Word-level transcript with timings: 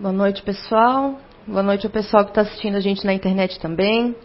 Boa 0.00 0.14
noite, 0.14 0.42
pessoal. 0.42 1.20
Boa 1.46 1.62
noite 1.62 1.84
ao 1.84 1.92
pessoal 1.92 2.24
que 2.24 2.30
está 2.30 2.40
assistindo 2.40 2.74
a 2.74 2.80
gente 2.80 3.04
na 3.04 3.12
internet 3.12 3.60
também. 3.60 4.16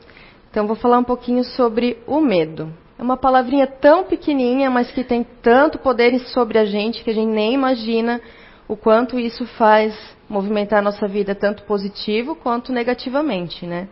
Então, 0.49 0.65
vou 0.65 0.75
falar 0.77 0.97
um 0.97 1.03
pouquinho 1.03 1.43
sobre 1.43 2.01
o 2.07 2.21
medo. 2.21 2.73
É 2.97 3.03
uma 3.03 3.17
palavrinha 3.17 3.67
tão 3.67 4.05
pequenininha, 4.05 4.71
mas 4.71 4.89
que 4.89 5.03
tem 5.03 5.27
tanto 5.41 5.77
poder 5.77 6.17
sobre 6.29 6.57
a 6.57 6.63
gente 6.63 7.03
que 7.03 7.09
a 7.09 7.13
gente 7.13 7.27
nem 7.27 7.53
imagina 7.53 8.21
o 8.69 8.77
quanto 8.77 9.19
isso 9.19 9.45
faz 9.45 9.93
movimentar 10.29 10.79
a 10.79 10.81
nossa 10.81 11.09
vida, 11.09 11.35
tanto 11.35 11.63
positivo 11.63 12.37
quanto 12.37 12.71
negativamente, 12.71 13.65
né? 13.65 13.89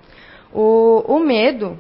O, 0.54 1.04
o 1.06 1.20
medo, 1.20 1.78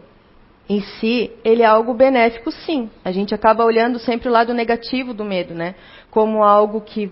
em 0.67 0.81
si, 0.81 1.31
ele 1.45 1.61
é 1.61 1.65
algo 1.65 1.93
benéfico, 1.93 2.51
sim. 2.51 2.89
A 3.05 3.11
gente 3.13 3.33
acaba 3.33 3.63
olhando 3.63 3.97
sempre 3.99 4.27
o 4.27 4.33
lado 4.33 4.53
negativo 4.53 5.13
do 5.13 5.23
medo, 5.23 5.53
né? 5.53 5.75
Como 6.11 6.43
algo 6.43 6.81
que, 6.81 7.09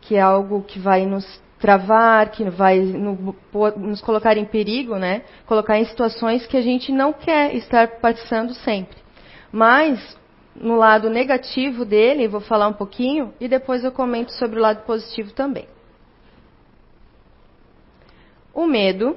que 0.00 0.14
é 0.14 0.20
algo 0.20 0.62
que 0.62 0.78
vai 0.78 1.04
nos 1.06 1.26
travar, 1.60 2.30
que 2.30 2.48
vai 2.48 2.78
no, 2.80 3.36
nos 3.76 4.00
colocar 4.00 4.36
em 4.36 4.46
perigo, 4.46 4.96
né? 4.96 5.22
Colocar 5.46 5.78
em 5.78 5.84
situações 5.84 6.46
que 6.46 6.56
a 6.56 6.62
gente 6.62 6.90
não 6.90 7.12
quer 7.12 7.54
estar 7.54 8.00
passando 8.00 8.54
sempre. 8.54 8.96
Mas 9.52 10.18
no 10.56 10.76
lado 10.76 11.10
negativo 11.10 11.84
dele, 11.84 12.26
vou 12.26 12.40
falar 12.40 12.66
um 12.66 12.72
pouquinho 12.72 13.32
e 13.38 13.46
depois 13.46 13.84
eu 13.84 13.92
comento 13.92 14.32
sobre 14.32 14.58
o 14.58 14.62
lado 14.62 14.84
positivo 14.84 15.32
também. 15.32 15.66
O 18.54 18.66
medo 18.66 19.16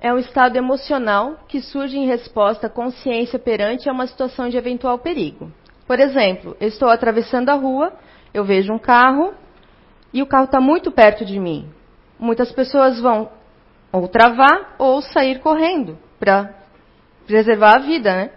é 0.00 0.12
um 0.12 0.18
estado 0.18 0.56
emocional 0.56 1.36
que 1.48 1.60
surge 1.60 1.98
em 1.98 2.06
resposta 2.06 2.68
à 2.68 2.70
consciência 2.70 3.38
perante 3.38 3.88
a 3.88 3.92
uma 3.92 4.06
situação 4.06 4.48
de 4.48 4.56
eventual 4.56 4.98
perigo. 4.98 5.52
Por 5.86 5.98
exemplo, 5.98 6.56
eu 6.60 6.68
estou 6.68 6.88
atravessando 6.88 7.50
a 7.50 7.54
rua, 7.54 7.92
eu 8.32 8.44
vejo 8.44 8.72
um 8.72 8.78
carro 8.78 9.34
e 10.12 10.22
o 10.22 10.26
carro 10.26 10.44
está 10.44 10.60
muito 10.60 10.90
perto 10.90 11.24
de 11.24 11.38
mim. 11.38 11.68
Muitas 12.18 12.52
pessoas 12.52 13.00
vão 13.00 13.30
ou 13.92 14.08
travar 14.08 14.74
ou 14.78 15.02
sair 15.02 15.40
correndo 15.40 15.98
para 16.18 16.54
preservar 17.26 17.76
a 17.76 17.80
vida, 17.80 18.14
né? 18.14 18.30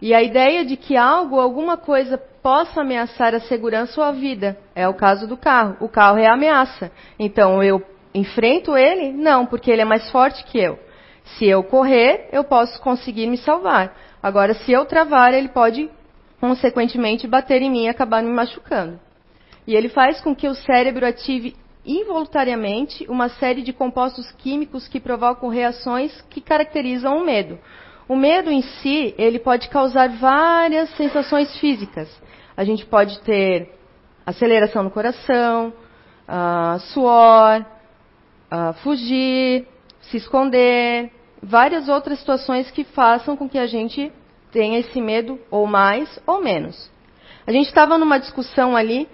E 0.00 0.14
a 0.14 0.22
ideia 0.22 0.64
de 0.64 0.76
que 0.76 0.96
algo, 0.96 1.40
alguma 1.40 1.76
coisa 1.76 2.16
possa 2.16 2.80
ameaçar 2.80 3.34
a 3.34 3.40
segurança 3.40 4.00
ou 4.00 4.06
a 4.06 4.12
vida 4.12 4.56
é 4.74 4.88
o 4.88 4.94
caso 4.94 5.26
do 5.26 5.36
carro. 5.36 5.76
O 5.80 5.88
carro 5.88 6.18
é 6.18 6.26
a 6.26 6.34
ameaça. 6.34 6.90
Então 7.18 7.62
eu 7.62 7.82
Enfrento 8.14 8.76
ele? 8.76 9.12
Não, 9.12 9.46
porque 9.46 9.70
ele 9.70 9.82
é 9.82 9.84
mais 9.84 10.10
forte 10.10 10.44
que 10.44 10.58
eu. 10.58 10.78
Se 11.36 11.46
eu 11.46 11.62
correr, 11.62 12.28
eu 12.32 12.42
posso 12.42 12.80
conseguir 12.80 13.26
me 13.26 13.36
salvar. 13.36 13.94
Agora, 14.22 14.54
se 14.54 14.72
eu 14.72 14.84
travar, 14.86 15.34
ele 15.34 15.48
pode, 15.48 15.90
consequentemente, 16.40 17.26
bater 17.26 17.60
em 17.60 17.70
mim 17.70 17.84
e 17.84 17.88
acabar 17.88 18.22
me 18.22 18.32
machucando. 18.32 18.98
E 19.68 19.76
ele 19.76 19.90
faz 19.90 20.18
com 20.22 20.34
que 20.34 20.48
o 20.48 20.54
cérebro 20.54 21.04
ative 21.04 21.54
involuntariamente 21.84 23.04
uma 23.06 23.28
série 23.28 23.60
de 23.60 23.70
compostos 23.70 24.32
químicos 24.32 24.88
que 24.88 24.98
provocam 24.98 25.50
reações 25.50 26.22
que 26.30 26.40
caracterizam 26.40 27.18
o 27.18 27.22
medo. 27.22 27.58
O 28.08 28.16
medo 28.16 28.50
em 28.50 28.62
si, 28.62 29.14
ele 29.18 29.38
pode 29.38 29.68
causar 29.68 30.08
várias 30.08 30.88
sensações 30.96 31.54
físicas. 31.58 32.08
A 32.56 32.64
gente 32.64 32.86
pode 32.86 33.20
ter 33.20 33.70
aceleração 34.24 34.82
no 34.82 34.90
coração, 34.90 35.74
uh, 36.26 36.80
suor, 36.94 37.60
uh, 38.50 38.72
fugir, 38.82 39.68
se 40.00 40.16
esconder, 40.16 41.12
várias 41.42 41.90
outras 41.90 42.20
situações 42.20 42.70
que 42.70 42.84
façam 42.84 43.36
com 43.36 43.46
que 43.46 43.58
a 43.58 43.66
gente 43.66 44.10
tenha 44.50 44.78
esse 44.78 44.98
medo, 44.98 45.38
ou 45.50 45.66
mais 45.66 46.18
ou 46.26 46.40
menos. 46.40 46.90
A 47.46 47.52
gente 47.52 47.66
estava 47.66 47.98
numa 47.98 48.16
discussão 48.16 48.74
ali 48.74 49.06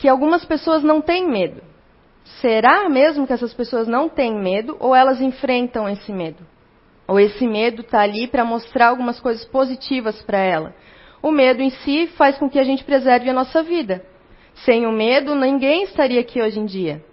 que 0.00 0.08
algumas 0.08 0.46
pessoas 0.46 0.82
não 0.82 1.02
têm 1.02 1.28
medo. 1.28 1.62
Será 2.40 2.88
mesmo 2.88 3.26
que 3.26 3.34
essas 3.34 3.52
pessoas 3.52 3.86
não 3.86 4.08
têm 4.08 4.34
medo 4.34 4.74
ou 4.80 4.96
elas 4.96 5.20
enfrentam 5.20 5.86
esse 5.86 6.10
medo? 6.10 6.42
Ou 7.06 7.20
esse 7.20 7.46
medo 7.46 7.82
está 7.82 8.00
ali 8.00 8.26
para 8.26 8.42
mostrar 8.42 8.88
algumas 8.88 9.20
coisas 9.20 9.44
positivas 9.44 10.22
para 10.22 10.38
ela? 10.38 10.74
O 11.22 11.30
medo 11.30 11.60
em 11.60 11.68
si 11.68 12.06
faz 12.16 12.38
com 12.38 12.48
que 12.48 12.58
a 12.58 12.64
gente 12.64 12.82
preserve 12.82 13.28
a 13.28 13.34
nossa 13.34 13.62
vida. 13.62 14.02
Sem 14.64 14.86
o 14.86 14.92
medo, 14.92 15.34
ninguém 15.34 15.82
estaria 15.82 16.20
aqui 16.20 16.40
hoje 16.40 16.58
em 16.58 16.64
dia. 16.64 17.04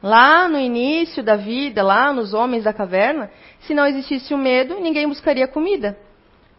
Lá 0.00 0.48
no 0.48 0.60
início 0.60 1.24
da 1.24 1.34
vida, 1.34 1.82
lá 1.82 2.12
nos 2.12 2.32
homens 2.32 2.62
da 2.62 2.72
caverna, 2.72 3.28
se 3.60 3.74
não 3.74 3.84
existisse 3.86 4.32
o 4.32 4.38
medo, 4.38 4.78
ninguém 4.78 5.08
buscaria 5.08 5.48
comida. 5.48 5.98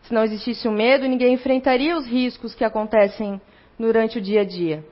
Se 0.01 0.13
não 0.13 0.25
existisse 0.25 0.67
o 0.67 0.71
medo, 0.71 1.07
ninguém 1.07 1.35
enfrentaria 1.35 1.95
os 1.95 2.05
riscos 2.05 2.53
que 2.53 2.65
acontecem 2.65 3.39
durante 3.79 4.17
o 4.17 4.21
dia 4.21 4.41
a 4.41 4.45
dia. 4.45 4.83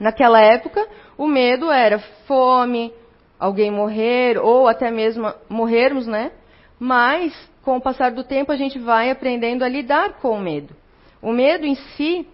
Naquela 0.00 0.40
época, 0.40 0.88
o 1.18 1.26
medo 1.26 1.70
era 1.70 1.98
fome, 2.26 2.90
alguém 3.38 3.70
morrer, 3.70 4.38
ou 4.38 4.66
até 4.66 4.90
mesmo 4.90 5.30
morrermos, 5.46 6.06
né? 6.06 6.32
Mas, 6.78 7.34
com 7.62 7.76
o 7.76 7.80
passar 7.82 8.10
do 8.10 8.24
tempo, 8.24 8.50
a 8.50 8.56
gente 8.56 8.78
vai 8.78 9.10
aprendendo 9.10 9.62
a 9.62 9.68
lidar 9.68 10.14
com 10.14 10.30
o 10.30 10.40
medo. 10.40 10.74
O 11.20 11.30
medo 11.30 11.66
em 11.66 11.74
si 11.74 12.26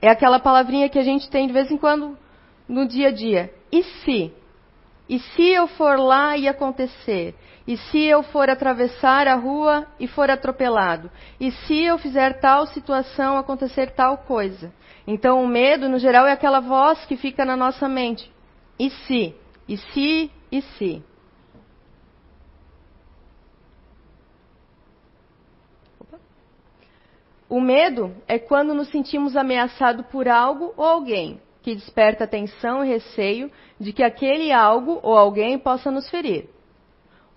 é 0.00 0.08
aquela 0.08 0.40
palavrinha 0.40 0.88
que 0.88 0.98
a 0.98 1.02
gente 1.02 1.28
tem 1.28 1.46
de 1.46 1.52
vez 1.52 1.70
em 1.70 1.76
quando 1.76 2.16
no 2.66 2.88
dia 2.88 3.08
a 3.08 3.12
dia. 3.12 3.52
E 3.70 3.82
se? 3.82 4.32
E 5.06 5.18
se 5.18 5.46
eu 5.48 5.66
for 5.66 5.98
lá 5.98 6.38
e 6.38 6.48
acontecer? 6.48 7.34
E 7.66 7.76
se 7.76 8.02
eu 8.02 8.22
for 8.22 8.48
atravessar 8.48 9.28
a 9.28 9.34
rua 9.34 9.86
e 10.00 10.08
for 10.08 10.30
atropelado? 10.30 11.10
E 11.38 11.50
se 11.50 11.84
eu 11.84 11.98
fizer 11.98 12.40
tal 12.40 12.66
situação 12.66 13.36
acontecer 13.36 13.90
tal 13.90 14.16
coisa? 14.16 14.72
Então 15.12 15.44
o 15.44 15.46
medo, 15.46 15.90
no 15.90 15.98
geral, 15.98 16.26
é 16.26 16.32
aquela 16.32 16.60
voz 16.60 17.04
que 17.04 17.18
fica 17.18 17.44
na 17.44 17.54
nossa 17.54 17.86
mente. 17.86 18.32
E 18.78 18.88
se? 18.88 19.34
E 19.68 19.76
se? 19.76 20.30
E 20.50 20.62
se? 20.62 21.04
O 27.46 27.60
medo 27.60 28.16
é 28.26 28.38
quando 28.38 28.72
nos 28.72 28.88
sentimos 28.88 29.36
ameaçados 29.36 30.06
por 30.06 30.26
algo 30.26 30.72
ou 30.78 30.84
alguém 30.86 31.38
que 31.60 31.74
desperta 31.74 32.26
tensão 32.26 32.82
e 32.82 32.88
receio 32.88 33.52
de 33.78 33.92
que 33.92 34.02
aquele 34.02 34.50
algo 34.50 34.98
ou 35.02 35.14
alguém 35.14 35.58
possa 35.58 35.90
nos 35.90 36.08
ferir. 36.08 36.48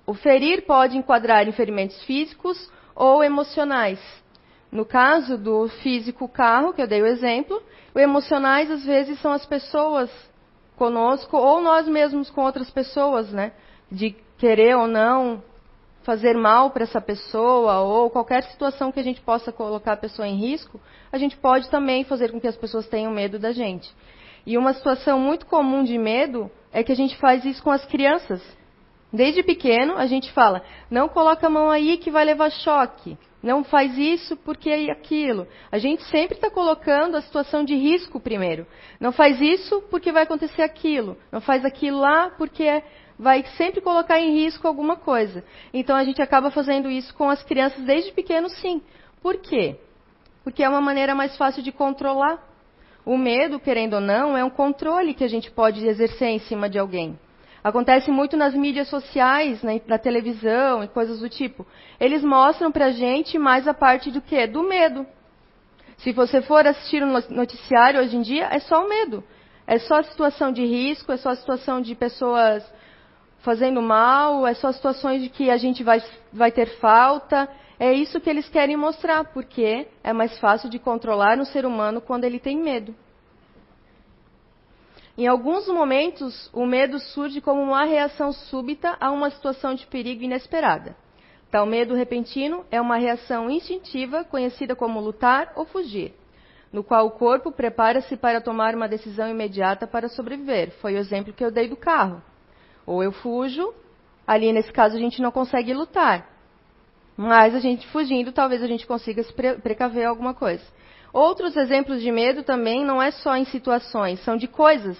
O 0.07 0.13
ferir 0.13 0.65
pode 0.65 0.97
enquadrar 0.97 1.45
em 1.45 1.51
ferimentos 1.51 2.01
físicos 2.05 2.71
ou 2.95 3.21
emocionais. 3.21 3.99
No 4.75 4.83
caso 4.83 5.37
do 5.37 5.69
físico 5.81 6.27
carro, 6.27 6.73
que 6.73 6.81
eu 6.81 6.87
dei 6.87 7.01
o 7.01 7.05
exemplo, 7.05 7.63
o 7.93 7.99
emocionais 7.99 8.69
às 8.69 8.83
vezes 8.83 9.17
são 9.21 9.31
as 9.31 9.45
pessoas 9.45 10.11
conosco 10.75 11.37
ou 11.37 11.61
nós 11.61 11.87
mesmos 11.87 12.29
com 12.29 12.41
outras 12.41 12.69
pessoas, 12.69 13.31
né? 13.31 13.53
De 13.89 14.13
querer 14.37 14.75
ou 14.75 14.85
não 14.85 15.41
fazer 16.03 16.35
mal 16.35 16.71
para 16.71 16.83
essa 16.83 16.99
pessoa 16.99 17.79
ou 17.79 18.09
qualquer 18.09 18.43
situação 18.43 18.91
que 18.91 18.99
a 18.99 19.03
gente 19.03 19.21
possa 19.21 19.49
colocar 19.49 19.93
a 19.93 19.97
pessoa 19.97 20.27
em 20.27 20.35
risco, 20.35 20.77
a 21.09 21.17
gente 21.17 21.37
pode 21.37 21.69
também 21.69 22.03
fazer 22.03 22.33
com 22.33 22.41
que 22.41 22.47
as 22.47 22.57
pessoas 22.57 22.85
tenham 22.85 23.13
medo 23.13 23.39
da 23.39 23.53
gente. 23.53 23.89
E 24.45 24.57
uma 24.57 24.73
situação 24.73 25.17
muito 25.17 25.45
comum 25.45 25.85
de 25.85 25.97
medo 25.97 26.51
é 26.73 26.83
que 26.83 26.91
a 26.91 26.95
gente 26.95 27.15
faz 27.15 27.45
isso 27.45 27.63
com 27.63 27.71
as 27.71 27.85
crianças. 27.85 28.43
Desde 29.13 29.41
pequeno, 29.41 29.95
a 29.95 30.05
gente 30.05 30.29
fala: 30.33 30.61
não 30.91 31.07
coloca 31.07 31.47
a 31.47 31.49
mão 31.49 31.71
aí 31.71 31.95
que 31.95 32.11
vai 32.11 32.25
levar 32.25 32.51
choque. 32.51 33.17
Não 33.45 33.63
faz 33.63 33.95
isso 33.95 34.35
porque 34.37 34.71
é 34.71 34.89
aquilo. 34.89 35.47
A 35.71 35.77
gente 35.77 36.03
sempre 36.05 36.35
está 36.35 36.49
colocando 36.49 37.15
a 37.15 37.21
situação 37.21 37.63
de 37.63 37.75
risco 37.75 38.19
primeiro. 38.19 38.65
Não 38.99 39.11
faz 39.11 39.39
isso 39.39 39.83
porque 39.91 40.11
vai 40.11 40.23
acontecer 40.23 40.63
aquilo. 40.63 41.15
Não 41.31 41.39
faz 41.39 41.63
aquilo 41.63 41.99
lá 41.99 42.31
porque 42.31 42.81
vai 43.19 43.45
sempre 43.55 43.81
colocar 43.81 44.19
em 44.19 44.33
risco 44.33 44.67
alguma 44.67 44.95
coisa. 44.95 45.43
Então 45.71 45.95
a 45.95 46.03
gente 46.03 46.23
acaba 46.23 46.49
fazendo 46.49 46.89
isso 46.89 47.13
com 47.13 47.29
as 47.29 47.43
crianças 47.43 47.83
desde 47.85 48.11
pequeno, 48.13 48.49
sim. 48.49 48.81
Por 49.21 49.37
quê? 49.37 49.75
Porque 50.43 50.63
é 50.63 50.67
uma 50.67 50.81
maneira 50.81 51.13
mais 51.13 51.37
fácil 51.37 51.61
de 51.61 51.71
controlar. 51.71 52.43
O 53.05 53.15
medo, 53.15 53.59
querendo 53.59 53.93
ou 53.93 54.01
não, 54.01 54.35
é 54.35 54.43
um 54.43 54.49
controle 54.49 55.13
que 55.13 55.23
a 55.23 55.29
gente 55.29 55.51
pode 55.51 55.85
exercer 55.85 56.29
em 56.29 56.39
cima 56.39 56.67
de 56.67 56.79
alguém. 56.79 57.15
Acontece 57.65 58.11
muito 58.11 58.37
nas 58.37 58.53
mídias 58.53 58.87
sociais, 58.89 59.63
né, 59.63 59.81
na 59.87 59.97
televisão 59.97 60.83
e 60.83 60.87
coisas 60.87 61.19
do 61.19 61.27
tipo. 61.27 61.65
Eles 61.99 62.23
mostram 62.23 62.71
pra 62.71 62.91
gente 62.91 63.39
mais 63.39 63.67
a 63.67 63.73
parte 63.73 64.11
do 64.11 64.21
quê? 64.21 64.45
Do 64.45 64.61
medo. 64.61 65.03
Se 65.97 66.11
você 66.11 66.43
for 66.43 66.67
assistir 66.67 67.01
um 67.03 67.11
noticiário 67.31 67.99
hoje 67.99 68.15
em 68.17 68.21
dia, 68.21 68.49
é 68.51 68.59
só 68.59 68.85
o 68.85 68.87
medo. 68.87 69.23
É 69.65 69.79
só 69.79 69.95
a 69.95 70.03
situação 70.03 70.51
de 70.51 70.63
risco, 70.63 71.11
é 71.11 71.17
só 71.17 71.29
a 71.29 71.35
situação 71.35 71.81
de 71.81 71.95
pessoas 71.95 72.63
fazendo 73.39 73.81
mal, 73.81 74.45
é 74.45 74.53
só 74.53 74.71
situações 74.71 75.23
de 75.23 75.29
que 75.29 75.49
a 75.49 75.57
gente 75.57 75.83
vai, 75.83 76.03
vai 76.31 76.51
ter 76.51 76.67
falta. 76.77 77.49
É 77.79 77.91
isso 77.91 78.21
que 78.21 78.29
eles 78.29 78.47
querem 78.47 78.77
mostrar, 78.77 79.23
porque 79.33 79.87
é 80.03 80.13
mais 80.13 80.37
fácil 80.37 80.69
de 80.69 80.77
controlar 80.77 81.35
no 81.35 81.45
ser 81.45 81.65
humano 81.65 81.99
quando 81.99 82.25
ele 82.25 82.37
tem 82.39 82.61
medo. 82.61 82.93
Em 85.17 85.27
alguns 85.27 85.65
momentos, 85.69 86.49
o 86.53 86.65
medo 86.65 86.99
surge 86.99 87.39
como 87.39 87.61
uma 87.61 87.85
reação 87.85 88.33
súbita 88.33 88.97
a 88.99 89.11
uma 89.11 89.29
situação 89.29 89.73
de 89.73 89.87
perigo 89.87 90.23
inesperada. 90.23 90.93
Tal 91.49 91.65
medo 91.65 91.95
repentino 91.95 92.65
é 92.69 92.81
uma 92.81 92.97
reação 92.97 93.49
instintiva 93.49 94.25
conhecida 94.25 94.75
como 94.75 94.99
lutar 94.99 95.53
ou 95.55 95.63
fugir, 95.63 96.13
no 96.71 96.83
qual 96.83 97.07
o 97.07 97.11
corpo 97.11 97.49
prepara-se 97.49 98.17
para 98.17 98.41
tomar 98.41 98.75
uma 98.75 98.89
decisão 98.89 99.29
imediata 99.29 99.87
para 99.87 100.09
sobreviver. 100.09 100.71
Foi 100.81 100.95
o 100.95 100.97
exemplo 100.97 101.31
que 101.31 101.45
eu 101.45 101.51
dei 101.51 101.69
do 101.69 101.77
carro. 101.77 102.21
Ou 102.85 103.01
eu 103.01 103.13
fujo, 103.13 103.73
ali 104.27 104.51
nesse 104.51 104.73
caso 104.73 104.97
a 104.97 104.99
gente 104.99 105.21
não 105.21 105.31
consegue 105.31 105.73
lutar. 105.73 106.29
Mas 107.15 107.55
a 107.55 107.59
gente 107.61 107.87
fugindo, 107.87 108.33
talvez 108.33 108.61
a 108.61 108.67
gente 108.67 108.85
consiga 108.85 109.23
se 109.23 109.33
precaver 109.33 110.05
alguma 110.05 110.33
coisa. 110.33 110.63
Outros 111.15 111.55
exemplos 111.55 112.01
de 112.01 112.11
medo 112.11 112.43
também 112.43 112.83
não 112.83 113.01
é 113.01 113.09
só 113.09 113.37
em 113.37 113.45
situações, 113.45 114.19
são 114.25 114.35
de 114.35 114.49
coisas. 114.49 114.97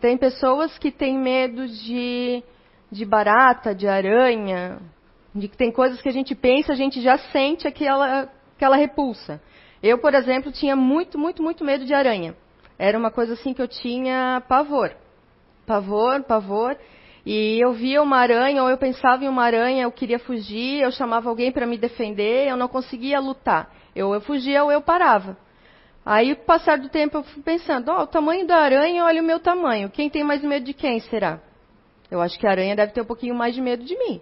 Tem 0.00 0.16
pessoas 0.16 0.78
que 0.78 0.90
têm 0.90 1.18
medo 1.18 1.68
de, 1.68 2.42
de 2.90 3.04
barata, 3.04 3.74
de 3.74 3.86
aranha, 3.86 4.78
de 5.34 5.48
que 5.48 5.56
tem 5.58 5.70
coisas 5.70 6.00
que 6.00 6.08
a 6.08 6.12
gente 6.12 6.34
pensa, 6.34 6.72
a 6.72 6.74
gente 6.74 7.02
já 7.02 7.18
sente 7.18 7.68
aquela, 7.68 8.30
aquela 8.56 8.76
repulsa. 8.76 9.42
Eu, 9.82 9.98
por 9.98 10.14
exemplo, 10.14 10.50
tinha 10.50 10.74
muito, 10.74 11.18
muito, 11.18 11.42
muito 11.42 11.62
medo 11.62 11.84
de 11.84 11.92
aranha. 11.92 12.34
Era 12.78 12.96
uma 12.96 13.10
coisa 13.10 13.34
assim 13.34 13.52
que 13.52 13.60
eu 13.60 13.68
tinha 13.68 14.42
pavor. 14.48 14.96
Pavor, 15.66 16.22
pavor. 16.22 16.78
E 17.26 17.62
eu 17.62 17.74
via 17.74 18.00
uma 18.00 18.16
aranha, 18.16 18.62
ou 18.62 18.70
eu 18.70 18.78
pensava 18.78 19.22
em 19.22 19.28
uma 19.28 19.44
aranha, 19.44 19.82
eu 19.82 19.92
queria 19.92 20.18
fugir, 20.18 20.80
eu 20.80 20.90
chamava 20.90 21.28
alguém 21.28 21.52
para 21.52 21.66
me 21.66 21.76
defender, 21.76 22.48
eu 22.48 22.56
não 22.56 22.68
conseguia 22.68 23.20
lutar. 23.20 23.81
Eu, 23.94 24.12
eu 24.14 24.20
fugia 24.20 24.64
ou 24.64 24.72
eu 24.72 24.80
parava. 24.80 25.36
Aí, 26.04 26.34
com 26.34 26.42
o 26.42 26.46
passar 26.46 26.78
do 26.78 26.88
tempo, 26.88 27.18
eu 27.18 27.22
fui 27.22 27.42
pensando, 27.42 27.90
ó, 27.90 28.00
oh, 28.00 28.02
o 28.02 28.06
tamanho 28.06 28.46
da 28.46 28.56
aranha, 28.56 29.04
olha 29.04 29.22
o 29.22 29.24
meu 29.24 29.38
tamanho. 29.38 29.88
Quem 29.88 30.10
tem 30.10 30.24
mais 30.24 30.42
medo 30.42 30.66
de 30.66 30.74
quem 30.74 30.98
será? 31.00 31.38
Eu 32.10 32.20
acho 32.20 32.38
que 32.38 32.46
a 32.46 32.50
aranha 32.50 32.74
deve 32.74 32.92
ter 32.92 33.00
um 33.00 33.06
pouquinho 33.06 33.34
mais 33.34 33.54
de 33.54 33.60
medo 33.60 33.84
de 33.84 33.96
mim. 33.96 34.20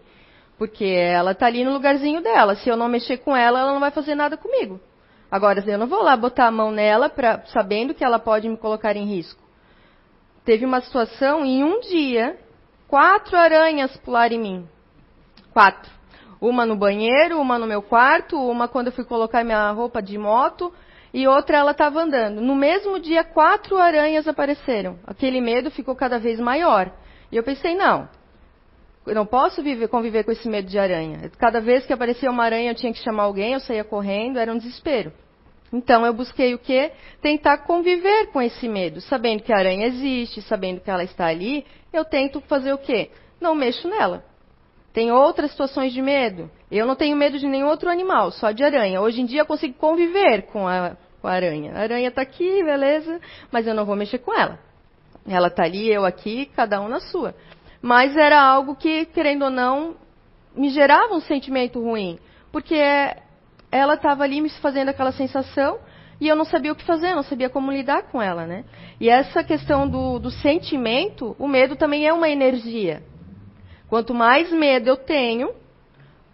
Porque 0.59 0.85
ela 0.85 1.33
está 1.33 1.47
ali 1.47 1.65
no 1.65 1.73
lugarzinho 1.73 2.21
dela. 2.21 2.55
Se 2.55 2.69
eu 2.69 2.77
não 2.77 2.89
mexer 2.89 3.17
com 3.19 3.35
ela, 3.35 3.61
ela 3.61 3.73
não 3.73 3.81
vai 3.81 3.91
fazer 3.91 4.15
nada 4.15 4.37
comigo. 4.37 4.79
Agora, 5.31 5.65
eu 5.67 5.79
não 5.79 5.87
vou 5.87 6.03
lá 6.03 6.17
botar 6.17 6.47
a 6.47 6.51
mão 6.51 6.71
nela 6.71 7.09
pra, 7.09 7.43
sabendo 7.47 7.95
que 7.95 8.05
ela 8.05 8.19
pode 8.19 8.49
me 8.49 8.57
colocar 8.57 8.95
em 8.97 9.07
risco. 9.07 9.41
Teve 10.45 10.67
uma 10.67 10.81
situação 10.81 11.45
em 11.45 11.65
um 11.65 11.81
dia, 11.81 12.39
quatro 12.89 13.37
aranhas 13.37 13.97
pularam 13.99 14.37
em 14.37 14.41
mim. 14.41 14.69
Quatro. 15.53 16.00
Uma 16.41 16.65
no 16.65 16.77
banheiro, 16.77 17.41
uma 17.41 17.59
no 17.59 17.67
meu 17.67 17.83
quarto, 17.83 18.37
uma 18.37 18.67
quando 18.67 18.87
eu 18.87 18.93
fui 18.93 19.05
colocar 19.05 19.45
minha 19.45 19.71
roupa 19.73 20.01
de 20.01 20.17
moto 20.17 20.73
e 21.13 21.27
outra 21.27 21.59
ela 21.59 21.73
estava 21.73 22.01
andando. 22.01 22.41
No 22.41 22.55
mesmo 22.55 22.99
dia, 22.99 23.25
quatro 23.25 23.77
aranhas 23.77 24.27
apareceram. 24.27 24.99
Aquele 25.07 25.41
medo 25.41 25.71
ficou 25.71 25.95
cada 25.95 26.19
vez 26.19 26.39
maior. 26.39 26.91
E 27.31 27.37
eu 27.37 27.43
pensei, 27.43 27.75
não, 27.75 28.09
eu 29.07 29.15
não 29.15 29.27
posso 29.27 29.63
viver, 29.63 29.89
conviver 29.89 30.25
com 30.25 30.31
esse 30.31 30.49
medo 30.49 30.69
de 30.69 30.79
aranha. 30.79 31.31
Cada 31.39 31.61
vez 31.61 31.85
que 31.85 31.93
aparecia 31.93 32.31
uma 32.31 32.45
aranha, 32.45 32.71
eu 32.71 32.75
tinha 32.75 32.93
que 32.93 33.01
chamar 33.01 33.25
alguém, 33.25 33.53
eu 33.55 33.61
saía 33.61 33.85
correndo, 33.85 34.39
era 34.39 34.53
um 34.53 34.59
desespero. 34.59 35.13
Então 35.73 36.05
eu 36.05 36.13
busquei 36.13 36.55
o 36.55 36.59
quê? 36.59 36.93
Tentar 37.21 37.59
conviver 37.59 38.27
com 38.33 38.43
esse 38.43 38.69
medo, 38.69 39.01
sabendo 39.01 39.43
que 39.43 39.53
a 39.53 39.57
aranha 39.57 39.87
existe, 39.87 40.43
sabendo 40.43 40.81
que 40.81 40.91
ela 40.91 41.05
está 41.05 41.27
ali, 41.27 41.65
eu 41.93 42.05
tento 42.05 42.41
fazer 42.43 42.73
o 42.73 42.79
quê? 42.79 43.11
Não 43.41 43.55
mexo 43.55 43.89
nela. 43.89 44.25
Tem 44.93 45.13
outras 45.13 45.51
situações 45.53 45.93
de 45.93 46.03
medo. 46.03 46.51
Eu 46.71 46.87
não 46.87 46.97
tenho 46.97 47.17
medo 47.17 47.39
de 47.39 47.47
nenhum 47.47 47.69
outro 47.69 47.89
animal, 47.89 48.31
só 48.33 48.51
de 48.51 48.65
aranha. 48.65 49.01
Hoje 49.01 49.21
em 49.21 49.25
dia 49.25 49.43
eu 49.43 49.47
consigo 49.47 49.75
conviver 49.75 50.43
com 50.47 50.67
a, 50.67 50.97
com 51.21 51.29
a 51.29 51.33
aranha. 51.33 51.73
A 51.75 51.81
aranha 51.81 52.09
está 52.09 52.23
aqui, 52.23 52.63
beleza, 52.65 53.21
mas 53.53 53.67
eu 53.67 53.75
não 53.75 53.85
vou 53.85 53.95
mexer 53.95 54.19
com 54.19 54.35
ela. 54.35 54.59
Ela 55.29 55.49
está 55.49 55.65
ali, 55.65 55.89
eu 55.89 56.05
aqui, 56.05 56.47
cada 56.57 56.81
um 56.81 56.89
na 56.89 57.01
sua. 57.01 57.35
Mas 57.81 58.17
era 58.17 58.41
algo 58.43 58.75
que, 58.75 59.07
querendo 59.07 59.45
ou 59.45 59.51
não, 59.51 59.97
me 60.55 60.71
gerava 60.71 61.15
um 61.15 61.21
sentimento 61.21 61.81
ruim. 61.81 62.19
Porque 62.51 62.77
ela 63.71 63.95
estava 63.95 64.25
ali 64.25 64.41
me 64.41 64.51
fazendo 64.51 64.89
aquela 64.89 65.13
sensação 65.13 65.79
e 66.21 66.29
eu 66.29 66.37
não 66.37 66.45
sabia 66.45 66.73
o 66.73 66.77
que 66.77 66.85
fazer, 66.85 67.15
não 67.15 67.23
sabia 67.23 67.49
como 67.49 67.73
lidar 67.73 68.03
com 68.11 68.21
ela, 68.21 68.47
né? 68.47 68.65
E 69.01 69.09
essa 69.09 69.43
questão 69.43 69.89
do, 69.89 70.19
do 70.19 70.31
sentimento, 70.31 71.35
o 71.39 71.49
medo 71.49 71.77
também 71.77 72.07
é 72.07 72.13
uma 72.13 72.29
energia. 72.29 73.03
Quanto 73.91 74.15
mais 74.15 74.53
medo 74.53 74.89
eu 74.89 74.97
tenho, 74.97 75.53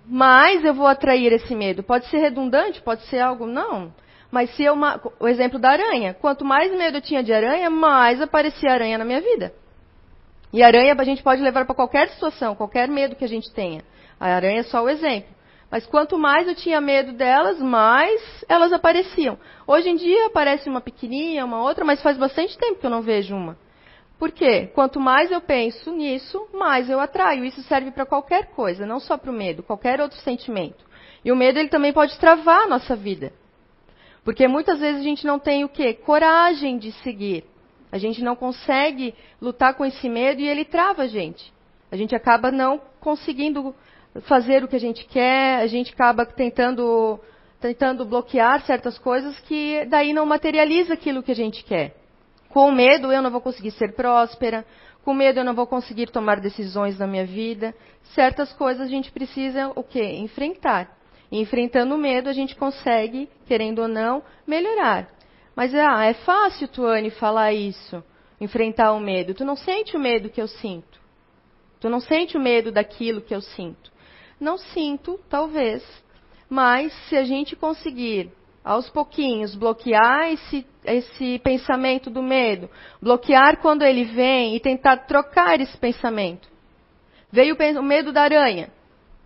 mais 0.05 0.63
eu 0.63 0.75
vou 0.75 0.87
atrair 0.87 1.33
esse 1.33 1.55
medo. 1.55 1.83
Pode 1.83 2.07
ser 2.09 2.19
redundante, 2.19 2.83
pode 2.83 3.03
ser 3.07 3.19
algo 3.19 3.47
não. 3.47 3.93
Mas 4.31 4.55
se 4.55 4.63
eu, 4.63 4.77
o 5.19 5.27
exemplo 5.27 5.59
da 5.59 5.71
aranha, 5.71 6.13
quanto 6.13 6.45
mais 6.45 6.71
medo 6.77 6.99
eu 6.99 7.01
tinha 7.01 7.23
de 7.23 7.33
aranha, 7.33 7.71
mais 7.71 8.21
aparecia 8.21 8.71
aranha 8.71 8.99
na 8.99 9.07
minha 9.07 9.23
vida. 9.23 9.55
E 10.53 10.63
aranha 10.63 10.95
a 10.97 11.05
gente 11.05 11.23
pode 11.23 11.41
levar 11.41 11.65
para 11.65 11.75
qualquer 11.75 12.11
situação, 12.11 12.55
qualquer 12.55 12.89
medo 12.89 13.17
que 13.17 13.25
a 13.25 13.29
gente 13.29 13.51
tenha. 13.51 13.83
A 14.21 14.27
aranha 14.35 14.61
é 14.61 14.65
só 14.65 14.85
o 14.85 14.89
exemplo. 14.91 15.35
Mas 15.71 15.87
quanto 15.87 16.19
mais 16.19 16.47
eu 16.47 16.55
tinha 16.55 16.79
medo 16.79 17.13
delas, 17.13 17.59
mais 17.59 18.45
elas 18.51 18.71
apareciam. 18.71 19.39
Hoje 19.67 19.89
em 19.89 19.97
dia 19.97 20.27
aparece 20.27 20.69
uma 20.69 20.83
pequenininha, 20.83 21.45
uma 21.45 21.63
outra, 21.63 21.87
mas 21.87 22.03
faz 22.03 22.19
bastante 22.19 22.57
tempo 22.59 22.81
que 22.81 22.87
eu 22.87 22.91
não 22.91 23.01
vejo 23.01 23.35
uma. 23.35 23.57
Por 24.19 24.33
quê? 24.33 24.71
Quanto 24.75 24.99
mais 24.99 25.31
eu 25.31 25.41
penso 25.41 25.93
nisso, 25.93 26.49
mais 26.55 26.89
eu 26.89 26.99
atraio. 26.99 27.45
Isso 27.45 27.63
serve 27.63 27.91
para 27.91 28.07
qualquer 28.07 28.47
coisa, 28.47 28.87
não 28.87 28.99
só 28.99 29.17
para 29.17 29.31
o 29.31 29.35
medo, 29.35 29.63
qualquer 29.63 30.01
outro 30.01 30.19
sentimento. 30.21 30.85
E 31.25 31.31
o 31.31 31.37
medo 31.37 31.59
ele 31.59 31.69
também 31.69 31.93
pode 31.93 32.19
travar 32.19 32.63
a 32.63 32.69
nossa 32.69 32.97
vida. 32.97 33.33
Porque 34.25 34.49
muitas 34.49 34.81
vezes 34.81 35.01
a 35.01 35.05
gente 35.05 35.27
não 35.27 35.39
tem 35.39 35.65
o 35.65 35.69
quê? 35.69 35.93
Coragem 35.93 36.79
de 36.79 36.93
seguir. 37.03 37.45
A 37.93 37.99
gente 37.99 38.23
não 38.23 38.35
consegue 38.35 39.15
lutar 39.41 39.75
com 39.75 39.85
esse 39.85 40.09
medo 40.09 40.41
e 40.41 40.49
ele 40.49 40.65
trava 40.65 41.03
a 41.03 41.07
gente. 41.07 41.53
A 41.91 41.97
gente 41.97 42.15
acaba 42.15 42.51
não 42.51 42.81
conseguindo 43.01 43.75
fazer 44.23 44.65
o 44.65 44.69
que 44.69 44.77
a 44.77 44.81
gente 44.81 45.05
quer, 45.05 45.61
a 45.61 45.67
gente 45.67 45.93
acaba 45.93 46.25
tentando, 46.25 47.21
tentando 47.61 48.05
bloquear 48.05 48.65
certas 48.65 48.99
coisas 48.99 49.39
que 49.41 49.85
daí 49.87 50.13
não 50.13 50.27
materializa 50.27 50.95
aquilo 50.95 51.23
que 51.23 51.33
a 51.33 51.37
gente 51.37 51.63
quer. 51.65 51.95
Com 52.57 52.73
medo 52.73 53.13
eu 53.13 53.21
não 53.21 53.31
vou 53.31 53.43
conseguir 53.43 53.73
ser 53.73 53.93
próspera, 53.95 54.65
com 55.05 55.13
medo 55.13 55.41
eu 55.41 55.45
não 55.45 55.55
vou 55.55 55.67
conseguir 55.67 56.11
tomar 56.11 56.41
decisões 56.41 56.99
na 56.99 57.07
minha 57.07 57.27
vida. 57.27 57.75
Certas 58.15 58.51
coisas 58.55 58.87
a 58.87 58.91
gente 58.91 59.13
precisa 59.13 59.71
o 59.77 59.83
quê? 59.83 60.03
Enfrentar. 60.03 60.97
E 61.31 61.39
enfrentando 61.39 61.95
o 61.95 61.99
medo 61.99 62.31
a 62.31 62.33
gente 62.33 62.57
consegue, 62.57 63.29
querendo 63.45 63.81
ou 63.81 63.89
não, 63.89 64.23
melhorar. 64.47 65.07
Mas 65.55 65.75
ah, 65.75 66.07
é 66.07 66.15
fácil, 66.15 66.67
Tuane, 66.69 67.11
falar 67.11 67.53
isso, 67.53 68.03
enfrentar 68.41 68.95
o 68.95 69.01
medo. 69.01 69.35
Tu 69.35 69.45
não 69.45 69.55
sente 69.55 69.95
o 69.95 70.01
medo 70.01 70.31
que 70.31 70.41
eu 70.41 70.49
sinto. 70.49 70.99
Tu 71.79 71.91
não 71.91 72.01
sente 72.01 72.39
o 72.39 72.41
medo 72.41 72.73
daquilo 72.73 73.21
que 73.21 73.35
eu 73.35 73.43
sinto. 73.43 73.93
Não 74.41 74.57
sinto, 74.57 75.21
talvez, 75.29 75.85
mas 76.49 76.91
se 77.11 77.19
a 77.19 77.25
gente 77.25 77.55
conseguir, 77.55 78.33
aos 78.67 78.91
pouquinhos, 78.91 79.55
bloquear 79.55 80.33
esse, 80.33 80.67
esse 80.85 81.39
pensamento 81.39 82.11
do 82.11 82.21
medo, 82.21 82.69
bloquear 83.01 83.59
quando 83.59 83.83
ele 83.83 84.03
vem 84.03 84.57
e 84.57 84.61
tentar 84.61 85.07
trocar 85.07 85.61
esse 85.61 85.77
pensamento. 85.79 86.49
Veio 87.31 87.57
o 87.79 87.83
medo 87.83 88.13
da 88.13 88.23
aranha. 88.23 88.69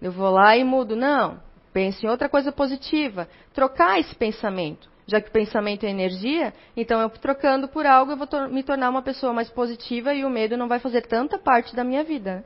Eu 0.02 0.12
vou 0.12 0.29
lá 0.29 0.56
e 0.58 0.62
mudo. 0.62 0.94
Não. 0.94 1.41
Pense 1.72 2.05
em 2.05 2.08
outra 2.08 2.29
coisa 2.29 2.53
positiva. 2.53 3.29
Trocar 3.55 3.98
esse 3.98 4.15
pensamento. 4.15 4.91
Já 5.06 5.20
que 5.20 5.29
o 5.29 5.32
pensamento 5.32 5.84
é 5.84 5.91
energia, 5.91 6.53
então 6.76 7.00
eu 7.00 7.08
trocando 7.08 7.67
por 7.67 7.86
algo, 7.86 8.12
eu 8.12 8.17
vou 8.17 8.29
me 8.48 8.62
tornar 8.62 8.91
uma 8.91 9.03
pessoa 9.03 9.32
mais 9.32 9.48
positiva 9.48 10.15
e 10.15 10.24
o 10.24 10.31
medo 10.31 10.56
não 10.56 10.69
vai 10.69 10.79
fazer 10.79 11.03
tanta 11.03 11.38
parte 11.38 11.74
da 11.74 11.82
minha 11.82 12.05
vida. 12.05 12.44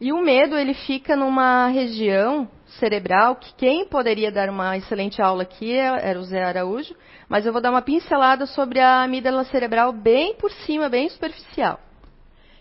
E 0.00 0.12
o 0.12 0.20
medo, 0.20 0.56
ele 0.56 0.74
fica 0.74 1.16
numa 1.16 1.68
região 1.68 2.48
cerebral 2.78 3.36
que 3.36 3.54
quem 3.54 3.86
poderia 3.86 4.30
dar 4.30 4.48
uma 4.48 4.76
excelente 4.76 5.20
aula 5.20 5.42
aqui 5.42 5.72
é, 5.72 6.08
era 6.08 6.18
o 6.18 6.22
Zé 6.24 6.42
Araújo, 6.42 6.94
mas 7.28 7.44
eu 7.44 7.52
vou 7.52 7.60
dar 7.60 7.70
uma 7.70 7.82
pincelada 7.82 8.46
sobre 8.46 8.80
a 8.80 9.02
amígdala 9.02 9.44
cerebral 9.44 9.92
bem 9.92 10.34
por 10.34 10.50
cima, 10.50 10.88
bem 10.88 11.08
superficial. 11.08 11.80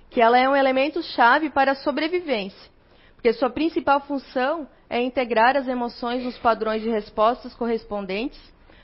Que 0.09 0.21
ela 0.21 0.37
é 0.37 0.47
um 0.47 0.55
elemento 0.55 1.01
chave 1.03 1.49
para 1.49 1.73
a 1.73 1.75
sobrevivência, 1.75 2.71
porque 3.15 3.33
sua 3.33 3.49
principal 3.49 3.99
função 4.01 4.67
é 4.89 5.01
integrar 5.01 5.57
as 5.57 5.67
emoções 5.67 6.23
nos 6.23 6.37
padrões 6.37 6.81
de 6.81 6.89
respostas 6.89 7.53
correspondentes, 7.53 8.39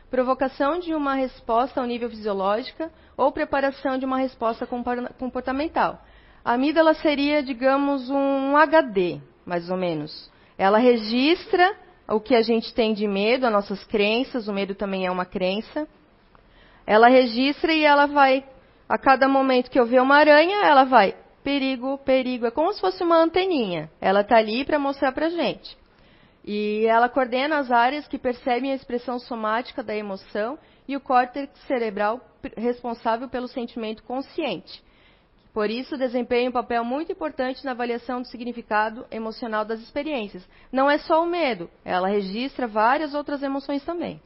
provocação 0.09 0.79
de 0.79 0.93
uma 0.93 1.15
resposta 1.15 1.79
ao 1.79 1.87
nível 1.87 2.09
fisiológica 2.09 2.91
ou 3.17 3.31
preparação 3.31 3.97
de 3.97 4.05
uma 4.05 4.17
resposta 4.17 4.67
comportamental 4.67 5.99
a 6.43 6.53
amígdala 6.53 6.93
seria, 6.95 7.41
digamos, 7.41 8.09
um 8.09 8.57
HD, 8.57 9.21
mais 9.45 9.69
ou 9.69 9.77
menos. 9.77 10.29
Ela 10.63 10.77
registra 10.77 11.75
o 12.07 12.21
que 12.21 12.33
a 12.33 12.41
gente 12.41 12.73
tem 12.73 12.93
de 12.93 13.05
medo, 13.05 13.45
as 13.45 13.51
nossas 13.51 13.83
crenças, 13.83 14.47
o 14.47 14.53
medo 14.53 14.73
também 14.73 15.05
é 15.05 15.11
uma 15.11 15.25
crença. 15.25 15.85
Ela 16.87 17.09
registra 17.09 17.73
e 17.73 17.83
ela 17.83 18.05
vai, 18.05 18.45
a 18.87 18.97
cada 18.97 19.27
momento 19.27 19.69
que 19.69 19.77
eu 19.77 19.85
ver 19.85 20.01
uma 20.01 20.15
aranha, 20.15 20.65
ela 20.65 20.85
vai, 20.85 21.17
perigo, 21.43 21.97
perigo. 21.97 22.45
É 22.45 22.51
como 22.51 22.71
se 22.71 22.79
fosse 22.79 23.03
uma 23.03 23.17
anteninha. 23.17 23.91
Ela 23.99 24.21
está 24.21 24.37
ali 24.37 24.63
para 24.63 24.79
mostrar 24.79 25.11
para 25.11 25.25
a 25.25 25.31
gente. 25.31 25.77
E 26.45 26.85
ela 26.85 27.09
coordena 27.09 27.57
as 27.57 27.69
áreas 27.69 28.07
que 28.07 28.17
percebem 28.17 28.71
a 28.71 28.75
expressão 28.75 29.19
somática 29.19 29.83
da 29.83 29.93
emoção 29.93 30.57
e 30.87 30.95
o 30.95 31.01
córtex 31.01 31.51
cerebral 31.67 32.21
responsável 32.55 33.27
pelo 33.27 33.49
sentimento 33.49 34.01
consciente. 34.03 34.81
Por 35.53 35.69
isso, 35.69 35.95
desempenha 35.95 36.49
um 36.49 36.53
papel 36.53 36.83
muito 36.83 37.11
importante 37.11 37.63
na 37.63 37.71
avaliação 37.71 38.21
do 38.21 38.27
significado 38.27 39.05
emocional 39.11 39.63
das 39.63 39.79
experiências. 39.81 40.43
Não 40.71 40.89
é 40.89 40.97
só 40.97 41.21
o 41.21 41.27
medo, 41.27 41.69
ela 41.85 42.07
registra 42.07 42.67
várias 42.67 43.13
outras 43.13 43.43
emoções 43.43 43.83
também. 43.85 44.19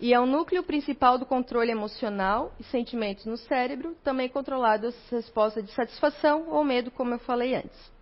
e 0.00 0.12
é 0.12 0.18
o 0.18 0.26
núcleo 0.26 0.64
principal 0.64 1.16
do 1.16 1.24
controle 1.24 1.70
emocional 1.70 2.52
e 2.58 2.64
sentimentos 2.64 3.24
no 3.24 3.36
cérebro, 3.36 3.96
também 4.02 4.28
controlado 4.28 4.88
as 4.88 5.10
respostas 5.10 5.64
de 5.64 5.70
satisfação 5.72 6.48
ou 6.48 6.64
medo, 6.64 6.90
como 6.90 7.14
eu 7.14 7.20
falei 7.20 7.54
antes. 7.54 7.92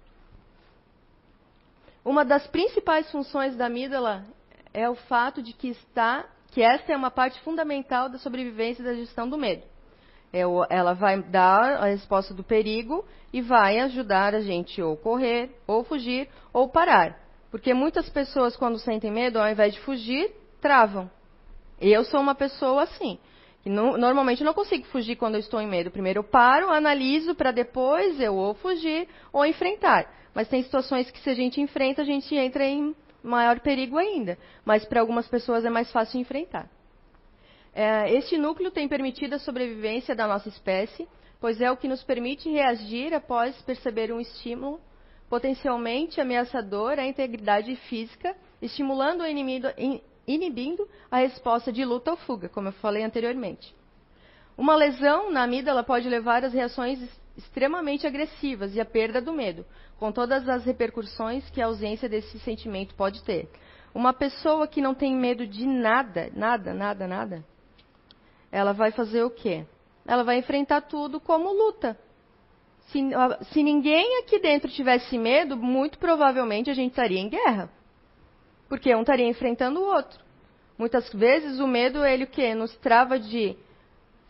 Uma 2.02 2.24
das 2.24 2.46
principais 2.46 3.10
funções 3.10 3.54
da 3.54 3.66
amígdala 3.66 4.24
é 4.72 4.88
o 4.88 4.94
fato 4.94 5.42
de 5.42 5.52
que 5.52 5.68
está 5.68 6.26
que 6.52 6.62
esta 6.62 6.92
é 6.92 6.96
uma 6.96 7.10
parte 7.10 7.38
fundamental 7.42 8.08
da 8.08 8.18
sobrevivência 8.18 8.82
e 8.82 8.84
da 8.84 8.94
gestão 8.94 9.28
do 9.28 9.36
medo. 9.36 9.69
É 10.32 10.42
ela 10.70 10.94
vai 10.94 11.20
dar 11.22 11.82
a 11.82 11.86
resposta 11.86 12.32
do 12.32 12.44
perigo 12.44 13.04
e 13.32 13.40
vai 13.40 13.78
ajudar 13.80 14.34
a 14.34 14.40
gente 14.40 14.80
ou 14.80 14.96
correr, 14.96 15.50
ou 15.66 15.82
fugir, 15.82 16.28
ou 16.52 16.68
parar. 16.68 17.18
Porque 17.50 17.74
muitas 17.74 18.08
pessoas, 18.08 18.56
quando 18.56 18.78
sentem 18.78 19.10
medo, 19.10 19.38
ao 19.38 19.48
invés 19.48 19.74
de 19.74 19.80
fugir, 19.80 20.30
travam. 20.60 21.10
Eu 21.80 22.04
sou 22.04 22.20
uma 22.20 22.34
pessoa 22.34 22.84
assim. 22.84 23.18
Não, 23.64 23.96
normalmente 23.96 24.44
não 24.44 24.54
consigo 24.54 24.86
fugir 24.86 25.16
quando 25.16 25.34
eu 25.34 25.40
estou 25.40 25.60
em 25.60 25.66
medo. 25.66 25.90
Primeiro 25.90 26.20
eu 26.20 26.24
paro, 26.24 26.70
analiso 26.70 27.34
para 27.34 27.50
depois 27.50 28.20
eu 28.20 28.34
ou 28.34 28.54
fugir 28.54 29.08
ou 29.32 29.44
enfrentar. 29.44 30.06
Mas 30.34 30.48
tem 30.48 30.62
situações 30.62 31.10
que 31.10 31.20
se 31.20 31.28
a 31.28 31.34
gente 31.34 31.60
enfrenta, 31.60 32.02
a 32.02 32.04
gente 32.04 32.34
entra 32.36 32.64
em 32.64 32.94
maior 33.22 33.60
perigo 33.60 33.98
ainda. 33.98 34.38
Mas 34.64 34.84
para 34.84 35.00
algumas 35.00 35.26
pessoas 35.28 35.64
é 35.64 35.70
mais 35.70 35.90
fácil 35.90 36.20
enfrentar. 36.20 36.68
É, 37.72 38.12
este 38.14 38.36
núcleo 38.36 38.70
tem 38.70 38.88
permitido 38.88 39.34
a 39.34 39.38
sobrevivência 39.38 40.14
da 40.14 40.26
nossa 40.26 40.48
espécie, 40.48 41.08
pois 41.40 41.60
é 41.60 41.70
o 41.70 41.76
que 41.76 41.88
nos 41.88 42.02
permite 42.02 42.50
reagir 42.50 43.14
após 43.14 43.56
perceber 43.62 44.12
um 44.12 44.20
estímulo 44.20 44.80
potencialmente 45.28 46.20
ameaçador 46.20 46.98
à 46.98 47.06
integridade 47.06 47.76
física, 47.88 48.36
estimulando 48.60 49.20
o 49.20 49.26
inimigo, 49.26 49.68
inibindo 50.26 50.88
a 51.08 51.18
resposta 51.18 51.72
de 51.72 51.84
luta 51.84 52.10
ou 52.10 52.16
fuga, 52.16 52.48
como 52.48 52.68
eu 52.68 52.72
falei 52.72 53.04
anteriormente. 53.04 53.72
Uma 54.58 54.74
lesão 54.74 55.30
na 55.30 55.44
amígdala 55.44 55.84
pode 55.84 56.08
levar 56.08 56.44
às 56.44 56.52
reações 56.52 56.98
extremamente 57.36 58.06
agressivas 58.08 58.74
e 58.74 58.80
à 58.80 58.84
perda 58.84 59.20
do 59.22 59.32
medo, 59.32 59.64
com 59.98 60.10
todas 60.10 60.48
as 60.48 60.64
repercussões 60.64 61.48
que 61.50 61.62
a 61.62 61.66
ausência 61.66 62.08
desse 62.08 62.38
sentimento 62.40 62.94
pode 62.96 63.22
ter. 63.22 63.48
Uma 63.94 64.12
pessoa 64.12 64.66
que 64.66 64.82
não 64.82 64.94
tem 64.94 65.14
medo 65.14 65.46
de 65.46 65.64
nada, 65.64 66.28
nada, 66.34 66.74
nada, 66.74 67.06
nada, 67.06 67.44
ela 68.50 68.72
vai 68.72 68.90
fazer 68.90 69.22
o 69.22 69.30
quê? 69.30 69.64
Ela 70.06 70.24
vai 70.24 70.38
enfrentar 70.38 70.82
tudo 70.82 71.20
como 71.20 71.52
luta. 71.52 71.98
Se, 72.88 73.00
se 73.52 73.62
ninguém 73.62 74.18
aqui 74.18 74.38
dentro 74.38 74.70
tivesse 74.70 75.16
medo, 75.16 75.56
muito 75.56 75.98
provavelmente 75.98 76.70
a 76.70 76.74
gente 76.74 76.90
estaria 76.90 77.20
em 77.20 77.28
guerra. 77.28 77.70
Porque 78.68 78.94
um 78.94 79.00
estaria 79.00 79.26
enfrentando 79.26 79.80
o 79.80 79.84
outro. 79.84 80.18
Muitas 80.76 81.12
vezes 81.12 81.60
o 81.60 81.66
medo, 81.66 82.04
ele 82.04 82.24
o 82.24 82.26
quê? 82.26 82.54
Nos 82.54 82.74
trava 82.78 83.18
de 83.18 83.56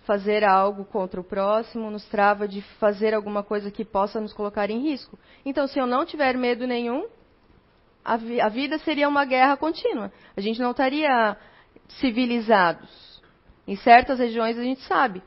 fazer 0.04 0.44
algo 0.44 0.84
contra 0.84 1.20
o 1.20 1.24
próximo, 1.24 1.90
nos 1.90 2.04
trava 2.06 2.48
de 2.48 2.60
fazer 2.78 3.14
alguma 3.14 3.42
coisa 3.42 3.70
que 3.70 3.84
possa 3.84 4.20
nos 4.20 4.32
colocar 4.32 4.68
em 4.70 4.80
risco. 4.80 5.18
Então, 5.44 5.66
se 5.66 5.78
eu 5.78 5.86
não 5.86 6.04
tiver 6.04 6.36
medo 6.36 6.66
nenhum, 6.66 7.06
a, 8.04 8.16
vi 8.16 8.40
a 8.40 8.48
vida 8.48 8.78
seria 8.78 9.08
uma 9.08 9.24
guerra 9.24 9.56
contínua. 9.56 10.12
A 10.36 10.40
gente 10.40 10.60
não 10.60 10.72
estaria 10.72 11.36
civilizados. 12.00 13.09
Em 13.70 13.76
certas 13.76 14.18
regiões 14.18 14.58
a 14.58 14.64
gente 14.64 14.80
sabe, 14.80 15.22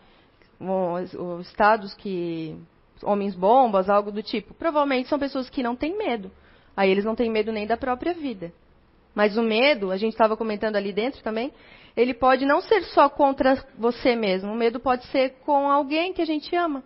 os 0.59 1.47
estados 1.47 1.93
que 1.93 2.57
homens 3.01 3.33
bombas, 3.33 3.89
algo 3.89 4.12
do 4.12 4.21
tipo, 4.21 4.53
provavelmente 4.53 5.07
são 5.07 5.17
pessoas 5.17 5.50
que 5.50 5.63
não 5.63 5.77
têm 5.77 5.97
medo. 5.97 6.29
Aí 6.75 6.91
eles 6.91 7.05
não 7.05 7.15
têm 7.15 7.31
medo 7.31 7.53
nem 7.53 7.65
da 7.65 7.77
própria 7.77 8.13
vida. 8.13 8.51
Mas 9.15 9.38
o 9.38 9.41
medo, 9.41 9.91
a 9.91 9.95
gente 9.95 10.12
estava 10.12 10.35
comentando 10.35 10.75
ali 10.75 10.91
dentro 10.91 11.23
também, 11.23 11.53
ele 11.95 12.13
pode 12.13 12.45
não 12.45 12.59
ser 12.59 12.83
só 12.83 13.07
contra 13.07 13.65
você 13.77 14.13
mesmo. 14.13 14.51
O 14.51 14.55
medo 14.57 14.77
pode 14.77 15.05
ser 15.05 15.35
com 15.45 15.71
alguém 15.71 16.12
que 16.12 16.21
a 16.21 16.25
gente 16.25 16.53
ama, 16.53 16.83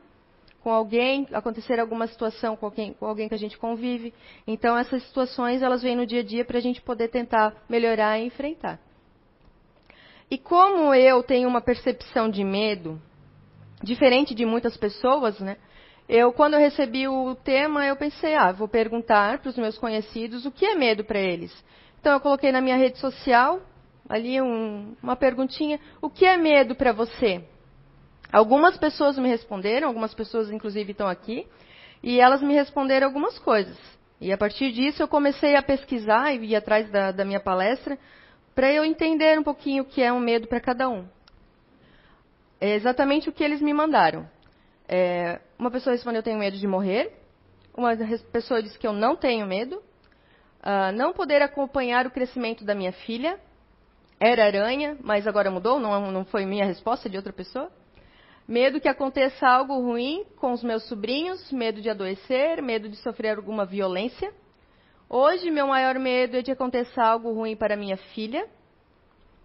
com 0.62 0.70
alguém, 0.70 1.26
acontecer 1.34 1.80
alguma 1.80 2.06
situação 2.06 2.56
com 2.56 2.68
alguém, 2.68 2.94
com 2.94 3.08
alguém 3.08 3.28
que 3.28 3.34
a 3.34 3.40
gente 3.40 3.58
convive. 3.58 4.14
Então 4.46 4.78
essas 4.78 5.02
situações 5.08 5.64
elas 5.64 5.82
vêm 5.82 5.96
no 5.96 6.06
dia 6.06 6.20
a 6.20 6.24
dia 6.24 6.46
para 6.46 6.60
a 6.60 6.62
gente 6.62 6.84
poder 6.84 7.08
tentar 7.08 7.56
melhorar 7.68 8.20
e 8.20 8.28
enfrentar. 8.28 8.80
E 10.30 10.38
como 10.38 10.94
eu 10.94 11.24
tenho 11.24 11.48
uma 11.48 11.62
percepção 11.62 12.30
de 12.30 12.44
medo 12.44 13.02
diferente 13.82 14.36
de 14.36 14.46
muitas 14.46 14.76
pessoas, 14.76 15.40
né? 15.40 15.58
Eu, 16.10 16.32
quando 16.32 16.54
eu 16.54 16.60
recebi 16.60 17.08
o 17.08 17.36
tema, 17.36 17.86
eu 17.86 17.96
pensei, 17.96 18.36
ah, 18.36 18.52
vou 18.52 18.68
perguntar 18.68 19.40
para 19.40 19.50
os 19.50 19.58
meus 19.58 19.78
conhecidos 19.78 20.46
o 20.46 20.52
que 20.52 20.66
é 20.66 20.76
medo 20.76 21.04
para 21.04 21.20
eles. 21.20 21.54
Então 22.00 22.14
eu 22.14 22.20
coloquei 22.20 22.52
na 22.52 22.62
minha 22.62 22.78
rede 22.78 22.98
social 22.98 23.62
ali 24.08 24.42
um, 24.42 24.96
uma 25.02 25.16
perguntinha: 25.16 25.80
o 26.02 26.10
que 26.10 26.26
é 26.26 26.38
medo 26.38 26.76
para 26.76 26.94
você? 26.94 27.44
Algumas 28.32 28.78
pessoas 28.78 29.18
me 29.18 29.28
responderam, 29.28 29.88
algumas 29.88 30.14
pessoas 30.14 30.50
inclusive 30.50 30.92
estão 30.92 31.08
aqui, 31.08 31.48
e 32.04 32.20
elas 32.20 32.42
me 32.42 32.54
responderam 32.54 33.08
algumas 33.08 33.38
coisas. 33.40 33.78
E 34.20 34.32
a 34.32 34.38
partir 34.38 34.72
disso 34.72 35.04
eu 35.04 35.08
comecei 35.08 35.56
a 35.56 35.62
pesquisar 35.62 36.34
e 36.34 36.46
ir 36.46 36.56
atrás 36.56 36.90
da, 36.90 37.12
da 37.12 37.24
minha 37.24 37.40
palestra 37.40 37.98
para 38.58 38.74
eu 38.74 38.84
entender 38.84 39.38
um 39.38 39.44
pouquinho 39.44 39.84
o 39.84 39.86
que 39.86 40.02
é 40.02 40.12
um 40.12 40.20
medo 40.20 40.48
para 40.48 40.60
cada 40.60 40.90
um. 40.90 41.08
É 42.60 42.74
exatamente 42.74 43.30
o 43.30 43.32
que 43.32 43.44
eles 43.44 43.62
me 43.62 43.72
mandaram. 43.72 44.28
É, 44.88 45.40
uma 45.60 45.70
pessoa 45.70 45.94
respondeu: 45.94 46.22
Eu 46.22 46.24
tenho 46.24 46.40
medo 46.40 46.58
de 46.58 46.66
morrer. 46.66 47.14
Uma 47.76 47.96
pessoa 48.32 48.64
disse 48.64 48.80
que 48.80 48.88
eu 48.88 48.94
não 48.94 49.16
tenho 49.16 49.46
medo. 49.46 49.76
Uh, 49.76 50.92
não 50.96 51.14
poder 51.14 51.44
acompanhar 51.44 52.08
o 52.08 52.10
crescimento 52.10 52.66
da 52.66 52.74
minha 52.74 52.92
filha. 52.92 53.40
Era 54.20 54.46
aranha, 54.48 54.98
mas 55.04 55.28
agora 55.28 55.52
mudou, 55.52 55.80
não, 55.80 56.12
não 56.12 56.26
foi 56.26 56.44
minha 56.44 56.66
resposta, 56.66 57.08
de 57.08 57.16
outra 57.16 57.32
pessoa. 57.32 57.72
Medo 58.48 58.82
que 58.82 58.90
aconteça 58.90 59.48
algo 59.48 59.80
ruim 59.80 60.26
com 60.38 60.52
os 60.52 60.64
meus 60.64 60.82
sobrinhos, 60.88 61.52
medo 61.52 61.80
de 61.80 61.92
adoecer, 61.92 62.60
medo 62.64 62.90
de 62.90 62.96
sofrer 62.96 63.38
alguma 63.38 63.68
violência. 63.68 64.34
Hoje, 65.10 65.50
meu 65.50 65.68
maior 65.68 65.98
medo 65.98 66.38
é 66.38 66.42
de 66.42 66.52
acontecer 66.52 67.00
algo 67.00 67.32
ruim 67.32 67.56
para 67.56 67.78
minha 67.78 67.96
filha. 67.96 68.46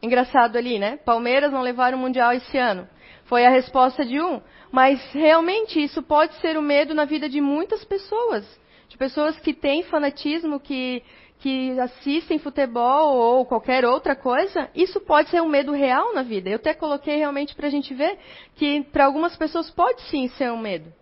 Engraçado 0.02 0.56
ali, 0.56 0.76
né? 0.76 0.96
Palmeiras 0.96 1.52
não 1.52 1.62
levaram 1.62 1.96
o 1.96 2.00
Mundial 2.00 2.32
esse 2.32 2.58
ano. 2.58 2.88
Foi 3.26 3.46
a 3.46 3.50
resposta 3.50 4.04
de 4.04 4.20
um. 4.20 4.40
Mas 4.72 5.00
realmente 5.12 5.80
isso 5.80 6.02
pode 6.02 6.34
ser 6.40 6.56
o 6.56 6.62
medo 6.62 6.94
na 6.94 7.04
vida 7.04 7.28
de 7.28 7.40
muitas 7.40 7.84
pessoas. 7.84 8.44
De 8.88 8.96
pessoas 8.96 9.38
que 9.38 9.54
têm 9.54 9.84
fanatismo, 9.84 10.58
que, 10.58 11.04
que 11.38 11.78
assistem 11.78 12.40
futebol 12.40 13.16
ou 13.16 13.46
qualquer 13.46 13.84
outra 13.84 14.16
coisa. 14.16 14.68
Isso 14.74 15.00
pode 15.00 15.30
ser 15.30 15.40
um 15.40 15.48
medo 15.48 15.70
real 15.70 16.12
na 16.12 16.24
vida. 16.24 16.50
Eu 16.50 16.56
até 16.56 16.74
coloquei 16.74 17.18
realmente 17.18 17.54
para 17.54 17.68
a 17.68 17.70
gente 17.70 17.94
ver 17.94 18.18
que 18.56 18.82
para 18.90 19.04
algumas 19.04 19.36
pessoas 19.36 19.70
pode 19.70 20.02
sim 20.02 20.26
ser 20.30 20.50
um 20.50 20.58
medo. 20.58 20.92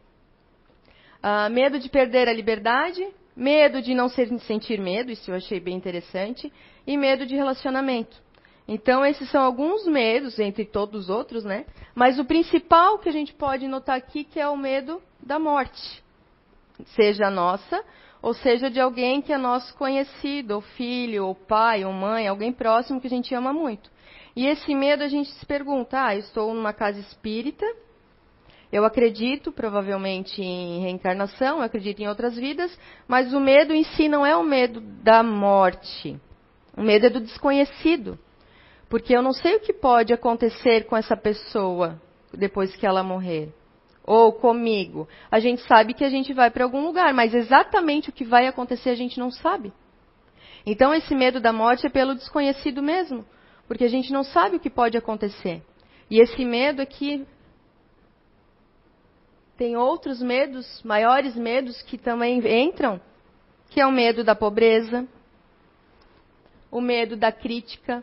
Uh, 1.25 1.49
medo 1.51 1.79
de 1.79 1.89
perder 1.89 2.29
a 2.29 2.33
liberdade, 2.35 3.07
medo 3.37 3.81
de 3.81 3.95
não 3.95 4.09
sentir 4.09 4.79
medo, 4.81 5.11
isso 5.11 5.31
eu 5.31 5.35
achei 5.35 5.61
bem 5.61 5.77
interessante, 5.77 6.53
e 6.87 6.97
medo 6.97 7.27
de 7.27 7.35
relacionamento. 7.35 8.17
Então, 8.67 9.05
esses 9.05 9.29
são 9.31 9.43
alguns 9.43 9.87
medos, 9.87 10.39
entre 10.39 10.65
todos 10.65 11.05
os 11.05 11.11
outros, 11.11 11.45
né? 11.45 11.65
Mas 11.95 12.19
o 12.19 12.25
principal 12.25 12.99
que 12.99 13.09
a 13.09 13.13
gente 13.13 13.33
pode 13.35 13.67
notar 13.67 13.97
aqui 13.97 14.23
que 14.23 14.39
é 14.39 14.49
o 14.49 14.57
medo 14.57 15.03
da 15.21 15.39
morte. 15.39 16.03
Seja 16.95 17.29
nossa, 17.31 17.85
ou 18.23 18.33
seja 18.33 18.71
de 18.71 18.81
alguém 18.81 19.21
que 19.21 19.33
é 19.33 19.39
nosso 19.39 19.75
conhecido, 19.77 20.55
ou 20.55 20.61
filho, 20.61 21.27
ou 21.27 21.35
pai, 21.35 21.85
ou 21.85 21.93
mãe, 21.93 22.29
alguém 22.29 22.53
próximo 22.53 23.01
que 23.01 23.07
a 23.07 23.11
gente 23.11 23.35
ama 23.35 23.53
muito. 23.53 23.91
E 24.37 24.47
esse 24.47 24.75
medo 24.75 25.03
a 25.03 25.09
gente 25.09 25.31
se 25.33 25.45
pergunta, 25.45 26.07
ah, 26.07 26.15
estou 26.15 26.55
numa 26.55 26.73
casa 26.73 27.01
espírita, 27.01 27.67
eu 28.73 28.85
acredito 28.85 29.51
provavelmente 29.51 30.41
em 30.41 30.81
reencarnação, 30.81 31.59
eu 31.59 31.65
acredito 31.65 32.01
em 32.01 32.09
outras 32.09 32.37
vidas, 32.37 32.77
mas 33.09 33.33
o 33.35 33.41
medo 33.41 33.73
em 33.73 33.83
si 33.83 34.09
não 34.09 34.25
é 34.25 34.37
o 34.37 34.45
medo 34.45 34.81
da 34.81 35.23
morte. 35.23 36.17
O 36.77 36.83
medo 36.83 37.07
é 37.07 37.11
do 37.11 37.21
desconhecido. 37.21 38.19
Porque 38.89 39.15
eu 39.15 39.23
não 39.23 39.33
sei 39.33 39.57
o 39.57 39.61
que 39.61 39.73
pode 39.73 40.13
acontecer 40.13 40.85
com 40.87 40.97
essa 40.97 41.17
pessoa 41.17 42.01
depois 42.33 42.75
que 42.77 42.87
ela 42.87 43.03
morrer. 43.03 43.53
Ou 44.05 44.33
comigo. 44.33 45.09
A 45.31 45.41
gente 45.41 45.63
sabe 45.63 45.93
que 45.93 46.05
a 46.05 46.11
gente 46.11 46.33
vai 46.33 46.51
para 46.51 46.65
algum 46.65 46.85
lugar, 46.85 47.13
mas 47.13 47.35
exatamente 47.35 48.11
o 48.11 48.13
que 48.13 48.25
vai 48.25 48.47
acontecer 48.47 48.91
a 48.91 48.95
gente 48.95 49.19
não 49.19 49.31
sabe. 49.31 49.73
Então 50.65 50.95
esse 50.95 51.15
medo 51.15 51.41
da 51.41 51.53
morte 51.53 51.87
é 51.87 51.91
pelo 51.91 52.15
desconhecido 52.15 52.83
mesmo. 52.83 53.25
Porque 53.67 53.85
a 53.85 53.89
gente 53.89 54.13
não 54.13 54.23
sabe 54.23 54.57
o 54.57 54.61
que 54.61 54.71
pode 54.71 54.97
acontecer. 54.97 55.63
E 56.09 56.21
esse 56.21 56.45
medo 56.45 56.83
é 56.83 56.87
que 56.87 57.27
tem 59.61 59.77
outros 59.77 60.23
medos, 60.23 60.83
maiores 60.83 61.37
medos 61.37 61.83
que 61.83 61.99
também 61.99 62.41
entram, 62.67 62.99
que 63.69 63.79
é 63.79 63.87
o 63.87 63.93
medo 63.93 64.25
da 64.25 64.35
pobreza, 64.35 65.07
o 66.71 66.81
medo 66.81 67.15
da 67.15 67.31
crítica, 67.31 68.03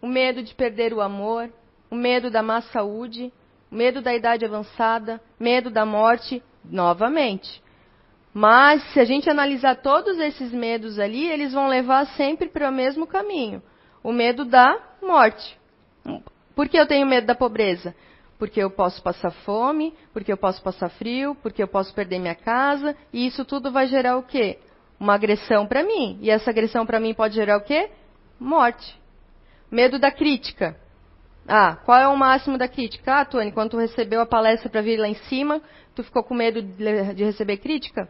o 0.00 0.06
medo 0.06 0.44
de 0.44 0.54
perder 0.54 0.94
o 0.94 1.00
amor, 1.00 1.52
o 1.90 1.96
medo 1.96 2.30
da 2.30 2.40
má 2.40 2.60
saúde, 2.60 3.32
o 3.68 3.74
medo 3.74 4.00
da 4.00 4.14
idade 4.14 4.44
avançada, 4.44 5.20
medo 5.40 5.70
da 5.70 5.84
morte, 5.84 6.40
novamente. 6.64 7.60
Mas 8.32 8.80
se 8.92 9.00
a 9.00 9.04
gente 9.04 9.28
analisar 9.28 9.82
todos 9.82 10.20
esses 10.20 10.52
medos 10.52 11.00
ali, 11.00 11.28
eles 11.28 11.52
vão 11.52 11.66
levar 11.66 12.06
sempre 12.16 12.48
para 12.48 12.68
o 12.68 12.72
mesmo 12.72 13.08
caminho, 13.08 13.60
o 14.04 14.12
medo 14.12 14.44
da 14.44 14.80
morte. 15.02 15.58
Por 16.54 16.68
que 16.68 16.78
eu 16.78 16.86
tenho 16.86 17.08
medo 17.08 17.26
da 17.26 17.34
pobreza? 17.34 17.92
Porque 18.38 18.60
eu 18.60 18.70
posso 18.70 19.02
passar 19.02 19.30
fome, 19.30 19.94
porque 20.12 20.32
eu 20.32 20.36
posso 20.36 20.62
passar 20.62 20.90
frio, 20.90 21.34
porque 21.42 21.62
eu 21.62 21.68
posso 21.68 21.94
perder 21.94 22.18
minha 22.18 22.34
casa, 22.34 22.96
e 23.12 23.26
isso 23.26 23.44
tudo 23.44 23.72
vai 23.72 23.86
gerar 23.86 24.16
o 24.16 24.22
quê? 24.22 24.58
Uma 25.00 25.14
agressão 25.14 25.66
para 25.66 25.82
mim. 25.82 26.18
E 26.20 26.30
essa 26.30 26.50
agressão 26.50 26.84
para 26.84 27.00
mim 27.00 27.14
pode 27.14 27.34
gerar 27.34 27.56
o 27.56 27.62
quê? 27.62 27.90
Morte. 28.38 28.98
Medo 29.70 29.98
da 29.98 30.10
crítica. 30.10 30.76
Ah, 31.48 31.76
qual 31.84 31.98
é 31.98 32.08
o 32.08 32.16
máximo 32.16 32.58
da 32.58 32.68
crítica? 32.68 33.20
Ah, 33.20 33.24
Tony, 33.24 33.52
quando 33.52 33.70
tu 33.70 33.78
recebeu 33.78 34.20
a 34.20 34.26
palestra 34.26 34.68
para 34.68 34.82
vir 34.82 34.98
lá 34.98 35.08
em 35.08 35.14
cima, 35.14 35.62
tu 35.94 36.02
ficou 36.02 36.22
com 36.22 36.34
medo 36.34 36.60
de 36.60 37.24
receber 37.24 37.58
crítica? 37.58 38.08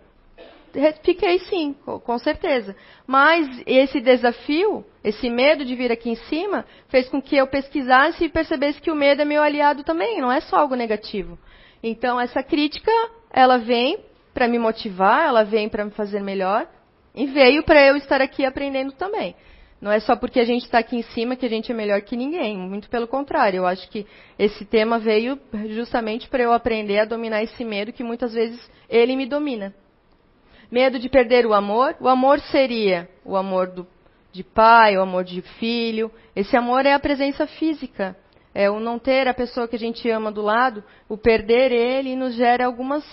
Fiquei 1.02 1.38
sim, 1.40 1.74
com 1.84 2.18
certeza. 2.18 2.76
Mas 3.06 3.62
esse 3.66 4.00
desafio, 4.00 4.84
esse 5.02 5.30
medo 5.30 5.64
de 5.64 5.74
vir 5.74 5.90
aqui 5.90 6.10
em 6.10 6.16
cima, 6.16 6.66
fez 6.88 7.08
com 7.08 7.20
que 7.20 7.36
eu 7.36 7.46
pesquisasse 7.46 8.24
e 8.24 8.28
percebesse 8.28 8.80
que 8.80 8.90
o 8.90 8.94
medo 8.94 9.22
é 9.22 9.24
meu 9.24 9.42
aliado 9.42 9.84
também, 9.84 10.20
não 10.20 10.30
é 10.30 10.40
só 10.40 10.56
algo 10.56 10.74
negativo. 10.74 11.38
Então, 11.82 12.20
essa 12.20 12.42
crítica, 12.42 12.90
ela 13.30 13.58
vem 13.58 13.98
para 14.34 14.48
me 14.48 14.58
motivar, 14.58 15.26
ela 15.26 15.44
vem 15.44 15.68
para 15.68 15.84
me 15.84 15.90
fazer 15.92 16.20
melhor, 16.20 16.68
e 17.14 17.26
veio 17.26 17.62
para 17.62 17.86
eu 17.86 17.96
estar 17.96 18.20
aqui 18.20 18.44
aprendendo 18.44 18.92
também. 18.92 19.34
Não 19.80 19.90
é 19.90 20.00
só 20.00 20.16
porque 20.16 20.40
a 20.40 20.44
gente 20.44 20.64
está 20.64 20.78
aqui 20.78 20.96
em 20.96 21.02
cima 21.02 21.36
que 21.36 21.46
a 21.46 21.48
gente 21.48 21.70
é 21.70 21.74
melhor 21.74 22.00
que 22.02 22.16
ninguém, 22.16 22.56
muito 22.56 22.88
pelo 22.90 23.06
contrário. 23.06 23.58
Eu 23.58 23.66
acho 23.66 23.88
que 23.88 24.06
esse 24.38 24.64
tema 24.64 24.98
veio 24.98 25.38
justamente 25.68 26.28
para 26.28 26.42
eu 26.42 26.52
aprender 26.52 26.98
a 26.98 27.04
dominar 27.04 27.42
esse 27.42 27.64
medo 27.64 27.92
que 27.92 28.04
muitas 28.04 28.34
vezes 28.34 28.60
ele 28.88 29.16
me 29.16 29.26
domina. 29.26 29.74
Medo 30.70 30.98
de 30.98 31.08
perder 31.08 31.46
o 31.46 31.54
amor. 31.54 31.96
O 32.00 32.08
amor 32.08 32.40
seria 32.40 33.08
o 33.24 33.36
amor 33.36 33.68
do, 33.68 33.86
de 34.32 34.42
pai, 34.42 34.96
o 34.96 35.02
amor 35.02 35.24
de 35.24 35.40
filho. 35.42 36.10
Esse 36.34 36.56
amor 36.56 36.84
é 36.86 36.92
a 36.92 36.98
presença 36.98 37.46
física. 37.46 38.16
É 38.54 38.70
o 38.70 38.80
não 38.80 38.98
ter 38.98 39.28
a 39.28 39.34
pessoa 39.34 39.68
que 39.68 39.76
a 39.76 39.78
gente 39.78 40.08
ama 40.08 40.32
do 40.32 40.40
lado, 40.40 40.82
o 41.10 41.18
perder 41.18 41.72
ele 41.72 42.16
nos 42.16 42.34
gera 42.34 42.64
algumas, 42.64 43.04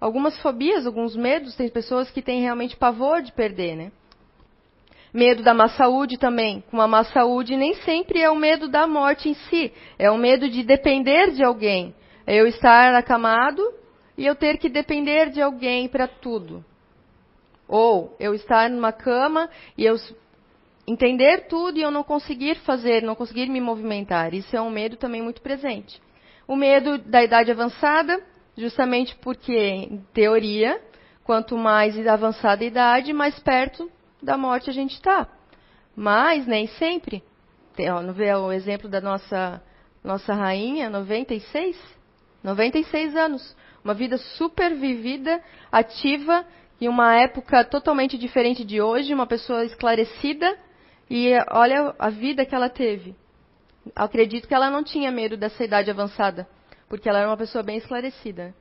algumas 0.00 0.36
fobias, 0.42 0.84
alguns 0.84 1.14
medos. 1.14 1.54
Tem 1.54 1.68
pessoas 1.68 2.10
que 2.10 2.20
têm 2.20 2.42
realmente 2.42 2.76
pavor 2.76 3.22
de 3.22 3.30
perder, 3.30 3.76
né? 3.76 3.92
Medo 5.12 5.44
da 5.44 5.54
má 5.54 5.68
saúde 5.68 6.18
também. 6.18 6.64
Com 6.72 6.80
a 6.80 6.88
má 6.88 7.04
saúde 7.04 7.56
nem 7.56 7.74
sempre 7.74 8.20
é 8.20 8.28
o 8.28 8.34
medo 8.34 8.66
da 8.66 8.84
morte 8.84 9.28
em 9.28 9.34
si, 9.34 9.72
é 9.96 10.10
o 10.10 10.18
medo 10.18 10.50
de 10.50 10.64
depender 10.64 11.30
de 11.30 11.44
alguém. 11.44 11.94
É 12.26 12.34
eu 12.34 12.48
estar 12.48 12.96
acamado 12.96 13.62
e 14.18 14.26
eu 14.26 14.34
ter 14.34 14.58
que 14.58 14.68
depender 14.68 15.30
de 15.30 15.40
alguém 15.40 15.86
para 15.86 16.08
tudo. 16.08 16.64
Ou 17.68 18.14
eu 18.20 18.34
estar 18.34 18.68
numa 18.68 18.92
cama 18.92 19.48
e 19.76 19.84
eu 19.84 19.96
entender 20.86 21.46
tudo 21.48 21.78
e 21.78 21.82
eu 21.82 21.90
não 21.90 22.02
conseguir 22.02 22.56
fazer, 22.56 23.02
não 23.02 23.14
conseguir 23.14 23.48
me 23.48 23.60
movimentar. 23.60 24.34
Isso 24.34 24.54
é 24.54 24.60
um 24.60 24.70
medo 24.70 24.96
também 24.96 25.22
muito 25.22 25.40
presente. 25.40 26.00
O 26.46 26.54
medo 26.54 26.98
da 26.98 27.22
idade 27.22 27.50
avançada, 27.50 28.22
justamente 28.56 29.16
porque, 29.16 29.56
em 29.56 30.04
teoria, 30.12 30.80
quanto 31.24 31.56
mais 31.56 32.06
avançada 32.06 32.62
a 32.62 32.66
idade, 32.66 33.12
mais 33.12 33.38
perto 33.38 33.90
da 34.22 34.36
morte 34.36 34.68
a 34.68 34.72
gente 34.72 34.92
está. 34.92 35.26
Mas 35.96 36.46
nem 36.46 36.66
sempre. 36.66 37.22
Tem, 37.74 37.90
ó, 37.90 38.00
vê 38.12 38.32
o 38.34 38.52
exemplo 38.52 38.88
da 38.88 39.00
nossa, 39.00 39.62
nossa 40.02 40.34
rainha, 40.34 40.90
96? 40.90 41.76
96 42.42 43.16
anos. 43.16 43.56
Uma 43.82 43.94
vida 43.94 44.18
super 44.18 44.74
vivida, 44.74 45.42
ativa, 45.72 46.46
em 46.80 46.88
uma 46.88 47.14
época 47.16 47.64
totalmente 47.64 48.18
diferente 48.18 48.64
de 48.64 48.80
hoje, 48.80 49.14
uma 49.14 49.26
pessoa 49.26 49.64
esclarecida, 49.64 50.58
e 51.08 51.30
olha 51.50 51.94
a 51.98 52.10
vida 52.10 52.44
que 52.44 52.54
ela 52.54 52.68
teve. 52.68 53.14
Acredito 53.94 54.48
que 54.48 54.54
ela 54.54 54.70
não 54.70 54.82
tinha 54.82 55.10
medo 55.10 55.36
dessa 55.36 55.62
idade 55.64 55.90
avançada, 55.90 56.48
porque 56.88 57.08
ela 57.08 57.20
era 57.20 57.28
uma 57.28 57.36
pessoa 57.36 57.62
bem 57.62 57.76
esclarecida. 57.76 58.54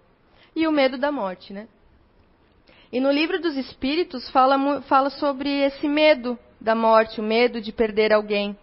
E 0.55 0.67
o 0.67 0.71
medo 0.71 0.97
da 0.97 1.11
morte, 1.11 1.53
né? 1.53 1.67
E 2.91 2.99
no 2.99 3.11
livro 3.11 3.39
dos 3.39 3.55
Espíritos 3.57 4.29
fala, 4.29 4.81
fala 4.83 5.09
sobre 5.09 5.49
esse 5.49 5.87
medo 5.87 6.37
da 6.61 6.75
morte, 6.75 7.19
o 7.19 7.23
medo 7.23 7.59
de 7.59 7.71
perder 7.71 8.13
alguém. 8.13 8.55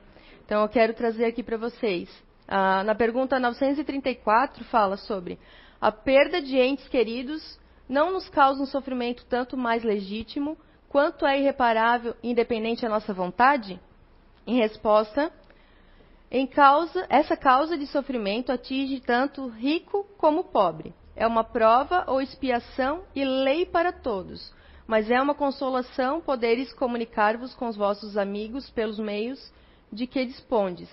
Então 0.44 0.62
eu 0.62 0.68
quero 0.68 0.94
trazer 0.94 1.24
aqui 1.24 1.42
para 1.42 1.56
vocês. 1.56 2.08
Ah, 2.46 2.84
na 2.84 2.94
pergunta 2.94 3.40
934 3.40 4.64
fala 4.64 4.96
sobre 4.96 5.38
a 5.80 5.90
perda 5.90 6.40
de 6.40 6.58
entes 6.58 6.86
queridos 6.88 7.58
não 7.90 8.12
nos 8.12 8.28
causa 8.28 8.62
um 8.62 8.66
sofrimento 8.66 9.26
tanto 9.26 9.56
mais 9.56 9.82
legítimo 9.82 10.56
quanto 10.88 11.26
é 11.26 11.40
irreparável, 11.40 12.14
independente 12.22 12.82
da 12.82 12.88
nossa 12.88 13.12
vontade? 13.12 13.80
Em 14.46 14.56
resposta, 14.58 15.32
em 16.30 16.46
causa, 16.46 17.04
essa 17.08 17.36
causa 17.36 17.76
de 17.76 17.88
sofrimento 17.88 18.52
atinge 18.52 19.00
tanto 19.00 19.48
rico 19.48 20.06
como 20.16 20.44
pobre 20.44 20.94
é 21.16 21.26
uma 21.26 21.42
prova 21.42 22.04
ou 22.06 22.22
expiação 22.22 23.02
e 23.14 23.24
lei 23.24 23.66
para 23.66 23.92
todos, 23.92 24.54
mas 24.86 25.10
é 25.10 25.20
uma 25.20 25.34
consolação 25.34 26.20
poderes 26.20 26.72
comunicar-vos 26.72 27.52
com 27.54 27.68
os 27.68 27.76
vossos 27.76 28.16
amigos 28.16 28.70
pelos 28.70 28.98
meios 28.98 29.52
de 29.92 30.06
que 30.06 30.24
dispondes, 30.24 30.88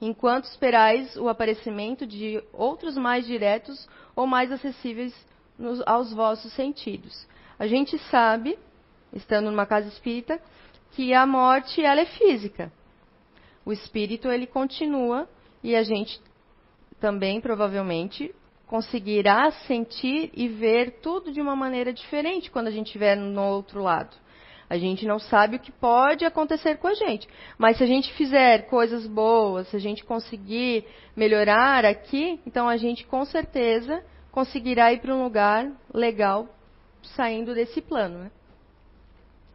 enquanto 0.00 0.44
esperais 0.44 1.16
o 1.16 1.28
aparecimento 1.28 2.06
de 2.06 2.40
outros 2.52 2.96
mais 2.96 3.26
diretos 3.26 3.88
ou 4.14 4.26
mais 4.26 4.52
acessíveis 4.52 5.14
nos, 5.58 5.82
aos 5.86 6.12
vossos 6.12 6.52
sentidos. 6.52 7.26
A 7.58 7.66
gente 7.66 7.98
sabe, 8.10 8.58
estando 9.12 9.50
numa 9.50 9.66
casa 9.66 9.88
espírita, 9.88 10.40
que 10.92 11.12
a 11.12 11.26
morte 11.26 11.82
ela 11.82 12.00
é 12.00 12.06
física. 12.06 12.72
O 13.64 13.72
espírito 13.72 14.28
ele 14.28 14.46
continua 14.46 15.28
e 15.62 15.74
a 15.74 15.82
gente 15.82 16.20
também 17.00 17.40
provavelmente 17.40 18.34
conseguirá 18.66 19.50
sentir 19.66 20.30
e 20.34 20.48
ver 20.48 21.00
tudo 21.00 21.32
de 21.32 21.40
uma 21.40 21.54
maneira 21.54 21.92
diferente 21.92 22.50
quando 22.50 22.68
a 22.68 22.70
gente 22.70 22.86
estiver 22.86 23.16
no 23.16 23.42
outro 23.42 23.82
lado. 23.82 24.16
A 24.68 24.78
gente 24.78 25.06
não 25.06 25.18
sabe 25.18 25.56
o 25.56 25.60
que 25.60 25.70
pode 25.70 26.24
acontecer 26.24 26.78
com 26.78 26.88
a 26.88 26.94
gente. 26.94 27.28
Mas 27.58 27.76
se 27.76 27.84
a 27.84 27.86
gente 27.86 28.12
fizer 28.14 28.66
coisas 28.66 29.06
boas, 29.06 29.68
se 29.68 29.76
a 29.76 29.78
gente 29.78 30.04
conseguir 30.04 30.86
melhorar 31.14 31.84
aqui, 31.84 32.40
então 32.46 32.68
a 32.68 32.76
gente 32.76 33.06
com 33.06 33.24
certeza 33.24 34.02
conseguirá 34.34 34.92
ir 34.92 34.98
para 34.98 35.14
um 35.14 35.22
lugar 35.22 35.70
legal 35.92 36.48
saindo 37.14 37.54
desse 37.54 37.80
plano. 37.80 38.18
Né? 38.18 38.30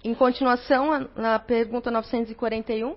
Em 0.06 0.14
continuação, 0.14 1.10
na 1.18 1.38
pergunta 1.38 1.92
941, 1.92 2.96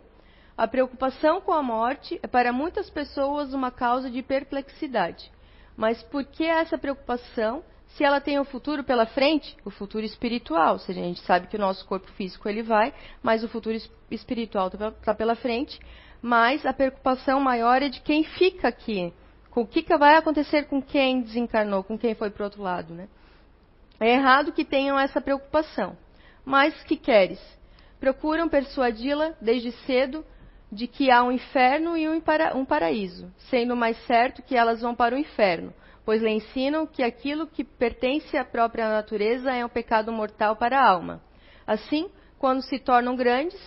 a 0.57 0.69
preocupação 0.69 1.41
com 1.41 1.53
a 1.53 1.61
morte 1.61 2.21
é 2.23 2.29
para 2.29 2.53
muitas 2.53 2.89
pessoas 2.89 3.53
uma 3.53 3.73
causa 3.73 4.09
de 4.09 4.23
perplexidade. 4.23 5.29
Mas 5.77 6.01
por 6.05 6.25
que 6.25 6.45
essa 6.45 6.79
preocupação 6.79 7.65
se 7.89 8.05
ela 8.05 8.21
tem 8.21 8.39
o 8.39 8.45
futuro 8.45 8.85
pela 8.85 9.05
frente, 9.05 9.57
o 9.65 9.71
futuro 9.71 10.05
espiritual? 10.05 10.75
Ou 10.75 10.79
seja, 10.79 11.01
a 11.01 11.05
gente 11.05 11.21
sabe 11.23 11.49
que 11.49 11.57
o 11.57 11.61
nosso 11.61 11.85
corpo 11.87 12.07
físico 12.13 12.49
ele 12.49 12.63
vai, 12.63 12.95
mas 13.21 13.43
o 13.43 13.49
futuro 13.49 13.77
espiritual 14.09 14.69
está 14.69 14.93
tá 14.93 15.15
pela 15.15 15.35
frente. 15.35 15.81
Mas 16.23 16.65
a 16.65 16.73
preocupação 16.73 17.41
maior 17.41 17.83
é 17.83 17.89
de 17.89 18.01
quem 18.03 18.23
fica 18.23 18.69
aqui. 18.69 19.13
Com 19.53 19.63
o 19.63 19.67
que, 19.67 19.83
que 19.83 19.97
vai 19.99 20.17
acontecer 20.17 20.65
com 20.65 20.81
quem 20.81 21.21
desencarnou, 21.21 21.85
com 21.85 21.99
quem 21.99 22.15
foi 22.15 22.31
para 22.31 22.43
o 22.43 22.45
outro 22.45 22.63
lado, 22.63 22.95
né? 22.95 23.07
É 24.01 24.15
errado 24.15 24.51
que 24.51 24.65
tenham 24.65 24.99
essa 24.99 25.21
preocupação. 25.21 25.95
Mas 26.43 26.83
que 26.85 26.97
queres? 26.97 27.39
Procuram 28.01 28.49
persuadi-la 28.49 29.35
desde 29.43 29.71
cedo 29.85 30.25
de 30.73 30.87
que 30.87 31.11
há 31.11 31.23
um 31.23 31.31
inferno 31.31 31.95
e 31.99 32.09
um 32.09 32.65
paraíso, 32.65 33.31
sendo 33.51 33.77
mais 33.77 33.97
certo 34.07 34.43
que 34.43 34.57
elas 34.57 34.81
vão 34.81 34.95
para 34.95 35.15
o 35.15 35.19
inferno, 35.19 35.73
pois 36.03 36.23
lhe 36.23 36.31
ensinam 36.31 36.87
que 36.87 37.03
aquilo 37.03 37.47
que 37.47 37.63
pertence 37.63 38.39
à 38.39 38.45
própria 38.47 38.89
natureza 38.89 39.53
é 39.53 39.63
um 39.63 39.69
pecado 39.69 40.11
mortal 40.11 40.57
para 40.57 40.81
a 40.81 40.89
alma. 40.91 41.23
Assim, 41.67 42.11
quando 42.39 42.63
se 42.63 42.79
tornam 42.79 43.15
grandes, 43.15 43.61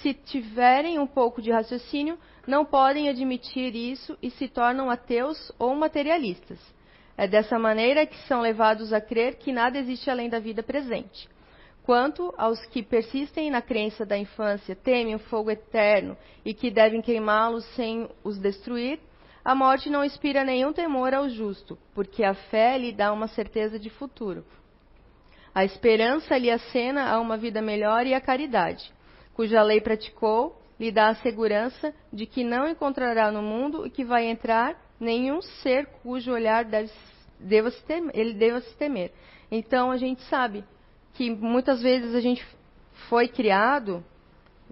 se 0.00 0.14
tiverem 0.14 0.98
um 0.98 1.06
pouco 1.06 1.42
de 1.42 1.50
raciocínio, 1.50 2.18
não 2.46 2.64
podem 2.64 3.08
admitir 3.08 3.74
isso 3.74 4.16
e 4.22 4.30
se 4.30 4.48
tornam 4.48 4.90
ateus 4.90 5.52
ou 5.58 5.74
materialistas. 5.74 6.58
É 7.16 7.28
dessa 7.28 7.58
maneira 7.58 8.06
que 8.06 8.16
são 8.26 8.40
levados 8.40 8.92
a 8.92 9.00
crer 9.00 9.36
que 9.36 9.52
nada 9.52 9.78
existe 9.78 10.10
além 10.10 10.28
da 10.28 10.38
vida 10.38 10.62
presente. 10.62 11.28
Quanto 11.84 12.32
aos 12.38 12.64
que 12.66 12.82
persistem 12.82 13.50
na 13.50 13.60
crença 13.60 14.06
da 14.06 14.16
infância, 14.16 14.74
temem 14.74 15.16
o 15.16 15.18
fogo 15.18 15.50
eterno 15.50 16.16
e 16.44 16.54
que 16.54 16.70
devem 16.70 17.02
queimá-los 17.02 17.64
sem 17.74 18.08
os 18.22 18.38
destruir, 18.38 19.00
a 19.44 19.54
morte 19.54 19.90
não 19.90 20.04
inspira 20.04 20.44
nenhum 20.44 20.72
temor 20.72 21.12
ao 21.12 21.28
justo, 21.28 21.76
porque 21.94 22.22
a 22.22 22.34
fé 22.34 22.78
lhe 22.78 22.92
dá 22.92 23.12
uma 23.12 23.26
certeza 23.26 23.78
de 23.78 23.90
futuro. 23.90 24.44
A 25.52 25.64
esperança 25.64 26.38
lhe 26.38 26.50
acena 26.50 27.10
a 27.10 27.20
uma 27.20 27.36
vida 27.36 27.60
melhor 27.60 28.06
e 28.06 28.14
a 28.14 28.20
caridade, 28.20 28.92
cuja 29.34 29.62
lei 29.62 29.80
praticou, 29.80 30.60
lhe 30.78 30.90
dá 30.90 31.08
a 31.08 31.14
segurança 31.16 31.94
de 32.12 32.26
que 32.26 32.42
não 32.42 32.68
encontrará 32.68 33.30
no 33.30 33.42
mundo 33.42 33.86
e 33.86 33.90
que 33.90 34.04
vai 34.04 34.26
entrar 34.26 34.76
nenhum 34.98 35.40
ser 35.42 35.86
cujo 36.02 36.32
olhar 36.32 36.64
deve, 36.64 36.90
deva 37.38 37.70
temer, 37.70 38.10
ele 38.14 38.34
deva 38.34 38.60
se 38.60 38.76
temer. 38.76 39.12
Então 39.50 39.90
a 39.90 39.96
gente 39.96 40.22
sabe 40.22 40.64
que 41.14 41.30
muitas 41.30 41.82
vezes 41.82 42.14
a 42.14 42.20
gente 42.20 42.44
foi 43.08 43.28
criado, 43.28 44.04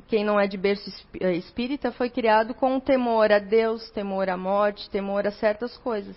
quem 0.08 0.24
não 0.24 0.40
é 0.40 0.46
de 0.46 0.56
berço 0.56 0.90
eh, 1.20 1.34
espírita, 1.34 1.92
foi 1.92 2.08
criado 2.08 2.54
com 2.54 2.80
temor 2.80 3.30
a 3.30 3.38
Deus, 3.38 3.90
temor 3.90 4.28
à 4.28 4.36
morte, 4.36 4.88
temor 4.90 5.26
a 5.26 5.30
certas 5.30 5.76
coisas. 5.78 6.16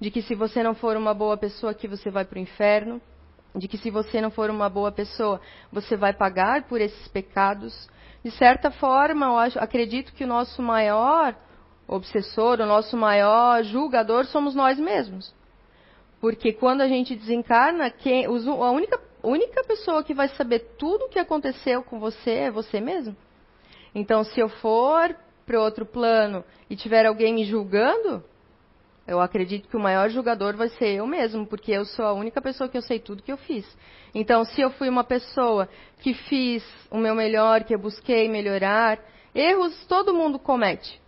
De 0.00 0.10
que 0.10 0.22
se 0.22 0.34
você 0.34 0.62
não 0.62 0.74
for 0.74 0.96
uma 0.96 1.14
boa 1.14 1.36
pessoa 1.36 1.72
aqui, 1.72 1.88
você 1.88 2.10
vai 2.10 2.24
para 2.24 2.38
o 2.38 2.42
inferno. 2.42 3.00
De 3.54 3.68
que 3.68 3.78
se 3.78 3.90
você 3.90 4.20
não 4.20 4.30
for 4.30 4.50
uma 4.50 4.68
boa 4.68 4.90
pessoa, 4.90 5.40
você 5.70 5.96
vai 5.96 6.12
pagar 6.12 6.64
por 6.64 6.80
esses 6.80 7.08
pecados. 7.08 7.88
De 8.24 8.30
certa 8.32 8.70
forma, 8.70 9.26
eu 9.26 9.38
acho, 9.38 9.58
acredito 9.58 10.12
que 10.12 10.24
o 10.24 10.26
nosso 10.26 10.60
maior 10.60 11.36
obsessor, 11.86 12.60
o 12.60 12.66
nosso 12.66 12.96
maior 12.96 13.62
julgador 13.62 14.24
somos 14.26 14.54
nós 14.54 14.78
mesmos. 14.78 15.34
Porque 16.20 16.52
quando 16.52 16.80
a 16.80 16.88
gente 16.88 17.14
desencarna, 17.14 17.90
quem, 17.90 18.24
a 18.24 18.30
única, 18.30 19.00
única 19.22 19.62
pessoa 19.64 20.02
que 20.02 20.14
vai 20.14 20.28
saber 20.28 20.60
tudo 20.78 21.04
o 21.04 21.08
que 21.08 21.18
aconteceu 21.18 21.82
com 21.82 22.00
você 22.00 22.30
é 22.30 22.50
você 22.50 22.80
mesmo. 22.80 23.14
Então, 23.94 24.24
se 24.24 24.40
eu 24.40 24.48
for 24.48 25.14
para 25.44 25.60
outro 25.60 25.84
plano 25.84 26.42
e 26.68 26.76
tiver 26.76 27.06
alguém 27.06 27.34
me 27.34 27.44
julgando, 27.44 28.24
eu 29.06 29.20
acredito 29.20 29.68
que 29.68 29.76
o 29.76 29.80
maior 29.80 30.08
julgador 30.08 30.56
vai 30.56 30.68
ser 30.70 30.94
eu 30.94 31.06
mesmo, 31.06 31.46
porque 31.46 31.72
eu 31.72 31.84
sou 31.84 32.04
a 32.04 32.12
única 32.12 32.40
pessoa 32.40 32.68
que 32.68 32.76
eu 32.76 32.82
sei 32.82 32.98
tudo 32.98 33.22
que 33.22 33.32
eu 33.32 33.36
fiz. 33.36 33.66
Então, 34.14 34.44
se 34.44 34.60
eu 34.60 34.70
fui 34.70 34.88
uma 34.88 35.04
pessoa 35.04 35.68
que 36.00 36.14
fiz 36.14 36.64
o 36.90 36.96
meu 36.96 37.14
melhor, 37.14 37.64
que 37.64 37.74
eu 37.74 37.78
busquei 37.78 38.28
melhorar, 38.28 38.98
erros 39.34 39.84
todo 39.86 40.14
mundo 40.14 40.38
comete. 40.38 41.02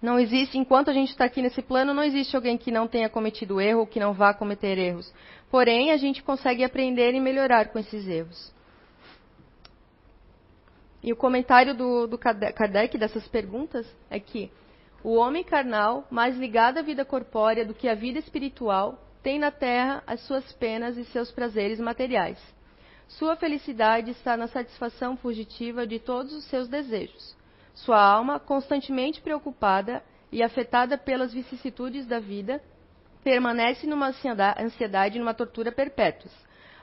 Não 0.00 0.18
existe, 0.18 0.56
enquanto 0.56 0.90
a 0.90 0.94
gente 0.94 1.10
está 1.10 1.24
aqui 1.24 1.42
nesse 1.42 1.60
plano, 1.60 1.92
não 1.92 2.02
existe 2.02 2.34
alguém 2.34 2.56
que 2.56 2.70
não 2.70 2.86
tenha 2.86 3.08
cometido 3.08 3.60
erro 3.60 3.80
ou 3.80 3.86
que 3.86 4.00
não 4.00 4.14
vá 4.14 4.32
cometer 4.32 4.78
erros. 4.78 5.12
Porém, 5.50 5.90
a 5.90 5.96
gente 5.96 6.22
consegue 6.22 6.64
aprender 6.64 7.12
e 7.14 7.20
melhorar 7.20 7.68
com 7.68 7.78
esses 7.78 8.06
erros. 8.06 8.54
E 11.02 11.12
o 11.12 11.16
comentário 11.16 11.74
do, 11.74 12.06
do 12.06 12.18
Kardec 12.18 12.96
dessas 12.96 13.26
perguntas 13.28 13.86
é 14.08 14.20
que 14.20 14.50
o 15.02 15.14
homem 15.14 15.42
carnal, 15.42 16.06
mais 16.10 16.36
ligado 16.36 16.78
à 16.78 16.82
vida 16.82 17.04
corpórea 17.04 17.64
do 17.64 17.74
que 17.74 17.88
à 17.88 17.94
vida 17.94 18.18
espiritual, 18.18 19.02
tem 19.22 19.38
na 19.38 19.50
terra 19.50 20.02
as 20.06 20.20
suas 20.22 20.52
penas 20.52 20.96
e 20.96 21.04
seus 21.06 21.30
prazeres 21.30 21.80
materiais. 21.80 22.38
Sua 23.08 23.34
felicidade 23.34 24.10
está 24.10 24.36
na 24.36 24.46
satisfação 24.46 25.16
fugitiva 25.16 25.86
de 25.86 25.98
todos 25.98 26.32
os 26.32 26.44
seus 26.44 26.68
desejos. 26.68 27.36
Sua 27.74 28.00
alma, 28.00 28.38
constantemente 28.38 29.20
preocupada 29.20 30.02
e 30.30 30.42
afetada 30.42 30.96
pelas 30.96 31.32
vicissitudes 31.32 32.06
da 32.06 32.20
vida, 32.20 32.62
permanece 33.24 33.86
numa 33.86 34.12
ansiedade 34.58 35.16
e 35.16 35.18
numa 35.18 35.34
tortura 35.34 35.72
perpétuas. 35.72 36.32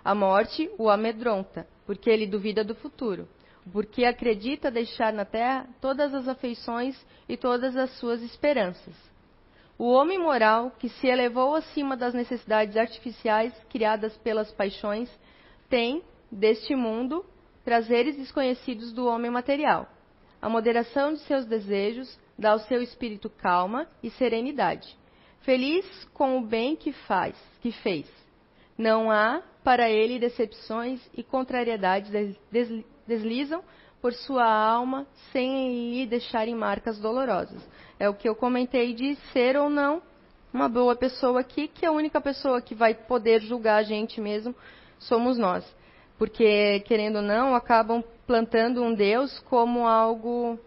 A 0.03 0.13
morte 0.13 0.69
o 0.77 0.89
amedronta, 0.89 1.67
porque 1.85 2.09
ele 2.09 2.25
duvida 2.25 2.63
do 2.63 2.75
futuro 2.75 3.27
porque 3.71 4.05
acredita 4.05 4.71
deixar 4.71 5.11
na 5.11 5.25
terra 5.25 5.67
todas 5.81 6.13
as 6.13 6.27
afeições 6.27 6.95
e 7.27 7.35
todas 7.35 7.75
as 7.75 7.91
suas 7.97 8.21
esperanças. 8.21 8.95
O 9.77 9.91
homem 9.91 10.17
moral, 10.17 10.71
que 10.79 10.89
se 10.89 11.07
elevou 11.07 11.55
acima 11.55 11.95
das 11.95 12.13
necessidades 12.13 12.75
artificiais 12.75 13.53
criadas 13.69 14.17
pelas 14.17 14.51
paixões, 14.51 15.09
tem, 15.69 16.01
deste 16.31 16.75
mundo, 16.75 17.23
prazeres 17.63 18.15
desconhecidos 18.15 18.91
do 18.91 19.05
homem 19.05 19.29
material. 19.29 19.87
A 20.41 20.49
moderação 20.49 21.13
de 21.13 21.19
seus 21.19 21.45
desejos 21.45 22.19
dá 22.37 22.51
ao 22.51 22.59
seu 22.59 22.81
espírito 22.81 23.29
calma 23.29 23.87
e 24.01 24.09
serenidade. 24.09 24.97
Feliz 25.41 25.85
com 26.13 26.37
o 26.37 26.41
bem 26.41 26.75
que 26.75 26.91
faz, 26.91 27.35
que 27.61 27.71
fez. 27.71 28.07
Não 28.77 29.11
há 29.11 29.43
para 29.63 29.89
ele 29.89 30.19
decepções 30.19 31.01
e 31.15 31.23
contrariedades 31.23 32.11
deslizam 33.07 33.63
por 34.01 34.13
sua 34.13 34.45
alma 34.45 35.07
sem 35.31 35.91
lhe 35.91 36.05
deixarem 36.05 36.53
marcas 36.53 36.99
dolorosas. 36.99 37.67
É 37.99 38.07
o 38.07 38.13
que 38.13 38.29
eu 38.29 38.35
comentei 38.35 38.93
de 38.93 39.15
ser 39.31 39.57
ou 39.57 39.69
não 39.69 40.01
uma 40.53 40.69
boa 40.69 40.95
pessoa 40.95 41.41
aqui, 41.41 41.67
que 41.67 41.85
a 41.85 41.91
única 41.91 42.21
pessoa 42.21 42.61
que 42.61 42.73
vai 42.73 42.93
poder 42.93 43.41
julgar 43.41 43.77
a 43.77 43.83
gente 43.83 44.21
mesmo 44.21 44.55
somos 44.99 45.37
nós. 45.37 45.65
Porque, 46.17 46.79
querendo 46.81 47.17
ou 47.17 47.21
não, 47.21 47.53
acabam 47.53 48.03
plantando 48.25 48.81
um 48.81 48.93
Deus 48.93 49.37
como 49.41 49.87
algo 49.87 50.59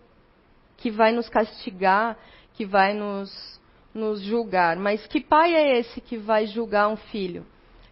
que 0.76 0.90
vai 0.90 1.12
nos 1.12 1.28
castigar, 1.28 2.16
que 2.54 2.64
vai 2.64 2.94
nos, 2.94 3.60
nos 3.92 4.20
julgar. 4.22 4.76
Mas 4.76 5.06
que 5.06 5.20
pai 5.20 5.54
é 5.54 5.78
esse 5.78 6.00
que 6.00 6.16
vai 6.16 6.46
julgar 6.46 6.88
um 6.88 6.96
filho? 6.96 7.44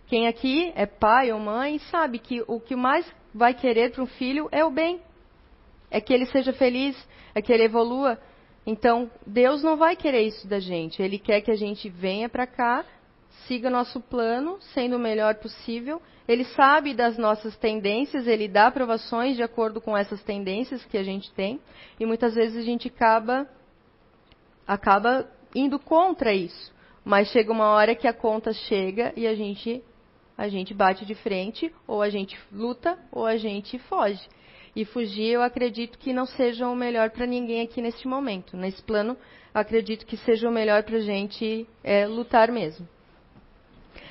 Quem 0.06 0.26
aqui 0.26 0.72
é 0.74 0.86
pai 0.86 1.32
ou 1.32 1.38
mãe 1.38 1.78
sabe 1.90 2.18
que 2.18 2.42
o 2.46 2.60
que 2.60 2.76
mais 2.76 3.04
vai 3.34 3.54
querer 3.54 3.92
para 3.92 4.02
um 4.02 4.06
filho 4.06 4.48
é 4.50 4.64
o 4.64 4.70
bem. 4.70 5.00
É 5.90 6.00
que 6.00 6.12
ele 6.12 6.26
seja 6.26 6.52
feliz, 6.52 6.96
é 7.34 7.40
que 7.40 7.52
ele 7.52 7.64
evolua. 7.64 8.18
Então, 8.66 9.10
Deus 9.26 9.62
não 9.62 9.76
vai 9.76 9.96
querer 9.96 10.22
isso 10.22 10.46
da 10.46 10.60
gente. 10.60 11.02
Ele 11.02 11.18
quer 11.18 11.40
que 11.40 11.50
a 11.50 11.56
gente 11.56 11.88
venha 11.88 12.28
para 12.28 12.46
cá, 12.46 12.84
siga 13.46 13.70
nosso 13.70 14.00
plano, 14.00 14.58
sendo 14.74 14.96
o 14.96 14.98
melhor 14.98 15.36
possível. 15.36 16.02
Ele 16.26 16.44
sabe 16.44 16.92
das 16.92 17.16
nossas 17.16 17.56
tendências, 17.56 18.26
ele 18.26 18.46
dá 18.46 18.66
aprovações 18.66 19.36
de 19.36 19.42
acordo 19.42 19.80
com 19.80 19.96
essas 19.96 20.22
tendências 20.22 20.84
que 20.84 20.98
a 20.98 21.02
gente 21.02 21.32
tem. 21.32 21.58
E 21.98 22.04
muitas 22.04 22.34
vezes 22.34 22.58
a 22.58 22.62
gente 22.62 22.88
acaba, 22.88 23.48
acaba 24.66 25.26
indo 25.54 25.78
contra 25.78 26.34
isso. 26.34 26.74
Mas 27.02 27.28
chega 27.28 27.50
uma 27.50 27.70
hora 27.70 27.94
que 27.94 28.06
a 28.06 28.12
conta 28.12 28.52
chega 28.52 29.14
e 29.16 29.26
a 29.26 29.34
gente 29.34 29.82
a 30.38 30.48
gente 30.48 30.72
bate 30.72 31.04
de 31.04 31.16
frente, 31.16 31.74
ou 31.84 32.00
a 32.00 32.08
gente 32.08 32.38
luta, 32.52 32.96
ou 33.10 33.26
a 33.26 33.36
gente 33.36 33.76
foge. 33.80 34.22
E 34.76 34.84
fugir, 34.84 35.32
eu 35.32 35.42
acredito 35.42 35.98
que 35.98 36.12
não 36.12 36.24
seja 36.24 36.68
o 36.68 36.76
melhor 36.76 37.10
para 37.10 37.26
ninguém 37.26 37.62
aqui 37.62 37.82
neste 37.82 38.06
momento. 38.06 38.56
Nesse 38.56 38.80
plano, 38.80 39.16
acredito 39.52 40.06
que 40.06 40.16
seja 40.18 40.48
o 40.48 40.52
melhor 40.52 40.84
para 40.84 40.98
a 40.98 41.00
gente 41.00 41.66
é, 41.82 42.06
lutar 42.06 42.52
mesmo. 42.52 42.88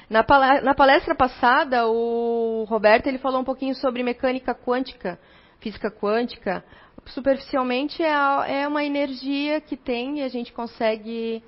Na 0.09 0.23
palestra 0.23 1.15
passada, 1.15 1.87
o 1.87 2.65
Roberto 2.65 3.07
ele 3.07 3.17
falou 3.17 3.41
um 3.41 3.45
pouquinho 3.45 3.75
sobre 3.75 4.03
mecânica 4.03 4.53
quântica, 4.53 5.17
física 5.59 5.89
quântica. 5.89 6.63
Superficialmente 7.05 8.03
é, 8.03 8.61
é 8.61 8.67
uma 8.67 8.83
energia 8.83 9.61
que 9.61 9.77
tem 9.77 10.19
e 10.19 10.23
a 10.23 10.27
gente 10.27 10.51
consegue. 10.51 11.41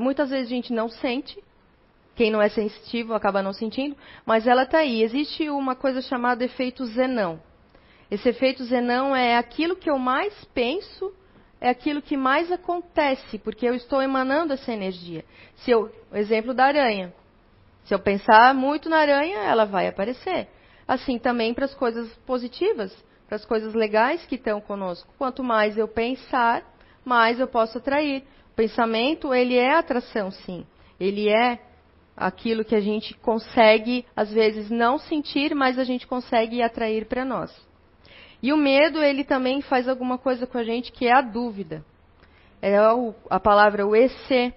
Muitas 0.00 0.30
vezes 0.30 0.46
a 0.46 0.54
gente 0.54 0.72
não 0.72 0.88
sente, 0.88 1.42
quem 2.14 2.30
não 2.30 2.40
é 2.40 2.48
sensitivo 2.48 3.12
acaba 3.14 3.42
não 3.42 3.52
sentindo, 3.52 3.96
mas 4.24 4.46
ela 4.46 4.62
está 4.62 4.78
aí. 4.78 5.02
Existe 5.02 5.48
uma 5.50 5.74
coisa 5.74 6.00
chamada 6.00 6.44
efeito 6.44 6.84
Zenão. 6.86 7.40
Esse 8.10 8.28
efeito 8.28 8.64
Zenão 8.64 9.14
é 9.14 9.36
aquilo 9.36 9.74
que 9.74 9.90
eu 9.90 9.98
mais 9.98 10.32
penso, 10.54 11.12
é 11.60 11.68
aquilo 11.68 12.00
que 12.00 12.16
mais 12.16 12.52
acontece, 12.52 13.38
porque 13.38 13.66
eu 13.66 13.74
estou 13.74 14.00
emanando 14.00 14.52
essa 14.52 14.72
energia. 14.72 15.24
Se 15.56 15.70
eu, 15.70 15.90
o 16.12 16.16
exemplo 16.16 16.54
da 16.54 16.66
aranha. 16.66 17.12
Se 17.84 17.94
eu 17.94 17.98
pensar 17.98 18.54
muito 18.54 18.88
na 18.88 18.98
aranha, 18.98 19.38
ela 19.38 19.64
vai 19.64 19.88
aparecer. 19.88 20.48
Assim 20.86 21.18
também 21.18 21.52
para 21.52 21.64
as 21.64 21.74
coisas 21.74 22.08
positivas, 22.26 22.94
para 23.26 23.36
as 23.36 23.44
coisas 23.44 23.74
legais 23.74 24.24
que 24.26 24.36
estão 24.36 24.60
conosco. 24.60 25.12
Quanto 25.18 25.42
mais 25.42 25.76
eu 25.76 25.88
pensar, 25.88 26.62
mais 27.04 27.40
eu 27.40 27.48
posso 27.48 27.78
atrair. 27.78 28.22
O 28.52 28.54
pensamento, 28.54 29.34
ele 29.34 29.56
é 29.56 29.74
atração, 29.74 30.30
sim. 30.30 30.66
Ele 31.00 31.28
é 31.28 31.58
aquilo 32.16 32.64
que 32.64 32.74
a 32.74 32.80
gente 32.80 33.14
consegue, 33.14 34.04
às 34.14 34.32
vezes, 34.32 34.70
não 34.70 34.98
sentir, 34.98 35.54
mas 35.54 35.78
a 35.78 35.84
gente 35.84 36.06
consegue 36.06 36.62
atrair 36.62 37.06
para 37.06 37.24
nós. 37.24 37.54
E 38.42 38.52
o 38.52 38.56
medo, 38.56 39.02
ele 39.02 39.24
também 39.24 39.60
faz 39.62 39.88
alguma 39.88 40.18
coisa 40.18 40.46
com 40.46 40.58
a 40.58 40.64
gente 40.64 40.92
que 40.92 41.06
é 41.06 41.12
a 41.12 41.22
dúvida. 41.22 41.84
É 42.60 42.76
a 43.30 43.40
palavra 43.40 43.86
o 43.86 43.96
EC, 43.96 44.54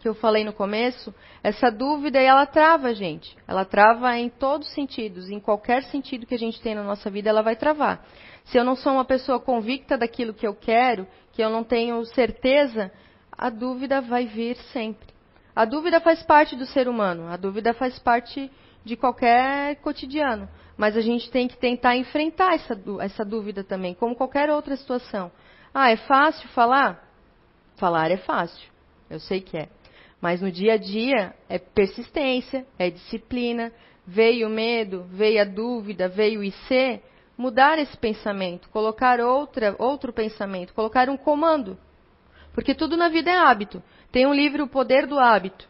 que 0.00 0.08
eu 0.08 0.14
falei 0.14 0.44
no 0.44 0.52
começo, 0.52 1.14
essa 1.44 1.70
dúvida 1.70 2.20
ela 2.20 2.44
trava 2.44 2.88
a 2.88 2.92
gente. 2.92 3.36
Ela 3.46 3.64
trava 3.64 4.18
em 4.18 4.28
todos 4.28 4.66
os 4.66 4.74
sentidos, 4.74 5.30
em 5.30 5.38
qualquer 5.38 5.84
sentido 5.84 6.26
que 6.26 6.34
a 6.34 6.38
gente 6.38 6.60
tem 6.60 6.74
na 6.74 6.82
nossa 6.82 7.08
vida, 7.08 7.30
ela 7.30 7.42
vai 7.42 7.54
travar. 7.54 8.04
Se 8.44 8.58
eu 8.58 8.64
não 8.64 8.74
sou 8.74 8.92
uma 8.94 9.04
pessoa 9.04 9.38
convicta 9.38 9.96
daquilo 9.96 10.34
que 10.34 10.46
eu 10.46 10.54
quero, 10.54 11.06
que 11.32 11.42
eu 11.42 11.48
não 11.48 11.62
tenho 11.62 12.04
certeza, 12.06 12.90
a 13.30 13.48
dúvida 13.48 14.00
vai 14.00 14.26
vir 14.26 14.56
sempre. 14.72 15.11
A 15.54 15.64
dúvida 15.64 16.00
faz 16.00 16.22
parte 16.22 16.56
do 16.56 16.64
ser 16.64 16.88
humano, 16.88 17.28
a 17.28 17.36
dúvida 17.36 17.74
faz 17.74 17.98
parte 17.98 18.50
de 18.84 18.96
qualquer 18.96 19.76
cotidiano. 19.76 20.48
Mas 20.76 20.96
a 20.96 21.00
gente 21.00 21.30
tem 21.30 21.46
que 21.46 21.56
tentar 21.56 21.96
enfrentar 21.96 22.54
essa, 22.54 22.78
essa 23.00 23.24
dúvida 23.24 23.62
também, 23.62 23.94
como 23.94 24.16
qualquer 24.16 24.50
outra 24.50 24.76
situação. 24.76 25.30
Ah, 25.72 25.90
é 25.90 25.96
fácil 25.96 26.48
falar? 26.50 27.06
Falar 27.76 28.10
é 28.10 28.16
fácil, 28.16 28.70
eu 29.10 29.20
sei 29.20 29.40
que 29.40 29.56
é. 29.56 29.68
Mas 30.20 30.40
no 30.40 30.50
dia 30.50 30.74
a 30.74 30.76
dia 30.76 31.34
é 31.48 31.58
persistência, 31.58 32.66
é 32.78 32.90
disciplina. 32.90 33.72
Veio 34.06 34.48
o 34.48 34.50
medo, 34.50 35.04
veio 35.10 35.40
a 35.40 35.44
dúvida, 35.44 36.08
veio 36.08 36.40
o 36.40 36.44
IC, 36.44 37.00
mudar 37.36 37.78
esse 37.78 37.96
pensamento, 37.96 38.68
colocar 38.70 39.20
outra, 39.20 39.76
outro 39.78 40.12
pensamento, 40.12 40.74
colocar 40.74 41.08
um 41.08 41.16
comando. 41.16 41.78
Porque 42.52 42.74
tudo 42.74 42.96
na 42.96 43.08
vida 43.08 43.30
é 43.30 43.36
hábito. 43.36 43.82
Tem 44.10 44.26
um 44.26 44.34
livro, 44.34 44.64
O 44.64 44.68
Poder 44.68 45.06
do 45.06 45.18
Hábito. 45.18 45.68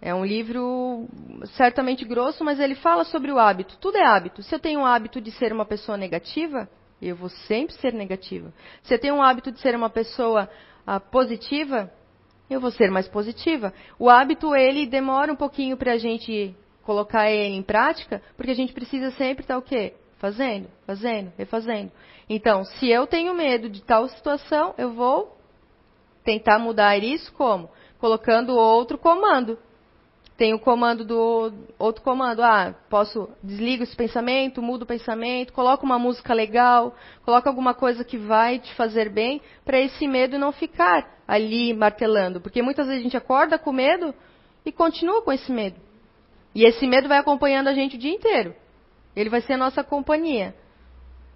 É 0.00 0.14
um 0.14 0.24
livro 0.24 1.08
certamente 1.56 2.04
grosso, 2.04 2.44
mas 2.44 2.60
ele 2.60 2.76
fala 2.76 3.04
sobre 3.04 3.32
o 3.32 3.38
hábito. 3.38 3.76
Tudo 3.78 3.98
é 3.98 4.04
hábito. 4.04 4.42
Se 4.42 4.54
eu 4.54 4.60
tenho 4.60 4.80
o 4.80 4.86
hábito 4.86 5.20
de 5.20 5.32
ser 5.32 5.52
uma 5.52 5.64
pessoa 5.64 5.98
negativa, 5.98 6.68
Eu 7.00 7.14
vou 7.14 7.28
sempre 7.28 7.74
ser 7.74 7.92
negativa. 7.92 8.52
Se 8.82 8.92
eu 8.92 8.98
tenho 8.98 9.14
um 9.14 9.22
hábito 9.22 9.52
de 9.52 9.60
ser 9.60 9.76
uma 9.76 9.88
pessoa 9.88 10.50
ah, 10.84 10.98
positiva, 10.98 11.88
eu 12.50 12.60
vou 12.60 12.72
ser 12.72 12.90
mais 12.90 13.06
positiva. 13.06 13.72
O 13.98 14.10
hábito, 14.10 14.54
ele 14.54 14.84
demora 14.84 15.32
um 15.32 15.36
pouquinho 15.36 15.76
para 15.76 15.92
a 15.92 15.98
gente 15.98 16.56
colocar 16.82 17.30
ele 17.30 17.54
em 17.54 17.62
prática, 17.62 18.20
porque 18.36 18.50
a 18.50 18.54
gente 18.54 18.72
precisa 18.72 19.10
sempre 19.12 19.44
estar 19.44 19.58
o 19.58 19.62
quê? 19.62 19.94
Fazendo, 20.18 20.68
fazendo, 20.86 21.32
refazendo. 21.38 21.92
Então, 22.28 22.64
se 22.64 22.88
eu 22.88 23.06
tenho 23.06 23.32
medo 23.32 23.68
de 23.68 23.82
tal 23.82 24.08
situação, 24.08 24.74
eu 24.76 24.92
vou 24.92 25.37
tentar 26.28 26.58
mudar 26.58 26.98
isso 26.98 27.32
como? 27.32 27.70
Colocando 27.98 28.54
outro 28.54 28.98
comando. 28.98 29.58
Tem 30.36 30.52
o 30.52 30.58
comando 30.58 31.02
do 31.02 31.50
outro 31.78 32.02
comando. 32.02 32.42
Ah, 32.42 32.74
posso 32.90 33.30
desligo 33.42 33.82
esse 33.82 33.96
pensamento, 33.96 34.60
mudo 34.60 34.82
o 34.82 34.86
pensamento, 34.86 35.54
coloco 35.54 35.86
uma 35.86 35.98
música 35.98 36.34
legal, 36.34 36.94
coloco 37.24 37.48
alguma 37.48 37.72
coisa 37.72 38.04
que 38.04 38.18
vai 38.18 38.58
te 38.58 38.74
fazer 38.74 39.08
bem, 39.08 39.40
para 39.64 39.80
esse 39.80 40.06
medo 40.06 40.38
não 40.38 40.52
ficar 40.52 41.18
ali 41.26 41.72
martelando, 41.72 42.42
porque 42.42 42.60
muitas 42.60 42.86
vezes 42.86 43.00
a 43.00 43.04
gente 43.04 43.16
acorda 43.16 43.58
com 43.58 43.72
medo 43.72 44.14
e 44.66 44.70
continua 44.70 45.22
com 45.22 45.32
esse 45.32 45.50
medo. 45.50 45.76
E 46.54 46.62
esse 46.64 46.86
medo 46.86 47.08
vai 47.08 47.16
acompanhando 47.16 47.68
a 47.68 47.74
gente 47.74 47.96
o 47.96 47.98
dia 47.98 48.12
inteiro. 48.12 48.54
Ele 49.16 49.30
vai 49.30 49.40
ser 49.40 49.54
a 49.54 49.58
nossa 49.58 49.82
companhia. 49.82 50.54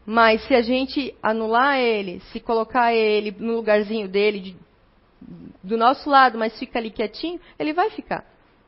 Mas 0.05 0.47
se 0.47 0.55
a 0.55 0.61
gente 0.61 1.15
anular 1.23 1.79
ele, 1.79 2.21
se 2.31 2.41
colocar 2.41 2.93
ele 2.93 3.35
no 3.39 3.55
lugarzinho 3.55 4.07
dele, 4.07 4.41
de, 4.41 4.57
do 5.63 5.77
nosso 5.77 6.09
lado, 6.09 6.39
mas 6.39 6.59
fica 6.59 6.79
ali 6.79 6.91
quietinho, 6.91 7.41
ele 7.59 7.73
vai 7.73 7.91
ficar. 7.91 8.25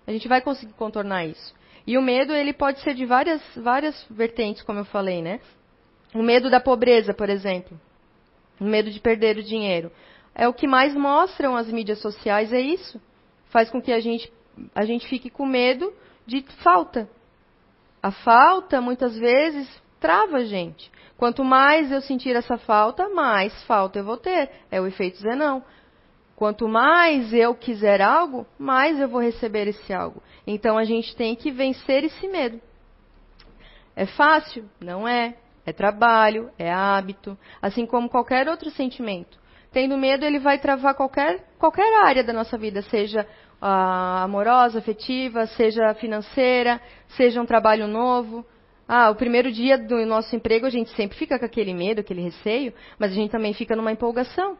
A 0.06 0.12
gente 0.12 0.28
vai 0.28 0.40
conseguir 0.40 0.72
contornar 0.74 1.24
isso. 1.26 1.54
E 1.86 1.98
o 1.98 2.02
medo, 2.02 2.32
ele 2.32 2.52
pode 2.52 2.80
ser 2.80 2.94
de 2.94 3.04
várias, 3.04 3.42
várias 3.56 4.06
vertentes, 4.10 4.62
como 4.62 4.78
eu 4.78 4.84
falei, 4.84 5.20
né? 5.22 5.40
O 6.14 6.22
medo 6.22 6.48
da 6.48 6.60
pobreza, 6.60 7.12
por 7.12 7.28
exemplo. 7.28 7.78
O 8.60 8.64
medo 8.64 8.90
de 8.90 9.00
perder 9.00 9.36
o 9.36 9.42
dinheiro. 9.42 9.90
É 10.34 10.48
o 10.48 10.54
que 10.54 10.66
mais 10.66 10.94
mostram 10.94 11.56
as 11.56 11.68
mídias 11.68 12.00
sociais, 12.00 12.52
é 12.52 12.60
isso. 12.60 13.00
Faz 13.46 13.70
com 13.70 13.80
que 13.80 13.92
a 13.92 14.00
gente, 14.00 14.32
a 14.74 14.84
gente 14.84 15.06
fique 15.08 15.28
com 15.28 15.46
medo 15.46 15.92
de 16.26 16.42
falta. 16.62 17.08
A 18.02 18.10
falta, 18.10 18.80
muitas 18.80 19.16
vezes, 19.16 19.68
trava 20.00 20.38
a 20.38 20.44
gente. 20.44 20.90
Quanto 21.16 21.44
mais 21.44 21.90
eu 21.90 22.00
sentir 22.00 22.34
essa 22.34 22.58
falta, 22.58 23.08
mais 23.08 23.62
falta 23.64 23.98
eu 23.98 24.04
vou 24.04 24.16
ter. 24.16 24.50
É 24.70 24.80
o 24.80 24.86
efeito 24.86 25.18
Zenão. 25.18 25.62
Quanto 26.36 26.66
mais 26.66 27.32
eu 27.32 27.54
quiser 27.54 28.02
algo, 28.02 28.46
mais 28.58 28.98
eu 28.98 29.08
vou 29.08 29.20
receber 29.20 29.68
esse 29.68 29.92
algo. 29.92 30.20
Então 30.46 30.76
a 30.76 30.84
gente 30.84 31.14
tem 31.14 31.36
que 31.36 31.50
vencer 31.50 32.04
esse 32.04 32.26
medo. 32.26 32.60
É 33.94 34.04
fácil? 34.06 34.68
Não 34.80 35.06
é. 35.06 35.36
É 35.66 35.72
trabalho, 35.72 36.50
é 36.58 36.70
hábito, 36.70 37.38
assim 37.62 37.86
como 37.86 38.08
qualquer 38.08 38.48
outro 38.48 38.68
sentimento. 38.70 39.38
Tendo 39.72 39.96
medo, 39.96 40.24
ele 40.24 40.38
vai 40.38 40.58
travar 40.58 40.94
qualquer, 40.94 41.42
qualquer 41.58 42.04
área 42.04 42.22
da 42.22 42.34
nossa 42.34 42.58
vida, 42.58 42.82
seja 42.82 43.26
ah, 43.62 44.22
amorosa, 44.24 44.78
afetiva, 44.78 45.46
seja 45.46 45.94
financeira, 45.94 46.80
seja 47.16 47.40
um 47.40 47.46
trabalho 47.46 47.86
novo. 47.86 48.44
Ah, 48.86 49.08
o 49.08 49.14
primeiro 49.14 49.50
dia 49.50 49.78
do 49.78 50.04
nosso 50.04 50.36
emprego 50.36 50.66
a 50.66 50.70
gente 50.70 50.90
sempre 50.94 51.16
fica 51.16 51.38
com 51.38 51.46
aquele 51.46 51.72
medo, 51.72 52.00
aquele 52.00 52.20
receio, 52.20 52.74
mas 52.98 53.12
a 53.12 53.14
gente 53.14 53.30
também 53.30 53.54
fica 53.54 53.74
numa 53.74 53.90
empolgação 53.90 54.58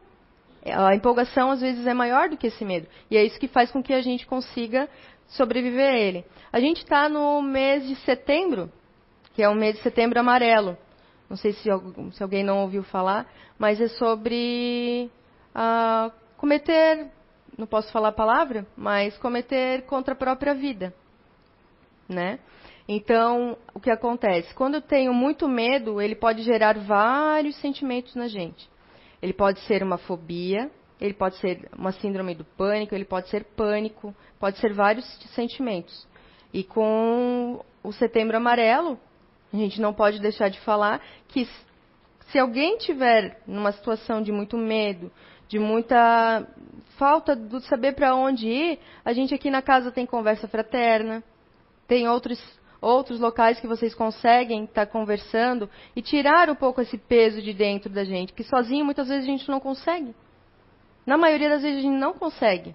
a 0.72 0.94
empolgação 0.94 1.50
às 1.50 1.61
vezes 1.61 1.87
é 1.87 1.94
maior 1.94 2.29
do 2.29 2.37
que 2.37 2.46
esse 2.46 2.64
medo. 2.64 2.87
E 3.11 3.16
é 3.16 3.24
isso 3.24 3.38
que 3.38 3.48
faz 3.48 3.70
com 3.70 3.83
que 3.83 3.92
a 3.92 4.00
gente 4.00 4.27
consiga 4.27 4.88
sobreviver 5.29 5.92
a 5.92 5.98
ele. 5.98 6.24
A 6.53 6.61
gente 6.61 6.79
está 6.79 7.09
no 7.09 7.42
mês 7.42 7.87
de 7.87 7.96
setembro, 7.96 8.70
que 9.35 9.42
é 9.42 9.48
o 9.48 9.55
mês 9.55 9.77
de 9.77 9.83
setembro 9.83 10.18
amarelo. 10.18 10.77
Não 11.29 11.37
sei 11.37 11.53
se, 11.53 11.62
se 12.12 12.22
alguém 12.22 12.44
não 12.44 12.61
ouviu 12.61 12.83
falar, 12.83 13.27
mas 13.59 13.81
é 13.81 13.88
sobre 13.88 15.11
uh, 15.55 16.12
cometer, 16.37 17.11
não 17.57 17.66
posso 17.66 17.90
falar 17.90 18.09
a 18.09 18.12
palavra, 18.12 18.66
mas 18.77 19.16
cometer 19.18 19.83
contra 19.83 20.14
a 20.14 20.16
própria 20.16 20.55
vida. 20.55 20.94
Né? 22.09 22.38
Então, 22.87 23.57
o 23.72 23.81
que 23.81 23.90
acontece? 23.90 24.55
Quando 24.55 24.74
eu 24.74 24.83
tenho 24.83 25.12
muito 25.14 25.48
medo, 25.48 26.00
ele 26.00 26.14
pode 26.14 26.42
gerar 26.42 26.79
vários 26.79 27.57
sentimentos 27.57 28.14
na 28.14 28.29
gente. 28.29 28.68
Ele 29.25 29.33
pode 29.33 29.59
ser 29.61 29.83
uma 29.83 29.97
fobia, 29.97 30.71
ele 31.01 31.15
pode 31.15 31.37
ser 31.37 31.67
uma 31.75 31.93
síndrome 31.93 32.35
do 32.35 32.45
pânico, 32.45 32.95
ele 32.95 33.07
pode 33.07 33.31
ser 33.31 33.43
pânico, 33.43 34.15
pode 34.39 34.59
ser 34.59 34.75
vários 34.75 35.07
sentimentos. 35.35 36.07
E 36.53 36.63
com 36.63 37.65
o 37.83 37.91
setembro 37.91 38.37
amarelo, 38.37 39.01
a 39.51 39.57
gente 39.57 39.81
não 39.81 39.95
pode 39.95 40.21
deixar 40.21 40.51
de 40.51 40.61
falar 40.61 41.01
que 41.27 41.49
se 42.29 42.39
alguém 42.39 42.77
tiver 42.77 43.41
numa 43.47 43.73
situação 43.73 44.21
de 44.21 44.31
muito 44.31 44.59
medo, 44.59 45.11
de 45.49 45.59
muita 45.59 46.47
falta 46.99 47.35
de 47.35 47.63
saber 47.63 47.95
para 47.95 48.15
onde 48.15 48.47
ir, 48.47 48.79
a 49.03 49.15
gente 49.15 49.35
aqui 49.35 49.49
na 49.49 49.63
casa 49.63 49.91
tem 49.91 50.05
conversa 50.05 50.47
fraterna, 50.47 51.25
tem 51.89 52.07
outros 52.07 52.39
outros 52.85 53.18
locais 53.18 53.59
que 53.59 53.66
vocês 53.66 53.94
conseguem 53.94 54.64
estar 54.64 54.87
tá 54.87 54.92
conversando 54.92 55.68
e 55.97 56.03
tirar 56.03 56.51
um 56.51 56.55
pouco 56.55 56.81
esse 56.81 56.99
peso 56.99 57.40
de 57.40 57.53
dentro 57.53 57.90
da 57.90 58.05
gente, 58.05 58.33
que 58.33 58.44
sozinho 58.44 58.85
muitas 58.85 59.09
vezes 59.09 59.25
a 59.25 59.31
gente 59.31 59.49
não 59.49 59.61
consegue. 59.61 60.14
Na 61.07 61.16
maioria 61.16 61.49
das 61.49 61.62
vezes 61.62 61.79
a 61.79 61.83
gente 61.83 61.99
não 61.99 62.12
consegue 62.12 62.75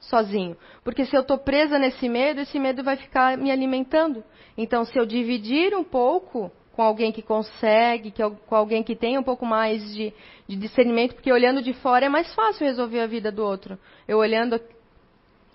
sozinho, 0.00 0.56
porque 0.82 1.04
se 1.04 1.14
eu 1.14 1.20
estou 1.20 1.38
presa 1.38 1.78
nesse 1.78 2.08
medo, 2.08 2.40
esse 2.40 2.58
medo 2.58 2.82
vai 2.82 2.96
ficar 2.96 3.38
me 3.38 3.50
alimentando. 3.50 4.24
Então, 4.56 4.84
se 4.84 4.98
eu 4.98 5.06
dividir 5.06 5.74
um 5.74 5.84
pouco 5.84 6.50
com 6.72 6.82
alguém 6.82 7.12
que 7.12 7.22
consegue, 7.22 8.10
que, 8.10 8.22
com 8.46 8.56
alguém 8.56 8.82
que 8.82 8.96
tem 8.96 9.18
um 9.18 9.22
pouco 9.22 9.44
mais 9.44 9.94
de, 9.94 10.12
de 10.48 10.56
discernimento, 10.56 11.14
porque 11.14 11.32
olhando 11.32 11.62
de 11.62 11.72
fora 11.74 12.06
é 12.06 12.08
mais 12.08 12.32
fácil 12.34 12.66
resolver 12.66 13.00
a 13.00 13.06
vida 13.06 13.30
do 13.30 13.44
outro. 13.44 13.78
Eu 14.08 14.18
olhando 14.18 14.60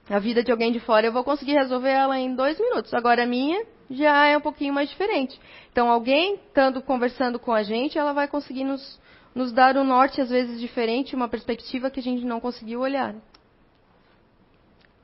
a 0.09 0.19
vida 0.19 0.43
de 0.43 0.51
alguém 0.51 0.71
de 0.71 0.79
fora, 0.79 1.07
eu 1.07 1.11
vou 1.11 1.23
conseguir 1.23 1.53
resolver 1.53 1.89
ela 1.89 2.17
em 2.17 2.35
dois 2.35 2.59
minutos. 2.59 2.93
Agora 2.93 3.23
a 3.23 3.27
minha 3.27 3.65
já 3.89 4.25
é 4.27 4.37
um 4.37 4.41
pouquinho 4.41 4.73
mais 4.73 4.89
diferente. 4.89 5.39
Então, 5.71 5.89
alguém 5.89 6.35
estando 6.35 6.81
conversando 6.81 7.39
com 7.39 7.53
a 7.53 7.63
gente, 7.63 7.97
ela 7.97 8.13
vai 8.13 8.27
conseguir 8.27 8.63
nos, 8.63 8.99
nos 9.33 9.51
dar 9.51 9.77
um 9.77 9.83
norte, 9.83 10.21
às 10.21 10.29
vezes 10.29 10.59
diferente, 10.59 11.15
uma 11.15 11.27
perspectiva 11.27 11.89
que 11.89 11.99
a 11.99 12.03
gente 12.03 12.25
não 12.25 12.39
conseguiu 12.39 12.81
olhar. 12.81 13.15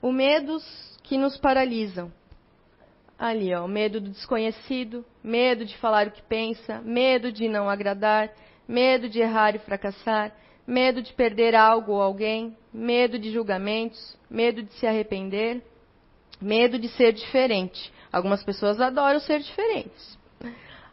O 0.01 0.11
medos 0.11 0.63
que 1.03 1.17
nos 1.17 1.37
paralisam. 1.37 2.11
Ali, 3.17 3.53
ó, 3.53 3.67
medo 3.67 4.01
do 4.01 4.09
desconhecido, 4.09 5.05
medo 5.23 5.63
de 5.63 5.77
falar 5.77 6.07
o 6.07 6.11
que 6.11 6.21
pensa, 6.23 6.81
medo 6.81 7.31
de 7.31 7.47
não 7.47 7.69
agradar, 7.69 8.29
medo 8.67 9.07
de 9.07 9.19
errar 9.19 9.55
e 9.55 9.59
fracassar, 9.59 10.33
medo 10.65 11.01
de 11.01 11.13
perder 11.13 11.55
algo 11.55 11.93
ou 11.93 12.01
alguém, 12.01 12.57
medo 12.73 13.19
de 13.19 13.31
julgamentos, 13.31 14.17
medo 14.29 14.63
de 14.63 14.73
se 14.73 14.87
arrepender, 14.87 15.61
medo 16.41 16.79
de 16.79 16.89
ser 16.89 17.13
diferente. 17.13 17.92
Algumas 18.13 18.43
pessoas 18.43 18.79
adoram 18.79 19.19
ser 19.19 19.39
diferentes, 19.39 20.19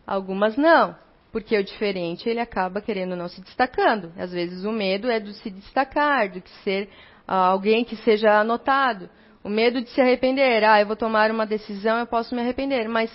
algumas 0.06 0.56
não, 0.56 0.96
porque 1.30 1.54
o 1.54 1.62
diferente 1.62 2.28
ele 2.28 2.40
acaba 2.40 2.80
querendo 2.80 3.14
não 3.14 3.28
se 3.28 3.42
destacando. 3.42 4.10
Às 4.18 4.32
vezes 4.32 4.64
o 4.64 4.72
medo 4.72 5.10
é 5.10 5.20
de 5.20 5.34
se 5.34 5.50
destacar, 5.50 6.30
de 6.30 6.42
ser 6.64 6.88
uh, 7.28 7.32
alguém 7.32 7.84
que 7.84 7.94
seja 7.96 8.40
anotado. 8.40 9.10
O 9.44 9.48
medo 9.48 9.80
de 9.82 9.90
se 9.90 10.00
arrepender. 10.00 10.64
Ah, 10.64 10.80
eu 10.80 10.86
vou 10.86 10.96
tomar 10.96 11.30
uma 11.30 11.46
decisão, 11.46 11.98
eu 11.98 12.06
posso 12.06 12.34
me 12.34 12.40
arrepender. 12.40 12.88
Mas 12.88 13.10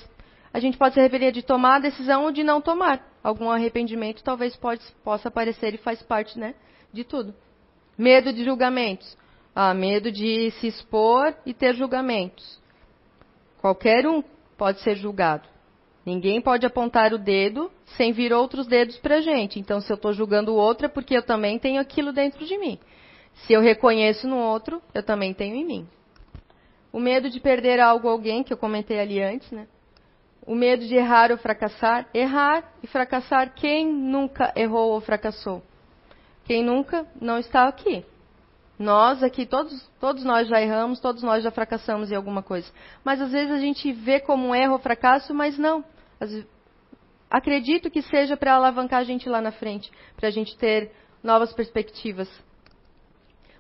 a 0.54 0.60
gente 0.60 0.78
pode 0.78 0.94
se 0.94 1.00
arrepender 1.00 1.32
de 1.32 1.42
tomar 1.42 1.78
a 1.78 1.80
decisão 1.80 2.26
ou 2.26 2.32
de 2.32 2.44
não 2.44 2.62
tomar. 2.62 3.06
Algum 3.24 3.50
arrependimento 3.50 4.24
talvez 4.24 4.56
pode, 4.56 4.82
possa 5.04 5.30
aparecer 5.30 5.74
e 5.74 5.78
faz 5.78 6.02
parte 6.02 6.40
né, 6.40 6.56
de 6.94 7.04
tudo. 7.04 7.34
Medo 7.98 8.32
de 8.32 8.46
julgamentos. 8.46 9.18
Ah, 9.54 9.74
medo 9.74 10.12
de 10.12 10.52
se 10.52 10.68
expor 10.68 11.36
e 11.46 11.54
ter 11.54 11.76
julgamentos. 11.76 12.64
Qualquer 13.66 14.06
um 14.06 14.24
pode 14.56 14.80
ser 14.82 14.96
julgado. 14.96 15.50
Ninguém 16.06 16.40
pode 16.40 16.68
apontar 16.68 17.16
o 17.16 17.18
dedo 17.18 17.72
sem 17.98 18.12
vir 18.12 18.32
outros 18.32 18.68
dedos 18.68 18.96
para 19.00 19.16
a 19.16 19.22
gente. 19.22 19.60
Então, 19.60 19.82
se 19.82 19.92
eu 19.92 19.96
estou 19.96 20.14
julgando 20.14 20.54
o 20.54 20.56
outro, 20.56 20.86
é 20.86 20.88
porque 20.88 21.18
eu 21.18 21.24
também 21.24 21.58
tenho 21.58 21.82
aquilo 21.82 22.14
dentro 22.14 22.46
de 22.46 22.56
mim. 22.60 22.78
Se 23.34 23.54
eu 23.54 23.62
reconheço 23.62 24.28
no 24.28 24.38
outro, 24.38 24.80
eu 24.94 25.02
também 25.02 25.34
tenho 25.34 25.56
em 25.56 25.66
mim. 25.66 25.90
O 26.94 27.00
medo 27.00 27.28
de 27.28 27.40
perder 27.40 27.80
algo 27.80 28.06
ou 28.06 28.14
alguém, 28.14 28.44
que 28.44 28.54
eu 28.54 28.58
comentei 28.58 29.00
ali 29.00 29.20
antes, 29.20 29.50
né? 29.50 29.66
O 30.46 30.54
medo 30.54 30.86
de 30.86 30.94
errar 30.94 31.32
ou 31.32 31.38
fracassar. 31.40 32.08
Errar 32.14 32.72
e 32.84 32.88
fracassar. 32.88 33.56
Quem 33.56 33.92
nunca 33.92 34.54
errou 34.56 34.92
ou 34.92 35.02
fracassou? 35.02 35.64
Quem 36.44 36.64
nunca 36.64 37.08
não 37.20 37.40
está 37.40 37.68
aqui. 37.68 38.06
Nós 38.78 39.24
aqui, 39.24 39.46
todos, 39.46 39.90
todos 40.00 40.24
nós 40.24 40.48
já 40.48 40.62
erramos, 40.62 41.00
todos 41.00 41.24
nós 41.24 41.44
já 41.44 41.52
fracassamos 41.52 42.12
em 42.12 42.16
alguma 42.16 42.44
coisa. 42.44 42.70
Mas 43.04 43.22
às 43.22 43.32
vezes 43.32 43.52
a 43.52 43.60
gente 43.60 43.92
vê 43.92 44.20
como 44.20 44.48
um 44.48 44.56
erro 44.56 44.74
ou 44.74 44.80
fracasso, 44.80 45.34
mas 45.34 45.58
não. 45.58 45.84
acredito 47.30 47.90
que 47.90 48.02
seja 48.02 48.36
para 48.36 48.56
alavancar 48.56 49.00
a 49.00 49.04
gente 49.04 49.30
lá 49.30 49.42
na 49.42 49.52
frente, 49.52 49.92
para 50.18 50.28
a 50.28 50.32
gente 50.32 50.58
ter 50.58 50.92
novas 51.24 51.54
perspectivas. 51.54 52.30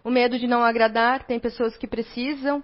O 0.03 0.09
medo 0.09 0.37
de 0.37 0.47
não 0.47 0.63
agradar, 0.63 1.23
tem 1.23 1.39
pessoas 1.39 1.75
que 1.77 1.87
precisam, 1.87 2.63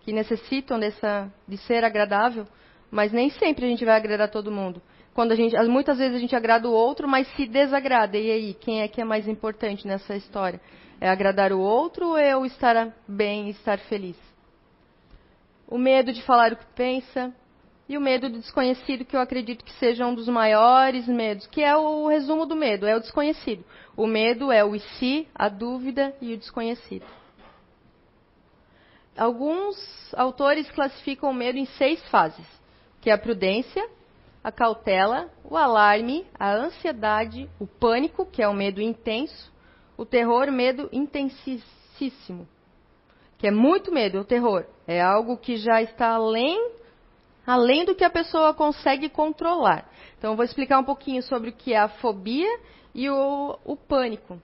que 0.00 0.12
necessitam 0.12 0.78
dessa, 0.78 1.30
de 1.46 1.56
ser 1.58 1.84
agradável 1.84 2.46
mas 2.90 3.12
nem 3.12 3.30
sempre 3.30 3.64
a 3.64 3.68
gente 3.68 3.84
vai 3.84 3.96
agradar 3.96 4.30
todo 4.30 4.50
mundo. 4.50 4.82
Quando 5.14 5.32
a 5.32 5.36
gente, 5.36 5.56
muitas 5.68 5.98
vezes 5.98 6.16
a 6.16 6.20
gente 6.20 6.34
agrada 6.34 6.68
o 6.68 6.72
outro, 6.72 7.06
mas 7.06 7.26
se 7.34 7.46
desagrada. 7.46 8.16
E 8.18 8.30
aí, 8.30 8.54
quem 8.54 8.82
é 8.82 8.88
que 8.88 9.00
é 9.00 9.04
mais 9.04 9.28
importante 9.28 9.86
nessa 9.86 10.16
história? 10.16 10.60
É 11.00 11.08
agradar 11.08 11.50
o 11.52 11.60
outro 11.60 12.08
ou 12.08 12.18
é 12.18 12.34
eu 12.34 12.44
estar 12.44 12.94
bem, 13.08 13.48
estar 13.48 13.78
feliz? 13.78 14.16
O 15.66 15.78
medo 15.78 16.12
de 16.12 16.22
falar 16.22 16.52
o 16.52 16.56
que 16.56 16.66
pensa 16.74 17.32
e 17.88 17.96
o 17.96 18.00
medo 18.00 18.28
do 18.28 18.38
desconhecido, 18.38 19.04
que 19.04 19.16
eu 19.16 19.20
acredito 19.20 19.64
que 19.64 19.72
seja 19.72 20.06
um 20.06 20.14
dos 20.14 20.28
maiores 20.28 21.08
medos, 21.08 21.46
que 21.46 21.62
é 21.62 21.76
o 21.76 22.06
resumo 22.06 22.44
do 22.44 22.54
medo, 22.54 22.86
é 22.86 22.94
o 22.94 23.00
desconhecido. 23.00 23.64
O 23.96 24.06
medo 24.06 24.52
é 24.52 24.64
o 24.64 24.76
e 24.76 24.80
se, 24.80 25.26
a 25.34 25.48
dúvida 25.48 26.14
e 26.20 26.34
o 26.34 26.36
desconhecido. 26.36 27.06
Alguns 29.16 29.76
autores 30.14 30.70
classificam 30.70 31.30
o 31.30 31.34
medo 31.34 31.58
em 31.58 31.66
seis 31.66 32.00
fases, 32.10 32.46
que 33.00 33.10
é 33.10 33.12
a 33.12 33.18
prudência, 33.18 33.88
a 34.42 34.52
cautela, 34.52 35.28
o 35.44 35.56
alarme, 35.56 36.26
a 36.38 36.52
ansiedade, 36.52 37.48
o 37.58 37.66
pânico, 37.66 38.24
que 38.24 38.42
é 38.42 38.48
o 38.48 38.54
medo 38.54 38.80
intenso, 38.80 39.52
o 40.00 40.06
terror, 40.06 40.50
medo 40.50 40.88
intensíssimo, 40.90 42.48
que 43.36 43.46
é 43.46 43.50
muito 43.50 43.92
medo, 43.92 44.20
o 44.20 44.24
terror. 44.24 44.64
É 44.86 44.98
algo 44.98 45.36
que 45.36 45.58
já 45.58 45.82
está 45.82 46.14
além, 46.14 46.72
além 47.46 47.84
do 47.84 47.94
que 47.94 48.02
a 48.02 48.08
pessoa 48.08 48.54
consegue 48.54 49.10
controlar. 49.10 49.86
Então, 50.16 50.30
eu 50.30 50.36
vou 50.36 50.44
explicar 50.44 50.78
um 50.78 50.84
pouquinho 50.84 51.22
sobre 51.22 51.50
o 51.50 51.52
que 51.52 51.74
é 51.74 51.78
a 51.78 51.88
fobia 51.88 52.48
e 52.94 53.10
o, 53.10 53.58
o 53.62 53.76
pânico, 53.76 54.40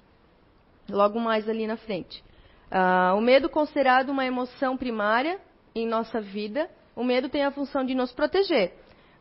logo 0.90 1.18
mais 1.18 1.48
ali 1.48 1.66
na 1.66 1.78
frente. 1.78 2.22
Uh, 2.70 3.16
o 3.16 3.22
medo 3.22 3.48
considerado 3.48 4.10
uma 4.10 4.26
emoção 4.26 4.76
primária 4.76 5.40
em 5.74 5.86
nossa 5.86 6.20
vida, 6.20 6.68
o 6.94 7.02
medo 7.02 7.30
tem 7.30 7.44
a 7.44 7.50
função 7.50 7.82
de 7.82 7.94
nos 7.94 8.12
proteger. 8.12 8.74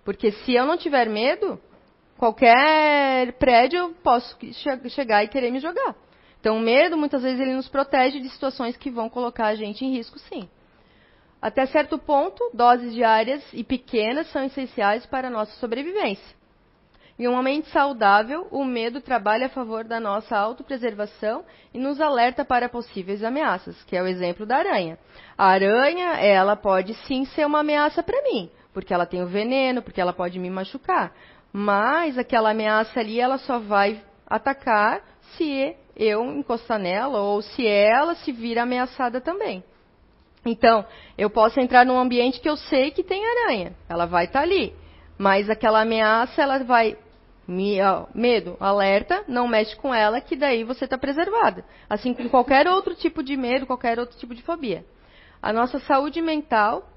Porque 0.04 0.34
se 0.34 0.54
eu 0.54 0.65
não 0.65 0.76
tiver 0.76 1.08
medo, 1.08 1.58
qualquer 2.17 3.32
prédio 3.39 3.78
eu 3.78 3.93
posso 4.04 4.38
chegar 4.89 5.24
e 5.24 5.30
querer 5.30 5.50
me 5.50 5.60
jogar. 5.60 5.95
Então, 6.45 6.58
o 6.58 6.62
medo, 6.62 6.95
muitas 6.95 7.23
vezes, 7.23 7.39
ele 7.39 7.55
nos 7.55 7.67
protege 7.67 8.19
de 8.19 8.29
situações 8.29 8.77
que 8.77 8.91
vão 8.91 9.10
colocar 9.10 9.47
a 9.47 9.55
gente 9.55 9.84
em 9.84 9.89
risco, 9.89 10.19
sim. 10.19 10.47
Até 11.41 11.65
certo 11.65 11.97
ponto, 11.97 12.51
doses 12.53 12.93
diárias 12.93 13.43
e 13.51 13.63
pequenas 13.63 14.27
são 14.27 14.43
essenciais 14.43 15.08
para 15.08 15.27
a 15.27 15.31
nossa 15.31 15.53
sobrevivência. 15.53 16.36
Em 17.17 17.27
uma 17.27 17.41
mente 17.41 17.67
saudável, 17.69 18.47
o 18.51 18.63
medo 18.63 19.01
trabalha 19.01 19.47
a 19.47 19.49
favor 19.49 19.86
da 19.86 19.99
nossa 19.99 20.38
autopreservação 20.38 21.43
e 21.73 21.79
nos 21.79 21.99
alerta 21.99 22.45
para 22.45 22.69
possíveis 22.69 23.23
ameaças, 23.23 23.84
que 23.86 23.97
é 23.97 24.03
o 24.03 24.08
exemplo 24.08 24.45
da 24.45 24.58
aranha. 24.58 24.99
A 25.36 25.47
aranha, 25.47 26.10
ela 26.19 26.55
pode 26.55 26.93
sim 27.08 27.25
ser 27.25 27.47
uma 27.47 27.62
ameaça 27.62 28.03
para 28.03 28.21
mim, 28.21 28.51
porque 28.71 28.93
ela 28.93 29.08
tem 29.08 29.23
o 29.23 29.27
veneno, 29.27 29.81
porque 29.81 29.99
ela 29.99 30.13
pode 30.13 30.38
me 30.38 30.51
machucar. 30.51 31.12
Mas 31.51 32.19
aquela 32.19 32.51
ameaça 32.51 32.99
ali, 32.99 33.19
ela 33.19 33.39
só 33.39 33.58
vai 33.58 33.99
atacar 34.29 35.01
se 35.36 35.75
eu 35.95 36.23
encostar 36.31 36.79
nela 36.79 37.21
ou 37.21 37.41
se 37.41 37.65
ela 37.65 38.15
se 38.15 38.31
vir 38.31 38.60
ameaçada 38.60 39.21
também. 39.21 39.63
Então, 40.45 40.86
eu 41.17 41.29
posso 41.29 41.60
entrar 41.60 41.86
num 41.86 41.97
ambiente 41.97 42.39
que 42.39 42.49
eu 42.49 42.55
sei 42.58 42.91
que 42.91 43.03
tem 43.03 43.25
aranha, 43.25 43.73
ela 43.89 44.05
vai 44.05 44.25
estar 44.25 44.39
tá 44.39 44.45
ali, 44.45 44.75
mas 45.17 45.49
aquela 45.49 45.81
ameaça 45.81 46.41
ela 46.41 46.63
vai 46.63 46.97
me, 47.47 47.81
ó, 47.81 48.08
medo, 48.13 48.58
alerta, 48.60 49.23
não 49.27 49.47
mexe 49.47 49.75
com 49.75 49.93
ela, 49.93 50.21
que 50.21 50.36
daí 50.36 50.63
você 50.63 50.86
está 50.86 50.97
preservada. 50.97 51.63
Assim 51.89 52.13
como 52.13 52.29
qualquer 52.29 52.67
outro 52.67 52.95
tipo 52.95 53.23
de 53.23 53.38
medo, 53.38 53.67
qualquer 53.67 53.99
outro 53.99 54.17
tipo 54.17 54.34
de 54.34 54.41
fobia. 54.41 54.84
A 55.41 55.53
nossa 55.53 55.79
saúde 55.79 56.21
mental 56.21 56.88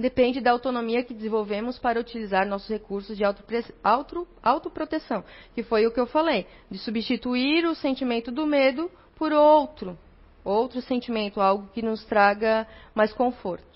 depende 0.00 0.40
da 0.40 0.50
autonomia 0.50 1.04
que 1.04 1.14
desenvolvemos 1.14 1.78
para 1.78 2.00
utilizar 2.00 2.46
nossos 2.46 2.68
recursos 2.68 3.16
de 3.16 3.22
auto, 3.24 4.26
autoproteção, 4.42 5.22
que 5.54 5.62
foi 5.62 5.86
o 5.86 5.92
que 5.92 6.00
eu 6.00 6.06
falei, 6.06 6.46
de 6.70 6.78
substituir 6.78 7.66
o 7.66 7.74
sentimento 7.74 8.32
do 8.32 8.46
medo 8.46 8.90
por 9.16 9.32
outro, 9.32 9.98
outro 10.44 10.80
sentimento, 10.80 11.40
algo 11.40 11.68
que 11.74 11.82
nos 11.82 12.04
traga 12.04 12.66
mais 12.94 13.12
conforto. 13.12 13.68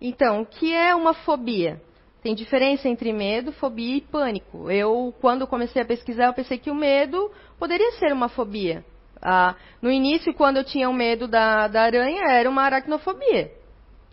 Então, 0.00 0.42
o 0.42 0.46
que 0.46 0.74
é 0.74 0.94
uma 0.94 1.14
fobia? 1.14 1.80
Tem 2.22 2.34
diferença 2.34 2.88
entre 2.88 3.12
medo, 3.12 3.52
fobia 3.52 3.96
e 3.96 4.00
pânico. 4.00 4.70
Eu, 4.70 5.14
quando 5.20 5.46
comecei 5.46 5.80
a 5.80 5.84
pesquisar, 5.84 6.26
eu 6.26 6.34
pensei 6.34 6.58
que 6.58 6.70
o 6.70 6.74
medo 6.74 7.30
poderia 7.58 7.92
ser 7.92 8.12
uma 8.12 8.28
fobia. 8.28 8.84
Ah, 9.22 9.54
no 9.80 9.90
início, 9.90 10.34
quando 10.34 10.58
eu 10.58 10.64
tinha 10.64 10.88
o 10.88 10.92
medo 10.92 11.26
da, 11.26 11.66
da 11.68 11.82
aranha, 11.82 12.22
era 12.28 12.48
uma 12.48 12.62
aracnofobia. 12.62 13.52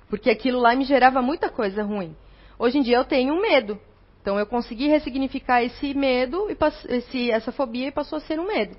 Porque 0.09 0.29
aquilo 0.29 0.59
lá 0.59 0.75
me 0.75 0.85
gerava 0.85 1.21
muita 1.21 1.49
coisa 1.49 1.83
ruim. 1.83 2.15
Hoje 2.57 2.77
em 2.77 2.81
dia 2.81 2.97
eu 2.97 3.05
tenho 3.05 3.39
medo. 3.41 3.79
Então 4.21 4.39
eu 4.39 4.45
consegui 4.45 4.87
ressignificar 4.87 5.63
esse 5.63 5.93
medo, 5.93 6.47
e 6.49 6.57
esse, 6.95 7.29
essa 7.29 7.51
fobia, 7.51 7.87
e 7.87 7.91
passou 7.91 8.17
a 8.17 8.21
ser 8.21 8.39
um 8.39 8.47
medo. 8.47 8.77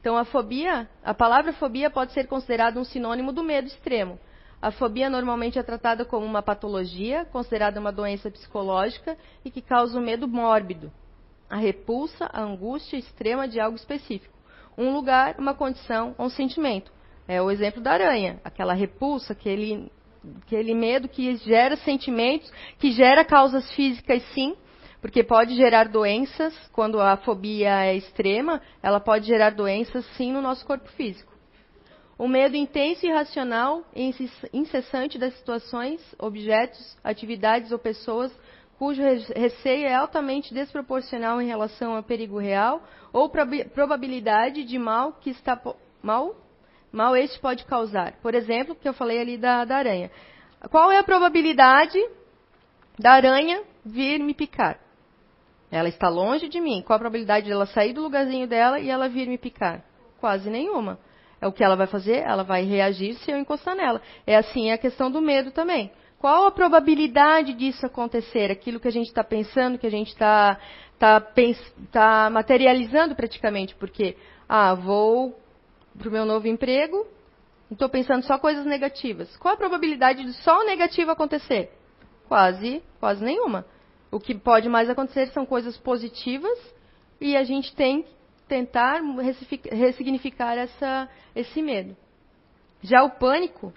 Então 0.00 0.16
a 0.16 0.24
fobia, 0.24 0.88
a 1.04 1.14
palavra 1.14 1.52
fobia 1.52 1.88
pode 1.88 2.12
ser 2.12 2.26
considerada 2.26 2.80
um 2.80 2.84
sinônimo 2.84 3.32
do 3.32 3.44
medo 3.44 3.68
extremo. 3.68 4.18
A 4.60 4.72
fobia 4.72 5.08
normalmente 5.08 5.58
é 5.58 5.62
tratada 5.62 6.04
como 6.04 6.26
uma 6.26 6.42
patologia, 6.42 7.24
considerada 7.26 7.78
uma 7.78 7.92
doença 7.92 8.28
psicológica 8.28 9.16
e 9.44 9.50
que 9.50 9.62
causa 9.62 9.98
um 9.98 10.02
medo 10.02 10.26
mórbido, 10.26 10.92
a 11.48 11.56
repulsa, 11.56 12.28
a 12.32 12.42
angústia 12.42 12.96
extrema 12.96 13.46
de 13.46 13.60
algo 13.60 13.76
específico. 13.76 14.34
Um 14.76 14.92
lugar, 14.92 15.36
uma 15.38 15.54
condição 15.54 16.14
um 16.18 16.28
sentimento. 16.28 16.92
É 17.28 17.40
o 17.40 17.50
exemplo 17.50 17.80
da 17.80 17.92
aranha, 17.92 18.40
aquela 18.44 18.72
repulsa, 18.72 19.32
aquele 19.32 19.90
aquele 20.42 20.74
medo 20.74 21.08
que 21.08 21.36
gera 21.36 21.76
sentimentos, 21.76 22.50
que 22.78 22.92
gera 22.92 23.24
causas 23.24 23.70
físicas 23.74 24.22
sim, 24.32 24.54
porque 25.00 25.24
pode 25.24 25.54
gerar 25.56 25.88
doenças, 25.88 26.56
quando 26.72 27.00
a 27.00 27.16
fobia 27.16 27.84
é 27.84 27.96
extrema, 27.96 28.60
ela 28.82 29.00
pode 29.00 29.26
gerar 29.26 29.50
doenças 29.50 30.04
sim 30.16 30.32
no 30.32 30.40
nosso 30.40 30.64
corpo 30.64 30.88
físico. 30.92 31.32
O 32.16 32.28
medo 32.28 32.54
intenso 32.54 33.04
e 33.04 33.08
irracional 33.08 33.84
e 33.96 34.14
incessante 34.52 35.18
das 35.18 35.34
situações, 35.34 36.00
objetos, 36.18 36.96
atividades 37.02 37.72
ou 37.72 37.78
pessoas 37.78 38.32
cujo 38.78 39.02
receio 39.34 39.86
é 39.86 39.94
altamente 39.94 40.52
desproporcional 40.52 41.40
em 41.40 41.46
relação 41.46 41.96
ao 41.96 42.02
perigo 42.02 42.38
real 42.38 42.82
ou 43.12 43.30
probabilidade 43.72 44.64
de 44.64 44.78
mal 44.78 45.12
que 45.14 45.30
está 45.30 45.60
mal 46.02 46.36
mal 46.92 47.16
este 47.16 47.38
pode 47.40 47.64
causar. 47.64 48.12
Por 48.22 48.34
exemplo, 48.34 48.74
que 48.74 48.88
eu 48.88 48.92
falei 48.92 49.20
ali 49.20 49.38
da, 49.38 49.64
da 49.64 49.76
aranha. 49.76 50.10
Qual 50.70 50.92
é 50.92 50.98
a 50.98 51.02
probabilidade 51.02 51.98
da 52.98 53.12
aranha 53.12 53.62
vir 53.84 54.20
me 54.20 54.34
picar? 54.34 54.78
Ela 55.70 55.88
está 55.88 56.08
longe 56.08 56.48
de 56.48 56.60
mim. 56.60 56.82
Qual 56.86 56.96
a 56.96 57.00
probabilidade 57.00 57.48
dela 57.48 57.66
sair 57.66 57.94
do 57.94 58.02
lugarzinho 58.02 58.46
dela 58.46 58.78
e 58.78 58.90
ela 58.90 59.08
vir 59.08 59.26
me 59.26 59.38
picar? 59.38 59.82
Quase 60.20 60.50
nenhuma. 60.50 60.98
É 61.40 61.46
o 61.46 61.52
que 61.52 61.64
ela 61.64 61.74
vai 61.74 61.86
fazer? 61.86 62.18
Ela 62.18 62.44
vai 62.44 62.62
reagir 62.62 63.14
se 63.14 63.30
eu 63.30 63.38
encostar 63.38 63.74
nela. 63.74 64.00
É 64.26 64.36
assim 64.36 64.70
a 64.70 64.78
questão 64.78 65.10
do 65.10 65.20
medo 65.20 65.50
também. 65.50 65.90
Qual 66.18 66.46
a 66.46 66.52
probabilidade 66.52 67.54
disso 67.54 67.84
acontecer? 67.84 68.48
Aquilo 68.50 68.78
que 68.78 68.86
a 68.86 68.92
gente 68.92 69.08
está 69.08 69.24
pensando, 69.24 69.76
que 69.76 69.86
a 69.86 69.90
gente 69.90 70.08
está 70.08 70.56
tá, 70.96 71.20
tá 71.90 72.30
materializando 72.30 73.16
praticamente. 73.16 73.74
Porque, 73.74 74.16
ah, 74.48 74.74
vou 74.74 75.36
para 75.98 76.08
o 76.08 76.12
meu 76.12 76.24
novo 76.24 76.46
emprego, 76.46 77.06
estou 77.70 77.88
pensando 77.88 78.24
só 78.24 78.38
coisas 78.38 78.64
negativas. 78.66 79.34
Qual 79.36 79.54
a 79.54 79.56
probabilidade 79.56 80.24
de 80.24 80.32
só 80.34 80.60
o 80.60 80.64
negativo 80.64 81.10
acontecer? 81.10 81.70
Quase, 82.28 82.82
quase 82.98 83.24
nenhuma. 83.24 83.66
O 84.10 84.20
que 84.20 84.34
pode 84.34 84.68
mais 84.68 84.88
acontecer 84.88 85.28
são 85.28 85.46
coisas 85.46 85.76
positivas 85.78 86.58
e 87.20 87.36
a 87.36 87.44
gente 87.44 87.74
tem 87.74 88.02
que 88.02 88.10
tentar 88.48 89.00
ressignificar 89.70 90.56
essa, 90.56 91.08
esse 91.34 91.62
medo. 91.62 91.96
Já 92.82 93.02
o 93.02 93.10
pânico, 93.10 93.72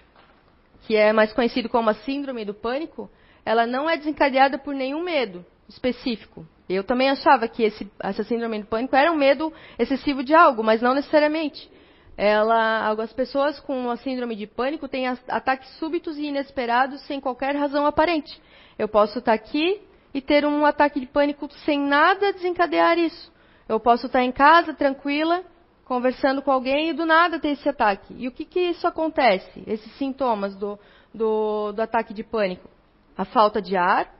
que 0.82 0.96
é 0.96 1.12
mais 1.12 1.32
conhecido 1.32 1.68
como 1.68 1.88
a 1.88 1.94
síndrome 1.94 2.44
do 2.44 2.52
pânico, 2.52 3.10
ela 3.44 3.66
não 3.66 3.88
é 3.88 3.96
desencadeada 3.96 4.58
por 4.58 4.74
nenhum 4.74 5.02
medo 5.02 5.44
específico. 5.68 6.46
Eu 6.68 6.82
também 6.82 7.08
achava 7.08 7.46
que 7.46 7.62
esse, 7.62 7.90
essa 8.00 8.24
síndrome 8.24 8.60
do 8.60 8.66
pânico 8.66 8.96
era 8.96 9.10
um 9.12 9.16
medo 9.16 9.52
excessivo 9.78 10.24
de 10.24 10.34
algo, 10.34 10.64
mas 10.64 10.82
não 10.82 10.94
necessariamente 10.94 11.70
ela, 12.16 12.88
as 12.90 13.12
pessoas 13.12 13.60
com 13.60 13.90
a 13.90 13.96
síndrome 13.98 14.34
de 14.34 14.46
pânico 14.46 14.88
têm 14.88 15.06
ataques 15.06 15.68
súbitos 15.78 16.16
e 16.16 16.26
inesperados 16.26 17.02
sem 17.02 17.20
qualquer 17.20 17.54
razão 17.54 17.84
aparente. 17.84 18.40
Eu 18.78 18.88
posso 18.88 19.18
estar 19.18 19.34
aqui 19.34 19.82
e 20.14 20.20
ter 20.20 20.46
um 20.46 20.64
ataque 20.64 20.98
de 20.98 21.06
pânico 21.06 21.46
sem 21.66 21.78
nada 21.78 22.32
desencadear 22.32 22.98
isso. 22.98 23.30
Eu 23.68 23.78
posso 23.78 24.06
estar 24.06 24.22
em 24.22 24.32
casa, 24.32 24.72
tranquila, 24.72 25.44
conversando 25.84 26.40
com 26.40 26.50
alguém 26.50 26.90
e 26.90 26.92
do 26.94 27.04
nada 27.04 27.38
ter 27.38 27.50
esse 27.50 27.68
ataque. 27.68 28.14
E 28.16 28.26
o 28.26 28.32
que, 28.32 28.44
que 28.44 28.60
isso 28.60 28.86
acontece? 28.86 29.62
Esses 29.66 29.92
sintomas 29.98 30.56
do, 30.56 30.78
do, 31.12 31.72
do 31.72 31.82
ataque 31.82 32.14
de 32.14 32.24
pânico? 32.24 32.70
A 33.16 33.24
falta 33.26 33.60
de 33.60 33.76
ar, 33.76 34.14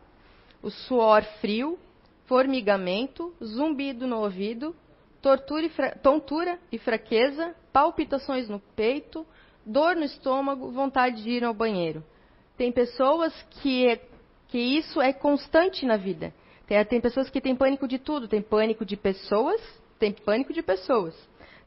o 0.63 0.71
suor 0.71 1.23
frio, 1.41 1.79
formigamento, 2.27 3.33
zumbido 3.43 4.07
no 4.07 4.21
ouvido, 4.21 4.75
tortura 5.23 5.67
e 5.67 5.99
tontura 6.03 6.59
e 6.71 6.79
fraqueza, 6.79 7.55
palpitações 7.77 8.49
no 8.49 8.59
peito, 8.75 9.27
dor 9.67 9.95
no 9.97 10.05
estômago, 10.05 10.71
vontade 10.71 11.23
de 11.23 11.29
ir 11.29 11.45
ao 11.45 11.53
banheiro. 11.53 12.03
Tem 12.57 12.73
pessoas 12.73 13.35
que 13.61 14.01
que 14.49 14.59
isso 14.59 14.99
é 14.99 15.13
constante 15.13 15.85
na 15.85 15.99
vida. 15.99 16.33
Tem, 16.67 16.83
tem 16.87 17.03
pessoas 17.03 17.29
que 17.29 17.39
têm 17.39 17.55
pânico 17.55 17.87
de 17.87 17.99
tudo, 17.99 18.29
tem 18.29 18.41
pânico 18.41 18.83
de 18.83 18.97
pessoas, 18.97 19.61
tem 19.99 20.11
pânico 20.11 20.55
de 20.55 20.63
pessoas. 20.63 21.15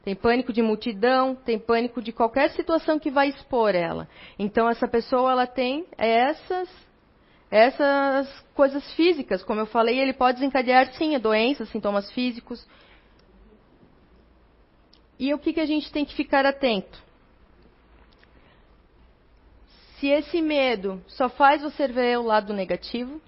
Tem 0.02 0.16
pânico 0.16 0.52
de 0.52 0.60
multidão, 0.62 1.36
tem 1.36 1.60
pânico 1.60 2.02
de 2.02 2.10
qualquer 2.10 2.50
situação 2.50 2.98
que 2.98 3.10
vai 3.10 3.28
expor 3.28 3.76
ela. 3.76 4.08
Então 4.36 4.68
essa 4.68 4.88
pessoa 4.88 5.30
ela 5.30 5.46
tem 5.46 5.86
essas 5.96 6.68
essas 7.48 8.28
coisas 8.52 8.82
físicas, 8.94 9.44
como 9.44 9.60
eu 9.60 9.66
falei, 9.66 10.00
ele 10.00 10.12
pode 10.12 10.38
desencadear 10.38 10.92
sim 10.94 11.16
doenças, 11.20 11.68
sintomas 11.68 12.10
físicos. 12.10 12.66
E 15.20 15.34
o 15.34 15.38
que, 15.38 15.52
que 15.52 15.60
a 15.60 15.66
gente 15.66 15.92
tem 15.92 16.02
que 16.02 16.14
ficar 16.14 16.46
atento? 16.46 16.98
Se 19.98 20.06
esse 20.06 20.40
medo 20.40 21.04
só 21.08 21.28
faz 21.28 21.60
você 21.60 21.86
ver 21.86 22.18
o 22.18 22.22
lado 22.22 22.54
negativo, 22.54 23.20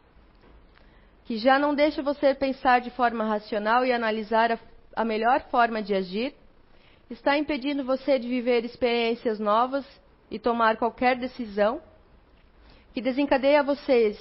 que 1.27 1.37
já 1.37 1.59
não 1.59 1.75
deixa 1.75 2.03
você 2.03 2.35
pensar 2.35 2.81
de 2.81 2.89
forma 2.89 3.25
racional 3.25 3.85
e 3.85 3.93
analisar 3.93 4.51
a, 4.53 4.59
a 4.97 5.05
melhor 5.05 5.43
forma 5.51 5.83
de 5.83 5.95
agir, 5.95 6.35
está 7.11 7.37
impedindo 7.37 7.85
você 7.85 8.19
de 8.19 8.27
viver 8.27 8.65
experiências 8.65 9.39
novas 9.39 9.85
e 10.31 10.39
tomar 10.39 10.79
qualquer 10.79 11.17
decisão 11.19 11.79
que 12.95 13.03
desencadeia 13.03 13.63
vocês 13.63 14.19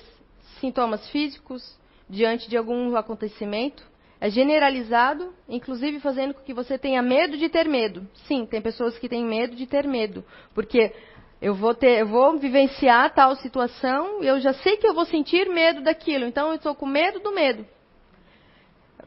sintomas 0.59 1.09
físicos 1.09 1.79
diante 2.09 2.49
de 2.49 2.57
algum 2.57 2.97
acontecimento, 2.97 3.89
é 4.21 4.29
generalizado, 4.29 5.33
inclusive 5.49 5.99
fazendo 5.99 6.35
com 6.35 6.41
que 6.41 6.53
você 6.53 6.77
tenha 6.77 7.01
medo 7.01 7.35
de 7.35 7.49
ter 7.49 7.67
medo. 7.67 8.07
Sim, 8.27 8.45
tem 8.45 8.61
pessoas 8.61 8.97
que 8.99 9.09
têm 9.09 9.25
medo 9.25 9.55
de 9.55 9.65
ter 9.65 9.87
medo, 9.87 10.23
porque 10.53 10.93
eu 11.41 11.55
vou 11.55 11.73
ter, 11.73 12.01
eu 12.01 12.07
vou 12.07 12.37
vivenciar 12.37 13.11
tal 13.15 13.35
situação, 13.37 14.23
e 14.23 14.27
eu 14.27 14.39
já 14.39 14.53
sei 14.53 14.77
que 14.77 14.85
eu 14.85 14.93
vou 14.93 15.05
sentir 15.05 15.49
medo 15.49 15.81
daquilo, 15.81 16.25
então 16.25 16.49
eu 16.49 16.55
estou 16.55 16.75
com 16.75 16.85
medo 16.85 17.19
do 17.19 17.33
medo. 17.33 17.65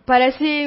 Parece 0.05 0.67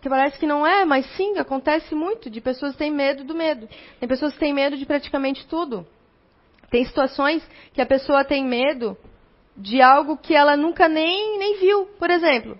que 0.00 0.08
parece 0.08 0.38
que 0.38 0.46
não 0.46 0.66
é, 0.66 0.86
mas 0.86 1.04
sim, 1.14 1.38
acontece 1.38 1.94
muito 1.94 2.30
de 2.30 2.40
pessoas 2.40 2.72
que 2.72 2.78
têm 2.78 2.90
medo 2.90 3.22
do 3.22 3.34
medo. 3.34 3.68
Tem 4.00 4.08
pessoas 4.08 4.32
que 4.32 4.40
têm 4.40 4.52
medo 4.52 4.78
de 4.78 4.86
praticamente 4.86 5.46
tudo. 5.46 5.86
Tem 6.70 6.84
situações 6.84 7.46
que 7.72 7.80
a 7.80 7.86
pessoa 7.86 8.24
tem 8.24 8.44
medo 8.44 8.96
de 9.56 9.80
algo 9.80 10.16
que 10.16 10.34
ela 10.34 10.56
nunca 10.56 10.88
nem, 10.88 11.38
nem 11.38 11.60
viu. 11.60 11.86
Por 11.98 12.10
exemplo, 12.10 12.58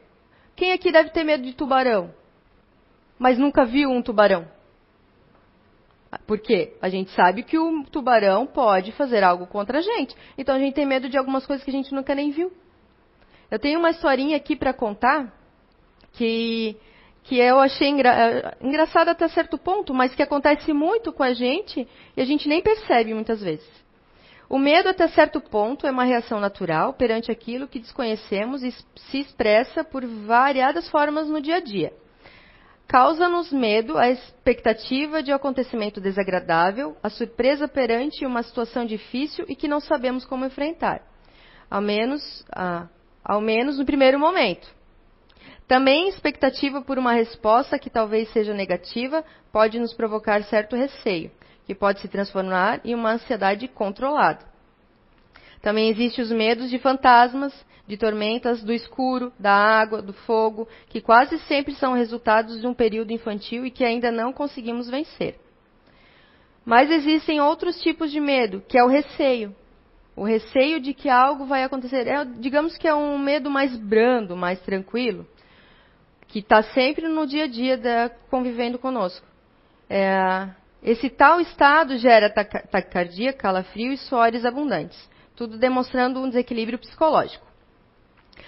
quem 0.56 0.72
aqui 0.72 0.92
deve 0.92 1.10
ter 1.10 1.24
medo 1.24 1.42
de 1.42 1.54
tubarão? 1.54 2.12
Mas 3.18 3.38
nunca 3.38 3.64
viu 3.64 3.90
um 3.90 4.02
tubarão? 4.02 4.46
Porque 6.26 6.76
a 6.80 6.88
gente 6.88 7.10
sabe 7.10 7.42
que 7.42 7.58
o 7.58 7.84
tubarão 7.84 8.46
pode 8.46 8.92
fazer 8.92 9.24
algo 9.24 9.46
contra 9.46 9.78
a 9.78 9.82
gente. 9.82 10.14
Então 10.38 10.54
a 10.54 10.58
gente 10.58 10.74
tem 10.74 10.86
medo 10.86 11.08
de 11.08 11.18
algumas 11.18 11.46
coisas 11.46 11.64
que 11.64 11.70
a 11.70 11.74
gente 11.74 11.92
nunca 11.92 12.14
nem 12.14 12.30
viu. 12.30 12.52
Eu 13.50 13.58
tenho 13.58 13.78
uma 13.78 13.90
historinha 13.90 14.36
aqui 14.36 14.56
para 14.56 14.72
contar 14.72 15.32
que, 16.12 16.76
que 17.24 17.38
eu 17.38 17.58
achei 17.58 17.88
engra, 17.88 18.56
engraçada 18.60 19.10
até 19.10 19.28
certo 19.28 19.58
ponto, 19.58 19.92
mas 19.92 20.14
que 20.14 20.22
acontece 20.22 20.72
muito 20.72 21.12
com 21.12 21.22
a 21.22 21.32
gente 21.32 21.86
e 22.16 22.20
a 22.20 22.24
gente 22.24 22.48
nem 22.48 22.62
percebe 22.62 23.12
muitas 23.12 23.42
vezes. 23.42 23.83
O 24.48 24.58
medo, 24.58 24.88
até 24.88 25.08
certo 25.08 25.40
ponto, 25.40 25.86
é 25.86 25.90
uma 25.90 26.04
reação 26.04 26.38
natural 26.38 26.92
perante 26.92 27.30
aquilo 27.30 27.66
que 27.66 27.78
desconhecemos 27.78 28.62
e 28.62 28.70
se 28.70 29.18
expressa 29.18 29.82
por 29.82 30.04
variadas 30.04 30.88
formas 30.90 31.28
no 31.28 31.40
dia 31.40 31.56
a 31.56 31.60
dia. 31.60 31.92
Causa-nos 32.86 33.50
medo 33.50 33.96
a 33.96 34.10
expectativa 34.10 35.22
de 35.22 35.32
um 35.32 35.34
acontecimento 35.34 36.00
desagradável, 36.00 36.94
a 37.02 37.08
surpresa 37.08 37.66
perante 37.66 38.26
uma 38.26 38.42
situação 38.42 38.84
difícil 38.84 39.46
e 39.48 39.56
que 39.56 39.66
não 39.66 39.80
sabemos 39.80 40.26
como 40.26 40.44
enfrentar, 40.44 41.00
ao 41.70 41.80
menos, 41.80 42.44
ah, 42.54 42.86
ao 43.24 43.40
menos 43.40 43.78
no 43.78 43.86
primeiro 43.86 44.18
momento. 44.18 44.68
Também 45.66 46.08
expectativa 46.08 46.82
por 46.82 46.98
uma 46.98 47.14
resposta 47.14 47.78
que 47.78 47.88
talvez 47.88 48.28
seja 48.32 48.52
negativa 48.52 49.24
pode 49.50 49.78
nos 49.78 49.94
provocar 49.94 50.42
certo 50.44 50.76
receio 50.76 51.30
que 51.64 51.74
pode 51.74 52.00
se 52.00 52.08
transformar 52.08 52.80
em 52.84 52.94
uma 52.94 53.12
ansiedade 53.12 53.66
controlada. 53.68 54.44
Também 55.62 55.88
existem 55.88 56.22
os 56.22 56.30
medos 56.30 56.68
de 56.68 56.78
fantasmas, 56.78 57.54
de 57.86 57.96
tormentas, 57.96 58.62
do 58.62 58.72
escuro, 58.72 59.32
da 59.38 59.52
água, 59.52 60.02
do 60.02 60.12
fogo, 60.12 60.68
que 60.88 61.00
quase 61.00 61.38
sempre 61.40 61.74
são 61.74 61.94
resultados 61.94 62.60
de 62.60 62.66
um 62.66 62.74
período 62.74 63.12
infantil 63.12 63.64
e 63.64 63.70
que 63.70 63.84
ainda 63.84 64.10
não 64.10 64.32
conseguimos 64.32 64.88
vencer. 64.88 65.36
Mas 66.64 66.90
existem 66.90 67.40
outros 67.40 67.80
tipos 67.80 68.10
de 68.10 68.20
medo, 68.20 68.62
que 68.66 68.78
é 68.78 68.84
o 68.84 68.88
receio. 68.88 69.54
O 70.16 70.24
receio 70.24 70.80
de 70.80 70.94
que 70.94 71.08
algo 71.08 71.44
vai 71.44 71.62
acontecer. 71.62 72.06
É, 72.06 72.24
digamos 72.24 72.76
que 72.78 72.88
é 72.88 72.94
um 72.94 73.18
medo 73.18 73.50
mais 73.50 73.76
brando, 73.76 74.36
mais 74.36 74.60
tranquilo, 74.60 75.26
que 76.28 76.38
está 76.38 76.62
sempre 76.62 77.08
no 77.08 77.26
dia 77.26 77.44
a 77.44 77.48
dia 77.48 77.76
da, 77.76 78.10
convivendo 78.30 78.78
conosco. 78.78 79.26
É, 79.90 80.48
esse 80.84 81.08
tal 81.08 81.40
estado 81.40 81.96
gera 81.96 82.28
taquicardia, 82.28 83.32
calafrio 83.32 83.90
e 83.90 83.96
suores 83.96 84.44
abundantes, 84.44 85.08
tudo 85.34 85.56
demonstrando 85.56 86.20
um 86.20 86.28
desequilíbrio 86.28 86.78
psicológico. 86.78 87.46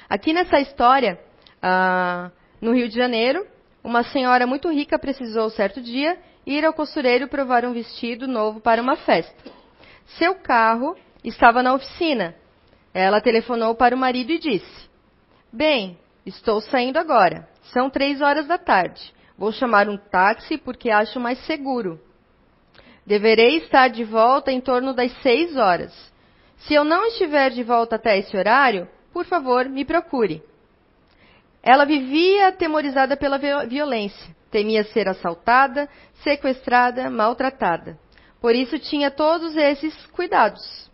Aqui 0.06 0.34
nessa 0.34 0.60
história, 0.60 1.18
ah, 1.62 2.30
no 2.60 2.74
Rio 2.74 2.90
de 2.90 2.94
Janeiro, 2.94 3.46
uma 3.82 4.02
senhora 4.02 4.46
muito 4.46 4.70
rica 4.70 4.98
precisou, 4.98 5.48
certo 5.48 5.80
dia, 5.80 6.18
ir 6.44 6.62
ao 6.62 6.74
costureiro 6.74 7.26
provar 7.26 7.64
um 7.64 7.72
vestido 7.72 8.28
novo 8.28 8.60
para 8.60 8.82
uma 8.82 8.96
festa. 8.96 9.50
Seu 10.18 10.34
carro 10.34 10.94
estava 11.24 11.62
na 11.62 11.72
oficina. 11.72 12.34
Ela 12.92 13.20
telefonou 13.20 13.74
para 13.74 13.96
o 13.96 13.98
marido 13.98 14.30
e 14.30 14.38
disse: 14.38 14.90
Bem, 15.50 15.98
estou 16.24 16.60
saindo 16.60 16.98
agora. 16.98 17.48
São 17.72 17.88
três 17.88 18.20
horas 18.20 18.46
da 18.46 18.58
tarde. 18.58 19.14
Vou 19.38 19.52
chamar 19.52 19.88
um 19.88 19.96
táxi 19.96 20.58
porque 20.58 20.90
acho 20.90 21.18
mais 21.18 21.38
seguro. 21.46 22.00
Deverei 23.06 23.58
estar 23.58 23.88
de 23.88 24.02
volta 24.02 24.50
em 24.50 24.60
torno 24.60 24.92
das 24.92 25.12
seis 25.22 25.56
horas. 25.56 25.94
Se 26.58 26.74
eu 26.74 26.82
não 26.82 27.06
estiver 27.06 27.50
de 27.50 27.62
volta 27.62 27.94
até 27.96 28.18
esse 28.18 28.36
horário, 28.36 28.88
por 29.12 29.24
favor, 29.24 29.68
me 29.68 29.84
procure. 29.84 30.42
Ela 31.62 31.84
vivia 31.84 32.48
atemorizada 32.48 33.16
pela 33.16 33.38
violência. 33.66 34.34
Temia 34.50 34.84
ser 34.84 35.08
assaltada, 35.08 35.88
sequestrada, 36.22 37.08
maltratada. 37.08 37.98
Por 38.40 38.54
isso 38.54 38.78
tinha 38.78 39.10
todos 39.10 39.56
esses 39.56 39.94
cuidados. 40.06 40.90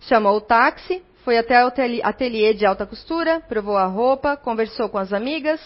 Chamou 0.00 0.36
o 0.36 0.40
táxi, 0.40 1.02
foi 1.24 1.38
até 1.38 1.64
o 1.64 1.72
ateliê 2.02 2.54
de 2.54 2.66
alta 2.66 2.86
costura, 2.86 3.40
provou 3.48 3.76
a 3.76 3.86
roupa, 3.86 4.36
conversou 4.36 4.88
com 4.88 4.98
as 4.98 5.12
amigas 5.12 5.60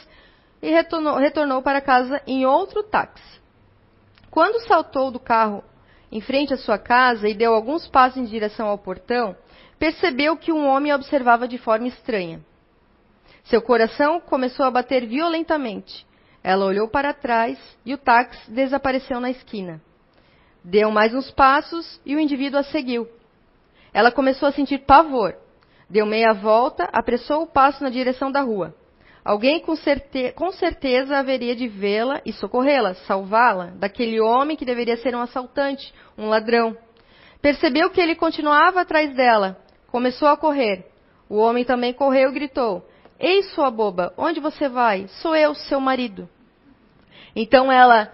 e 0.62 0.70
retornou, 0.70 1.16
retornou 1.16 1.62
para 1.62 1.80
casa 1.80 2.20
em 2.26 2.44
outro 2.44 2.82
táxi. 2.82 3.40
Quando 4.36 4.60
saltou 4.68 5.10
do 5.10 5.18
carro 5.18 5.64
em 6.12 6.20
frente 6.20 6.52
à 6.52 6.58
sua 6.58 6.76
casa 6.76 7.26
e 7.26 7.32
deu 7.32 7.54
alguns 7.54 7.88
passos 7.88 8.18
em 8.18 8.26
direção 8.26 8.66
ao 8.66 8.76
portão, 8.76 9.34
percebeu 9.78 10.36
que 10.36 10.52
um 10.52 10.68
homem 10.68 10.92
a 10.92 10.96
observava 10.96 11.48
de 11.48 11.56
forma 11.56 11.88
estranha. 11.88 12.44
Seu 13.44 13.62
coração 13.62 14.20
começou 14.20 14.66
a 14.66 14.70
bater 14.70 15.06
violentamente. 15.06 16.06
Ela 16.44 16.66
olhou 16.66 16.86
para 16.86 17.14
trás 17.14 17.58
e 17.82 17.94
o 17.94 17.96
táxi 17.96 18.50
desapareceu 18.50 19.20
na 19.20 19.30
esquina. 19.30 19.80
Deu 20.62 20.90
mais 20.90 21.14
uns 21.14 21.30
passos 21.30 21.98
e 22.04 22.14
o 22.14 22.20
indivíduo 22.20 22.60
a 22.60 22.64
seguiu. 22.64 23.08
Ela 23.90 24.12
começou 24.12 24.50
a 24.50 24.52
sentir 24.52 24.80
pavor. 24.80 25.34
Deu 25.88 26.04
meia 26.04 26.34
volta, 26.34 26.84
apressou 26.92 27.44
o 27.44 27.46
passo 27.46 27.82
na 27.82 27.88
direção 27.88 28.30
da 28.30 28.42
rua. 28.42 28.74
Alguém 29.26 29.58
com, 29.58 29.74
certe 29.74 30.30
com 30.36 30.52
certeza 30.52 31.18
haveria 31.18 31.56
de 31.56 31.66
vê-la 31.66 32.22
e 32.24 32.32
socorrê-la, 32.32 32.94
salvá-la 32.94 33.72
daquele 33.74 34.20
homem 34.20 34.56
que 34.56 34.64
deveria 34.64 34.96
ser 34.98 35.16
um 35.16 35.20
assaltante, 35.20 35.92
um 36.16 36.28
ladrão. 36.28 36.76
Percebeu 37.42 37.90
que 37.90 38.00
ele 38.00 38.14
continuava 38.14 38.82
atrás 38.82 39.12
dela. 39.16 39.58
Começou 39.88 40.28
a 40.28 40.36
correr. 40.36 40.86
O 41.28 41.38
homem 41.38 41.64
também 41.64 41.92
correu 41.92 42.30
e 42.30 42.34
gritou: 42.34 42.88
Ei, 43.18 43.42
sua 43.42 43.68
boba, 43.68 44.14
onde 44.16 44.38
você 44.38 44.68
vai? 44.68 45.08
Sou 45.08 45.34
eu, 45.34 45.56
seu 45.56 45.80
marido. 45.80 46.28
Então 47.34 47.72
ela, 47.72 48.12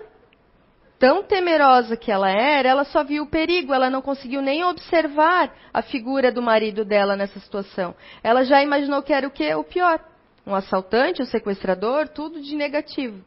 tão 0.98 1.22
temerosa 1.22 1.94
que 1.94 2.10
ela 2.10 2.30
era, 2.30 2.70
ela 2.70 2.84
só 2.84 3.04
viu 3.04 3.24
o 3.24 3.30
perigo, 3.30 3.74
ela 3.74 3.90
não 3.90 4.00
conseguiu 4.00 4.40
nem 4.40 4.64
observar 4.64 5.54
a 5.74 5.82
figura 5.82 6.32
do 6.32 6.40
marido 6.40 6.86
dela 6.86 7.16
nessa 7.16 7.38
situação. 7.38 7.94
Ela 8.22 8.44
já 8.44 8.62
imaginou 8.62 9.02
que 9.02 9.12
era 9.12 9.28
o 9.28 9.30
que? 9.30 9.54
O 9.54 9.62
pior 9.62 10.00
um 10.46 10.54
assaltante, 10.54 11.22
um 11.22 11.26
sequestrador, 11.26 12.08
tudo 12.08 12.40
de 12.40 12.54
negativo. 12.54 13.22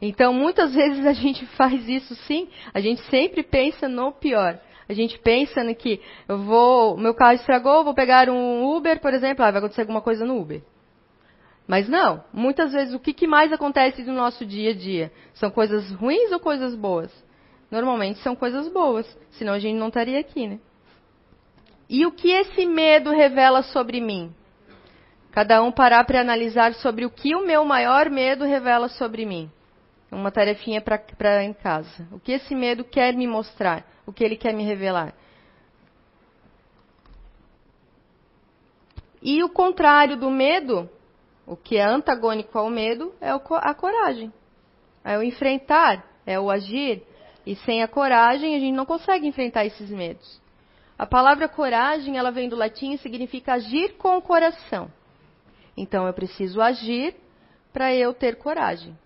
Então, 0.00 0.32
muitas 0.32 0.74
vezes 0.74 1.06
a 1.06 1.12
gente 1.12 1.46
faz 1.56 1.88
isso 1.88 2.14
sim, 2.26 2.48
a 2.72 2.80
gente 2.80 3.02
sempre 3.10 3.42
pensa 3.42 3.88
no 3.88 4.12
pior. 4.12 4.58
A 4.88 4.92
gente 4.94 5.18
pensa 5.18 5.62
no 5.62 5.74
que 5.74 6.00
eu 6.28 6.38
vou, 6.38 6.96
meu 6.96 7.14
carro 7.14 7.34
estragou, 7.34 7.84
vou 7.84 7.94
pegar 7.94 8.28
um 8.28 8.64
Uber, 8.74 9.00
por 9.00 9.14
exemplo, 9.14 9.44
ah, 9.44 9.50
vai 9.50 9.58
acontecer 9.58 9.82
alguma 9.82 10.02
coisa 10.02 10.24
no 10.24 10.38
Uber. 10.38 10.60
Mas 11.66 11.88
não, 11.88 12.22
muitas 12.32 12.72
vezes 12.72 12.92
o 12.92 12.98
que, 12.98 13.12
que 13.12 13.26
mais 13.26 13.52
acontece 13.52 14.02
no 14.02 14.12
nosso 14.12 14.44
dia 14.44 14.70
a 14.70 14.74
dia? 14.74 15.12
São 15.34 15.50
coisas 15.50 15.90
ruins 15.92 16.32
ou 16.32 16.40
coisas 16.40 16.74
boas? 16.74 17.10
Normalmente 17.70 18.18
são 18.18 18.36
coisas 18.36 18.68
boas, 18.68 19.06
senão 19.30 19.54
a 19.54 19.58
gente 19.58 19.78
não 19.78 19.88
estaria 19.88 20.18
aqui, 20.18 20.46
né? 20.46 20.58
E 21.88 22.04
o 22.04 22.12
que 22.12 22.30
esse 22.30 22.66
medo 22.66 23.10
revela 23.10 23.62
sobre 23.62 24.00
mim? 24.00 24.34
Cada 25.32 25.62
um 25.62 25.72
parar 25.72 26.04
para 26.04 26.20
analisar 26.20 26.74
sobre 26.74 27.06
o 27.06 27.10
que 27.10 27.34
o 27.34 27.44
meu 27.44 27.64
maior 27.64 28.10
medo 28.10 28.44
revela 28.44 28.88
sobre 28.90 29.24
mim. 29.24 29.50
Uma 30.10 30.30
tarefinha 30.30 30.82
para 30.82 31.42
em 31.42 31.54
casa. 31.54 32.06
O 32.12 32.20
que 32.20 32.32
esse 32.32 32.54
medo 32.54 32.84
quer 32.84 33.14
me 33.14 33.26
mostrar? 33.26 33.82
O 34.06 34.12
que 34.12 34.22
ele 34.22 34.36
quer 34.36 34.52
me 34.52 34.62
revelar? 34.62 35.14
E 39.22 39.42
o 39.42 39.48
contrário 39.48 40.18
do 40.18 40.30
medo, 40.30 40.90
o 41.46 41.56
que 41.56 41.78
é 41.78 41.84
antagônico 41.84 42.58
ao 42.58 42.68
medo, 42.68 43.14
é 43.18 43.30
a 43.30 43.74
coragem. 43.74 44.30
É 45.02 45.16
o 45.16 45.22
enfrentar, 45.22 46.04
é 46.26 46.38
o 46.38 46.50
agir. 46.50 47.02
E 47.46 47.56
sem 47.56 47.82
a 47.82 47.88
coragem, 47.88 48.54
a 48.54 48.58
gente 48.58 48.76
não 48.76 48.84
consegue 48.84 49.26
enfrentar 49.26 49.64
esses 49.64 49.88
medos. 49.88 50.42
A 50.98 51.06
palavra 51.06 51.48
coragem, 51.48 52.18
ela 52.18 52.30
vem 52.30 52.50
do 52.50 52.56
latim 52.56 52.92
e 52.92 52.98
significa 52.98 53.54
agir 53.54 53.94
com 53.94 54.18
o 54.18 54.22
coração. 54.22 54.90
Então 55.76 56.06
eu 56.06 56.12
preciso 56.12 56.60
agir 56.60 57.14
para 57.72 57.94
eu 57.94 58.12
ter 58.12 58.36
coragem. 58.36 58.96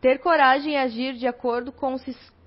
Ter 0.00 0.18
coragem 0.18 0.76
é 0.76 0.82
agir 0.82 1.14
de 1.14 1.26
acordo 1.26 1.72
com 1.72 1.94
o 1.94 2.00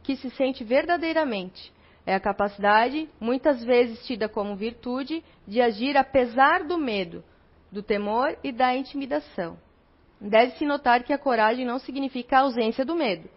que 0.04 0.16
se 0.16 0.30
sente 0.32 0.64
verdadeiramente. 0.64 1.74
É 2.06 2.14
a 2.14 2.20
capacidade, 2.20 3.10
muitas 3.20 3.64
vezes 3.64 4.06
tida 4.06 4.30
como 4.30 4.56
virtude, 4.56 5.24
de 5.48 5.60
agir 5.60 5.98
apesar 5.98 6.64
do 6.64 6.78
medo, 6.78 7.24
do 7.72 7.82
temor 7.82 8.38
e 8.44 8.52
da 8.52 8.76
intimidação. 8.76 9.58
Deve-se 10.22 10.66
notar 10.66 11.04
que 11.04 11.12
a 11.12 11.18
coragem 11.18 11.66
não 11.66 11.80
significa 11.80 12.38
a 12.38 12.42
ausência 12.42 12.86
do 12.86 12.96
medo, 12.96 13.28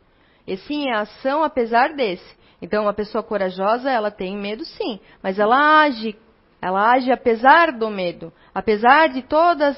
e 0.47 0.57
sim 0.59 0.91
a 0.91 1.01
ação 1.01 1.43
apesar 1.43 1.95
desse. 1.95 2.37
Então, 2.61 2.85
uma 2.85 2.93
pessoa 2.93 3.23
corajosa, 3.23 3.91
ela 3.91 4.11
tem 4.11 4.37
medo 4.37 4.65
sim, 4.65 5.01
mas 5.23 5.39
ela 5.39 5.83
age 5.83 6.15
ela 6.61 6.93
age 6.93 7.11
apesar 7.13 7.73
do 7.73 7.89
medo, 7.89 8.33
apesar 8.55 9.09
de 9.09 9.23
todas 9.23 9.77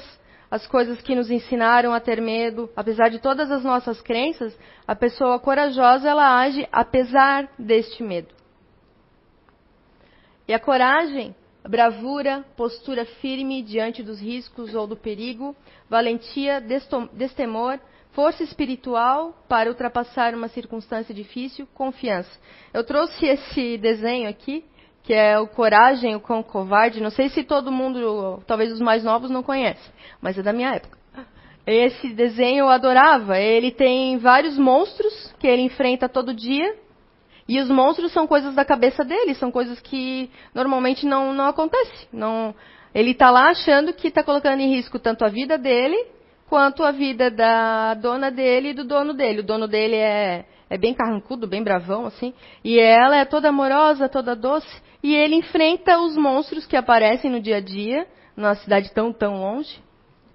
as 0.49 0.67
coisas 0.67 1.01
que 1.01 1.15
nos 1.15 1.31
ensinaram 1.31 1.93
a 1.93 1.99
ter 1.99 2.21
medo, 2.21 2.69
apesar 2.75 3.09
de 3.09 3.19
todas 3.19 3.49
as 3.49 3.63
nossas 3.63 4.01
crenças, 4.01 4.57
a 4.85 4.93
pessoa 4.93 5.39
corajosa 5.39 6.09
ela 6.09 6.39
age 6.41 6.67
apesar 6.71 7.49
deste 7.57 8.03
medo. 8.03 8.33
E 10.47 10.53
a 10.53 10.59
coragem, 10.59 11.33
bravura, 11.63 12.43
postura 12.57 13.05
firme 13.05 13.61
diante 13.61 14.03
dos 14.03 14.19
riscos 14.19 14.75
ou 14.75 14.85
do 14.85 14.97
perigo, 14.97 15.55
valentia, 15.89 16.59
destemor, 17.13 17.79
força 18.11 18.43
espiritual 18.43 19.33
para 19.47 19.69
ultrapassar 19.69 20.33
uma 20.35 20.49
circunstância 20.49 21.15
difícil, 21.15 21.65
confiança. 21.73 22.31
Eu 22.73 22.83
trouxe 22.83 23.25
esse 23.25 23.77
desenho 23.77 24.29
aqui 24.29 24.65
que 25.03 25.13
é 25.13 25.39
o 25.39 25.47
Coragem, 25.47 26.15
o 26.15 26.19
Cão 26.19 26.43
Covarde. 26.43 27.01
Não 27.01 27.09
sei 27.09 27.29
se 27.29 27.43
todo 27.43 27.71
mundo, 27.71 28.41
talvez 28.45 28.71
os 28.71 28.79
mais 28.79 29.03
novos, 29.03 29.29
não 29.29 29.43
conhecem, 29.43 29.91
mas 30.21 30.37
é 30.37 30.41
da 30.41 30.53
minha 30.53 30.75
época. 30.75 30.97
Esse 31.65 32.09
desenho 32.09 32.65
eu 32.65 32.69
adorava. 32.69 33.37
Ele 33.37 33.71
tem 33.71 34.17
vários 34.17 34.57
monstros 34.57 35.33
que 35.39 35.47
ele 35.47 35.61
enfrenta 35.61 36.09
todo 36.09 36.33
dia. 36.33 36.75
E 37.47 37.59
os 37.59 37.69
monstros 37.69 38.11
são 38.13 38.25
coisas 38.25 38.55
da 38.55 38.63
cabeça 38.63 39.03
dele, 39.03 39.35
são 39.35 39.51
coisas 39.51 39.79
que 39.79 40.29
normalmente 40.53 41.05
não, 41.05 41.33
não 41.33 41.47
acontecem. 41.47 42.07
Não, 42.11 42.55
ele 42.93 43.11
está 43.11 43.29
lá 43.29 43.49
achando 43.49 43.93
que 43.93 44.07
está 44.07 44.23
colocando 44.23 44.61
em 44.61 44.73
risco 44.73 44.97
tanto 44.99 45.25
a 45.25 45.29
vida 45.29 45.57
dele 45.57 45.97
quanto 46.47 46.83
a 46.83 46.91
vida 46.91 47.31
da 47.31 47.93
dona 47.93 48.29
dele 48.29 48.69
e 48.69 48.73
do 48.73 48.83
dono 48.83 49.13
dele. 49.13 49.39
O 49.39 49.43
dono 49.43 49.67
dele 49.67 49.95
é, 49.95 50.45
é 50.69 50.77
bem 50.77 50.93
carrancudo, 50.93 51.47
bem 51.47 51.63
bravão, 51.63 52.05
assim. 52.05 52.33
E 52.63 52.79
ela 52.79 53.17
é 53.17 53.25
toda 53.25 53.49
amorosa, 53.49 54.09
toda 54.09 54.35
doce. 54.35 54.81
E 55.03 55.15
ele 55.15 55.35
enfrenta 55.35 55.99
os 55.99 56.15
monstros 56.15 56.65
que 56.65 56.75
aparecem 56.75 57.31
no 57.31 57.39
dia 57.39 57.57
a 57.57 57.61
dia, 57.61 58.07
numa 58.35 58.55
cidade 58.55 58.91
tão, 58.93 59.11
tão 59.11 59.39
longe. 59.39 59.81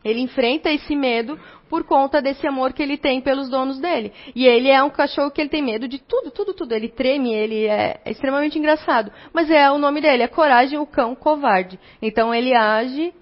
Ele 0.04 0.20
enfrenta 0.20 0.70
esse 0.70 0.94
medo 0.94 1.38
por 1.68 1.82
conta 1.84 2.22
desse 2.22 2.46
amor 2.46 2.72
que 2.72 2.82
ele 2.82 2.96
tem 2.96 3.20
pelos 3.20 3.48
donos 3.48 3.80
dele. 3.80 4.12
E 4.34 4.46
ele 4.46 4.68
é 4.68 4.80
um 4.82 4.90
cachorro 4.90 5.32
que 5.32 5.40
ele 5.40 5.50
tem 5.50 5.62
medo 5.62 5.88
de 5.88 5.98
tudo, 5.98 6.30
tudo, 6.30 6.54
tudo. 6.54 6.72
Ele 6.72 6.88
treme, 6.88 7.34
ele 7.34 7.66
é 7.66 8.00
extremamente 8.06 8.56
engraçado. 8.56 9.10
Mas 9.32 9.50
é 9.50 9.68
o 9.70 9.78
nome 9.78 10.00
dele, 10.00 10.22
é 10.22 10.28
Coragem, 10.28 10.78
o 10.78 10.86
cão 10.86 11.14
covarde. 11.14 11.78
Então 12.00 12.32
ele 12.32 12.54
age 12.54 13.12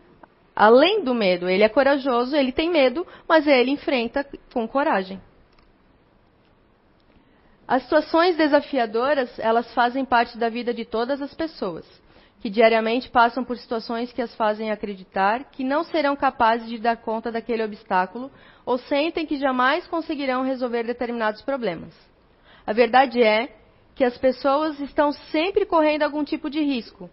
além 0.55 1.03
do 1.03 1.15
medo. 1.15 1.49
Ele 1.49 1.63
é 1.63 1.69
corajoso, 1.69 2.37
ele 2.37 2.53
tem 2.53 2.71
medo, 2.71 3.07
mas 3.29 3.47
ele 3.47 3.71
enfrenta 3.71 4.27
com 4.53 4.69
coragem. 4.69 5.21
As 7.67 7.83
situações 7.85 8.37
desafiadoras, 8.37 9.39
elas 9.39 9.73
fazem 9.73 10.05
parte 10.05 10.37
da 10.37 10.51
vida 10.51 10.75
de 10.75 10.85
todas 10.85 11.23
as 11.23 11.33
pessoas, 11.33 11.87
que 12.41 12.51
diariamente 12.51 13.09
passam 13.09 13.43
por 13.43 13.57
situações 13.57 14.13
que 14.13 14.21
as 14.21 14.35
fazem 14.35 14.71
acreditar 14.71 15.45
que 15.45 15.65
não 15.65 15.83
serão 15.83 16.15
capazes 16.15 16.69
de 16.69 16.79
dar 16.79 16.99
conta 16.99 17.33
daquele 17.33 17.65
obstáculo 17.65 18.31
ou 18.67 18.77
sentem 18.77 19.25
que 19.25 19.39
jamais 19.39 19.87
conseguirão 19.87 20.43
resolver 20.43 20.83
determinados 20.83 21.41
problemas. 21.41 21.95
A 22.67 22.73
verdade 22.75 23.23
é 23.23 23.49
que 23.95 24.05
as 24.05 24.19
pessoas 24.19 24.79
estão 24.81 25.13
sempre 25.13 25.65
correndo 25.65 26.03
algum 26.03 26.23
tipo 26.23 26.51
de 26.51 26.61
risco. 26.61 27.09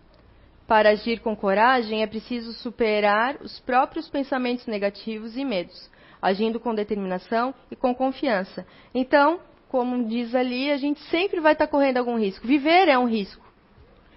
Para 0.67 0.89
agir 0.89 1.19
com 1.19 1.35
coragem, 1.35 2.01
é 2.01 2.07
preciso 2.07 2.51
superar 2.53 3.37
os 3.41 3.59
próprios 3.61 4.09
pensamentos 4.09 4.65
negativos 4.67 5.37
e 5.37 5.45
medos, 5.45 5.89
agindo 6.21 6.59
com 6.59 6.75
determinação 6.75 7.53
e 7.69 7.75
com 7.75 7.93
confiança. 7.93 8.65
Então, 8.93 9.39
como 9.71 10.03
diz 10.03 10.35
ali, 10.35 10.69
a 10.69 10.75
gente 10.75 10.99
sempre 11.03 11.39
vai 11.39 11.53
estar 11.53 11.65
tá 11.65 11.71
correndo 11.71 11.95
algum 11.95 12.19
risco. 12.19 12.45
Viver 12.45 12.89
é 12.89 12.99
um 12.99 13.07
risco. 13.07 13.41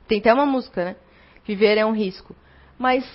Tem 0.08 0.18
até 0.18 0.34
uma 0.34 0.44
música, 0.44 0.84
né? 0.84 0.96
Viver 1.46 1.78
é 1.78 1.86
um 1.86 1.92
risco. 1.92 2.34
Mas 2.76 3.08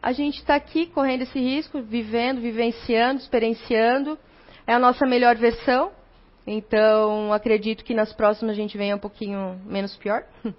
a 0.00 0.10
gente 0.10 0.38
está 0.38 0.54
aqui 0.54 0.86
correndo 0.86 1.24
esse 1.24 1.38
risco, 1.38 1.82
vivendo, 1.82 2.40
vivenciando, 2.40 3.20
experienciando. 3.20 4.18
É 4.66 4.72
a 4.72 4.78
nossa 4.78 5.04
melhor 5.04 5.36
versão. 5.36 5.92
Então, 6.46 7.30
acredito 7.30 7.84
que 7.84 7.92
nas 7.92 8.10
próximas 8.10 8.56
a 8.56 8.56
gente 8.56 8.78
venha 8.78 8.96
um 8.96 9.00
pouquinho 9.00 9.60
menos 9.66 9.94
pior. 9.98 10.24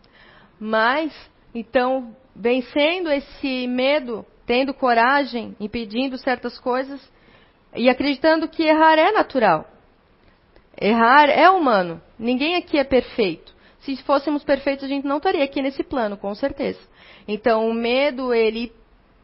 Mas, 0.59 1.11
então, 1.51 2.15
vencendo 2.36 3.11
esse 3.11 3.65
medo, 3.65 4.24
tendo 4.45 4.72
coragem, 4.72 5.55
impedindo 5.59 6.15
certas 6.15 6.59
coisas 6.59 7.01
e 7.76 7.89
acreditando 7.89 8.47
que 8.47 8.61
errar 8.61 8.99
é 8.99 9.11
natural. 9.11 9.65
Errar 10.80 11.30
é 11.30 11.50
humano. 11.50 12.02
Ninguém 12.20 12.56
aqui 12.56 12.78
é 12.78 12.84
perfeito. 12.84 13.56
Se 13.80 13.96
fôssemos 14.04 14.44
perfeitos, 14.44 14.86
a 14.86 14.88
gente 14.88 15.08
não 15.08 15.18
estaria 15.18 15.44
aqui 15.44 15.62
nesse 15.62 15.84
plano, 15.84 16.18
com 16.18 16.34
certeza. 16.36 16.80
Então, 17.28 17.68
o 17.68 17.74
medo, 17.74 18.34
ele 18.34 18.72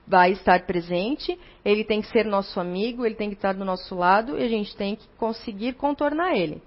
vai 0.08 0.32
estar 0.32 0.66
presente, 0.66 1.38
ele 1.64 1.84
tem 1.84 2.02
que 2.02 2.08
ser 2.08 2.26
nosso 2.26 2.60
amigo, 2.60 3.06
ele 3.06 3.16
tem 3.16 3.30
que 3.30 3.36
estar 3.36 3.54
do 3.54 3.64
nosso 3.64 3.96
lado 3.96 4.38
e 4.38 4.44
a 4.44 4.48
gente 4.48 4.76
tem 4.76 4.96
que 4.96 5.08
conseguir 5.18 5.74
contornar 5.74 6.36
ele. 6.36 6.62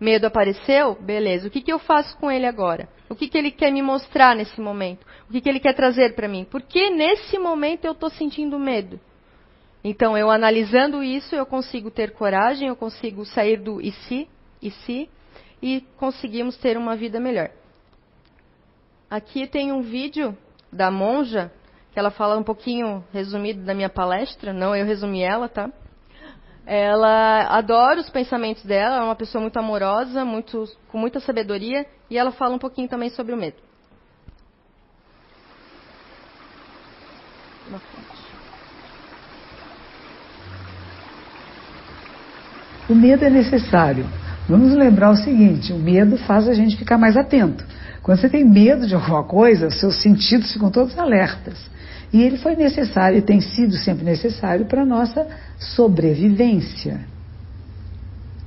Medo 0.00 0.26
apareceu? 0.26 0.94
Beleza. 1.00 1.48
O 1.48 1.50
que, 1.50 1.60
que 1.60 1.72
eu 1.72 1.78
faço 1.78 2.16
com 2.18 2.30
ele 2.30 2.46
agora? 2.46 2.88
O 3.08 3.16
que, 3.16 3.28
que 3.28 3.36
ele 3.36 3.50
quer 3.50 3.72
me 3.72 3.82
mostrar 3.82 4.36
nesse 4.36 4.60
momento? 4.60 5.04
O 5.28 5.32
que, 5.32 5.40
que 5.40 5.48
ele 5.48 5.58
quer 5.58 5.74
trazer 5.74 6.14
para 6.14 6.28
mim? 6.28 6.44
Por 6.44 6.62
que 6.62 6.90
nesse 6.90 7.36
momento 7.38 7.84
eu 7.84 7.92
estou 7.92 8.10
sentindo 8.10 8.58
medo? 8.58 9.00
Então, 9.82 10.16
eu 10.18 10.30
analisando 10.30 11.02
isso, 11.02 11.34
eu 11.34 11.46
consigo 11.46 11.90
ter 11.90 12.12
coragem, 12.12 12.68
eu 12.68 12.76
consigo 12.76 13.24
sair 13.24 13.58
do 13.58 13.80
e 13.80 13.92
se, 13.92 14.28
e 14.60 14.70
se, 14.70 15.08
e 15.62 15.80
conseguimos 15.96 16.56
ter 16.56 16.76
uma 16.76 16.96
vida 16.96 17.20
melhor. 17.20 17.50
Aqui 19.08 19.46
tem 19.46 19.72
um 19.72 19.80
vídeo 19.80 20.36
da 20.72 20.90
monja, 20.90 21.50
que 21.92 21.98
ela 21.98 22.10
fala 22.10 22.36
um 22.36 22.42
pouquinho 22.42 23.04
resumido 23.12 23.64
da 23.64 23.74
minha 23.74 23.88
palestra, 23.88 24.52
não 24.52 24.74
eu 24.74 24.84
resumi 24.84 25.22
ela, 25.22 25.48
tá? 25.48 25.70
Ela 26.66 27.46
adora 27.48 28.00
os 28.00 28.10
pensamentos 28.10 28.62
dela, 28.64 28.96
é 28.96 29.02
uma 29.02 29.16
pessoa 29.16 29.40
muito 29.40 29.58
amorosa, 29.58 30.24
muito, 30.24 30.64
com 30.88 30.98
muita 30.98 31.18
sabedoria, 31.20 31.86
e 32.10 32.18
ela 32.18 32.30
fala 32.30 32.54
um 32.54 32.58
pouquinho 32.58 32.88
também 32.88 33.08
sobre 33.08 33.32
o 33.32 33.36
medo. 33.36 33.56
Uma 37.68 37.80
O 42.88 42.94
medo 42.94 43.24
é 43.24 43.30
necessário. 43.30 44.06
Vamos 44.48 44.72
lembrar 44.72 45.10
o 45.10 45.16
seguinte: 45.16 45.72
o 45.72 45.78
medo 45.78 46.16
faz 46.16 46.48
a 46.48 46.54
gente 46.54 46.76
ficar 46.76 46.96
mais 46.96 47.16
atento. 47.16 47.64
Quando 48.02 48.18
você 48.18 48.28
tem 48.28 48.44
medo 48.44 48.86
de 48.86 48.94
alguma 48.94 49.22
coisa, 49.24 49.70
seus 49.70 50.00
sentidos 50.00 50.50
ficam 50.50 50.70
todos 50.70 50.98
alertas. 50.98 51.58
E 52.10 52.22
ele 52.22 52.38
foi 52.38 52.56
necessário 52.56 53.18
e 53.18 53.22
tem 53.22 53.40
sido 53.40 53.76
sempre 53.76 54.02
necessário 54.04 54.64
para 54.64 54.80
a 54.80 54.86
nossa 54.86 55.26
sobrevivência. 55.58 57.00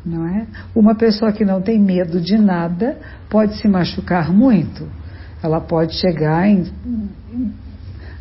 Não 0.03 0.27
é? 0.27 0.47
Uma 0.73 0.95
pessoa 0.95 1.31
que 1.31 1.45
não 1.45 1.61
tem 1.61 1.79
medo 1.79 2.19
de 2.19 2.39
nada 2.39 2.97
pode 3.29 3.57
se 3.57 3.67
machucar 3.67 4.33
muito. 4.33 4.89
Ela 5.43 5.61
pode 5.61 5.93
chegar 5.93 6.47
em, 6.47 6.65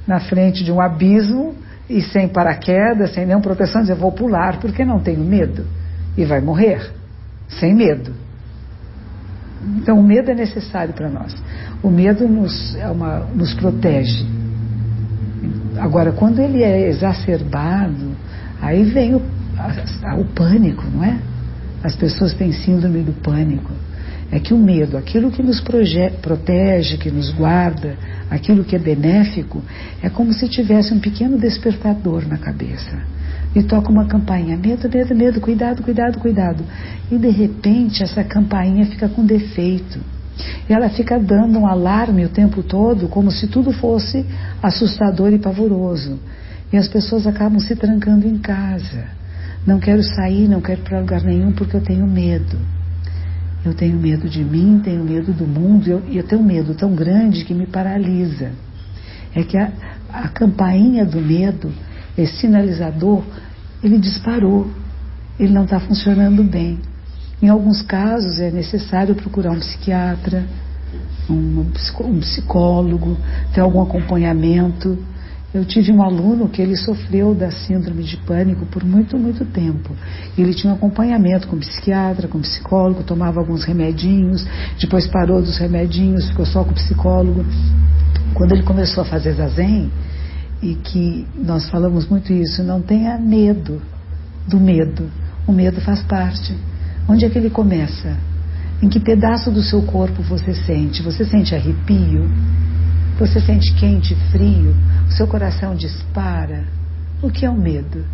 na 0.07 0.21
frente 0.21 0.63
de 0.63 0.71
um 0.71 0.79
abismo 0.79 1.55
e 1.89 2.03
sem 2.03 2.29
paraquedas, 2.29 3.15
sem 3.15 3.25
nenhuma 3.25 3.43
proteção, 3.43 3.81
dizer 3.81 3.95
vou 3.95 4.13
pular 4.13 4.61
porque 4.61 4.85
não 4.85 5.01
tenho 5.01 5.21
medo 5.21 5.65
e 6.17 6.25
vai 6.25 6.41
morrer, 6.41 6.93
sem 7.49 7.75
medo. 7.75 8.13
Então, 9.77 9.99
o 9.99 10.03
medo 10.03 10.31
é 10.31 10.35
necessário 10.35 10.95
para 10.95 11.09
nós. 11.09 11.37
O 11.83 11.91
medo 11.91 12.27
nos, 12.27 12.75
é 12.77 12.89
uma, 12.89 13.21
nos 13.35 13.53
protege. 13.55 14.27
Agora, 15.79 16.13
quando 16.13 16.41
ele 16.41 16.63
é 16.63 16.89
exacerbado, 16.89 18.13
aí 18.61 18.85
vem 18.85 19.15
o, 19.15 19.23
a, 19.59 20.15
o 20.17 20.25
pânico, 20.25 20.85
não 20.93 21.05
é? 21.05 21.19
As 21.83 21.95
pessoas 21.97 22.35
têm 22.35 22.53
síndrome 22.53 23.03
do 23.03 23.13
pânico. 23.13 23.73
É 24.33 24.39
que 24.39 24.55
o 24.55 24.59
medo, 24.59 24.97
aquilo 24.97 25.31
que 25.31 25.43
nos 25.43 25.61
protege, 25.61 26.97
que 26.99 27.11
nos 27.11 27.31
guarda, 27.31 27.97
aquilo 28.31 28.65
que 28.65 28.77
é 28.77 28.79
benéfico, 28.79 29.61
é 30.03 30.09
como 30.09 30.33
se 30.33 30.49
tivesse 30.49 30.95
um 30.95 31.01
pequeno 31.01 31.37
despertador 31.37 32.27
na 32.29 32.39
cabeça. 32.39 32.99
E 33.55 33.63
toca 33.63 33.91
uma 33.91 34.07
campainha: 34.07 34.57
medo, 34.57 34.89
medo, 34.89 35.15
medo, 35.15 35.41
cuidado, 35.41 35.83
cuidado, 35.83 36.19
cuidado. 36.19 36.65
E 37.11 37.19
de 37.19 37.31
repente 37.31 38.03
essa 38.03 38.23
campainha 38.23 38.87
fica 38.87 39.09
com 39.09 39.25
defeito. 39.25 39.99
E 40.69 40.73
ela 40.73 40.89
fica 40.89 41.19
dando 41.19 41.59
um 41.59 41.67
alarme 41.67 42.25
o 42.25 42.29
tempo 42.29 42.63
todo, 42.63 43.09
como 43.09 43.31
se 43.31 43.47
tudo 43.47 43.73
fosse 43.73 44.25
assustador 44.63 45.33
e 45.33 45.39
pavoroso. 45.39 46.19
E 46.73 46.77
as 46.77 46.89
pessoas 46.89 47.27
acabam 47.27 47.59
se 47.59 47.75
trancando 47.75 48.27
em 48.27 48.39
casa. 48.39 49.05
Não 49.67 49.79
quero 49.79 50.03
sair, 50.03 50.49
não 50.49 50.61
quero 50.61 50.81
ir 50.81 50.85
para 50.85 51.01
lugar 51.01 51.23
nenhum 51.23 51.53
porque 51.53 51.77
eu 51.77 51.83
tenho 51.83 52.07
medo. 52.07 52.57
Eu 53.65 53.75
tenho 53.75 53.97
medo 53.99 54.29
de 54.29 54.43
mim, 54.43 54.81
tenho 54.83 55.05
medo 55.05 55.33
do 55.33 55.47
mundo, 55.47 55.87
e 55.87 55.91
eu, 55.91 56.03
eu, 56.11 56.23
tenho 56.23 56.41
um 56.41 56.45
medo 56.45 56.75
tão 56.75 56.95
grande 56.95 57.45
que 57.45 57.53
me 57.53 57.67
paralisa. 57.67 58.53
É 59.35 59.43
que 59.43 59.59
a, 59.59 59.71
a 60.09 60.29
campainha 60.29 61.05
do 61.05 61.21
medo, 61.21 61.71
esse 62.17 62.37
sinalizador, 62.39 63.23
ele 63.83 63.99
disparou, 63.99 64.71
ele 65.39 65.53
não 65.53 65.65
está 65.65 65.81
funcionando 65.81 66.43
bem. 66.43 66.79
Em 67.43 67.49
alguns 67.49 67.81
casos 67.81 68.39
é 68.39 68.51
necessário 68.51 69.15
procurar 69.15 69.53
um 69.53 69.59
psiquiatra, 69.59 70.45
um, 71.29 71.65
um 72.01 72.21
psicólogo, 72.21 73.17
ter 73.55 73.61
algum 73.61 73.81
acompanhamento. 73.81 74.99
Eu 75.53 75.65
tive 75.65 75.91
um 75.91 76.03
aluno 76.03 76.49
que 76.49 76.61
ele 76.61 76.77
sofreu 76.77 77.35
da 77.35 77.51
síndrome 77.51 78.05
de 78.05 78.17
pânico 78.19 78.67
por 78.67 78.85
muito, 78.85 79.19
muito 79.19 79.45
tempo. 79.47 79.91
Ele 80.37 80.55
tinha 80.55 80.73
um 80.73 80.77
acompanhamento 80.77 81.49
com 81.49 81.59
psiquiatra, 81.59 82.29
com 82.29 82.41
psicólogo, 82.41 83.03
tomava 83.03 83.41
alguns 83.41 83.65
remedinhos, 83.65 84.47
depois 84.79 85.07
parou 85.09 85.41
dos 85.41 85.59
remedinhos, 85.59 86.29
ficou 86.29 86.47
só 86.47 86.63
com 86.63 86.71
o 86.71 86.75
psicólogo. 86.75 87.45
Quando 88.35 88.53
ele 88.53 88.63
começou 88.63 89.03
a 89.03 89.07
fazer 89.07 89.33
zazen, 89.33 89.91
e 90.63 90.75
que 90.75 91.27
nós 91.35 91.69
falamos 91.71 92.07
muito 92.09 92.33
isso, 92.33 92.63
não 92.63 92.83
tenha 92.83 93.17
medo 93.19 93.81
do 94.47 94.61
medo. 94.61 95.11
O 95.47 95.53
medo 95.53 95.81
faz 95.81 96.03
parte. 96.03 96.55
Onde 97.09 97.25
é 97.25 97.31
que 97.31 97.39
ele 97.39 97.51
começa? 97.51 98.17
Em 98.83 98.89
que 98.89 99.01
pedaço 99.01 99.51
do 99.51 99.63
seu 99.63 99.83
corpo 99.83 100.23
você 100.23 100.55
sente? 100.55 101.03
Você 101.03 101.25
sente 101.25 101.55
arrepio? 101.55 102.29
Você 103.19 103.41
sente 103.41 103.73
quente, 103.75 104.15
frio? 104.31 104.75
O 105.09 105.13
seu 105.13 105.27
coração 105.27 105.75
dispara? 105.75 106.65
O 107.23 107.31
que 107.31 107.45
é 107.45 107.51
o 107.51 107.57
medo? 107.57 108.05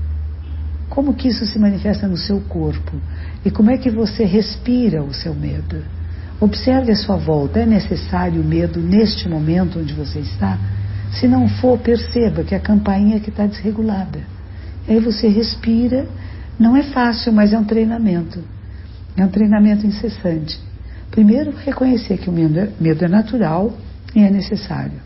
Como 0.89 1.15
que 1.15 1.29
isso 1.29 1.45
se 1.47 1.59
manifesta 1.59 2.07
no 2.07 2.17
seu 2.17 2.41
corpo? 2.41 2.97
E 3.45 3.51
como 3.51 3.71
é 3.71 3.77
que 3.77 3.91
você 3.91 4.25
respira 4.25 5.03
o 5.03 5.13
seu 5.13 5.35
medo? 5.35 5.83
Observe 6.41 6.93
a 6.93 6.97
sua 6.97 7.17
volta. 7.17 7.61
É 7.61 7.67
necessário 7.67 8.41
o 8.41 8.45
medo 8.45 8.81
neste 8.81 9.29
momento 9.29 9.79
onde 9.81 9.95
você 9.95 10.21
está? 10.21 10.59
Se 11.19 11.27
não 11.27 11.49
for, 11.49 11.79
perceba 11.79 12.45
que 12.45 12.55
a 12.55 12.61
campainha 12.61 13.21
que 13.21 13.31
está 13.31 13.47
desregulada. 13.47 14.21
Aí 14.89 15.01
você 15.01 15.29
respira. 15.29 16.07
Não 16.59 16.77
é 16.77 16.83
fácil, 16.83 17.33
mas 17.33 17.53
é 17.53 17.59
um 17.59 17.65
treinamento. 17.65 18.43
É 19.17 19.25
um 19.25 19.29
treinamento 19.29 19.87
incessante. 19.87 20.59
Primeiro, 21.11 21.53
reconhecer 21.65 22.19
que 22.19 22.29
o 22.29 22.59
é, 22.59 22.69
medo 22.79 23.05
é 23.05 23.09
natural 23.09 23.73
e 24.15 24.21
é 24.21 24.31
necessário. 24.31 25.01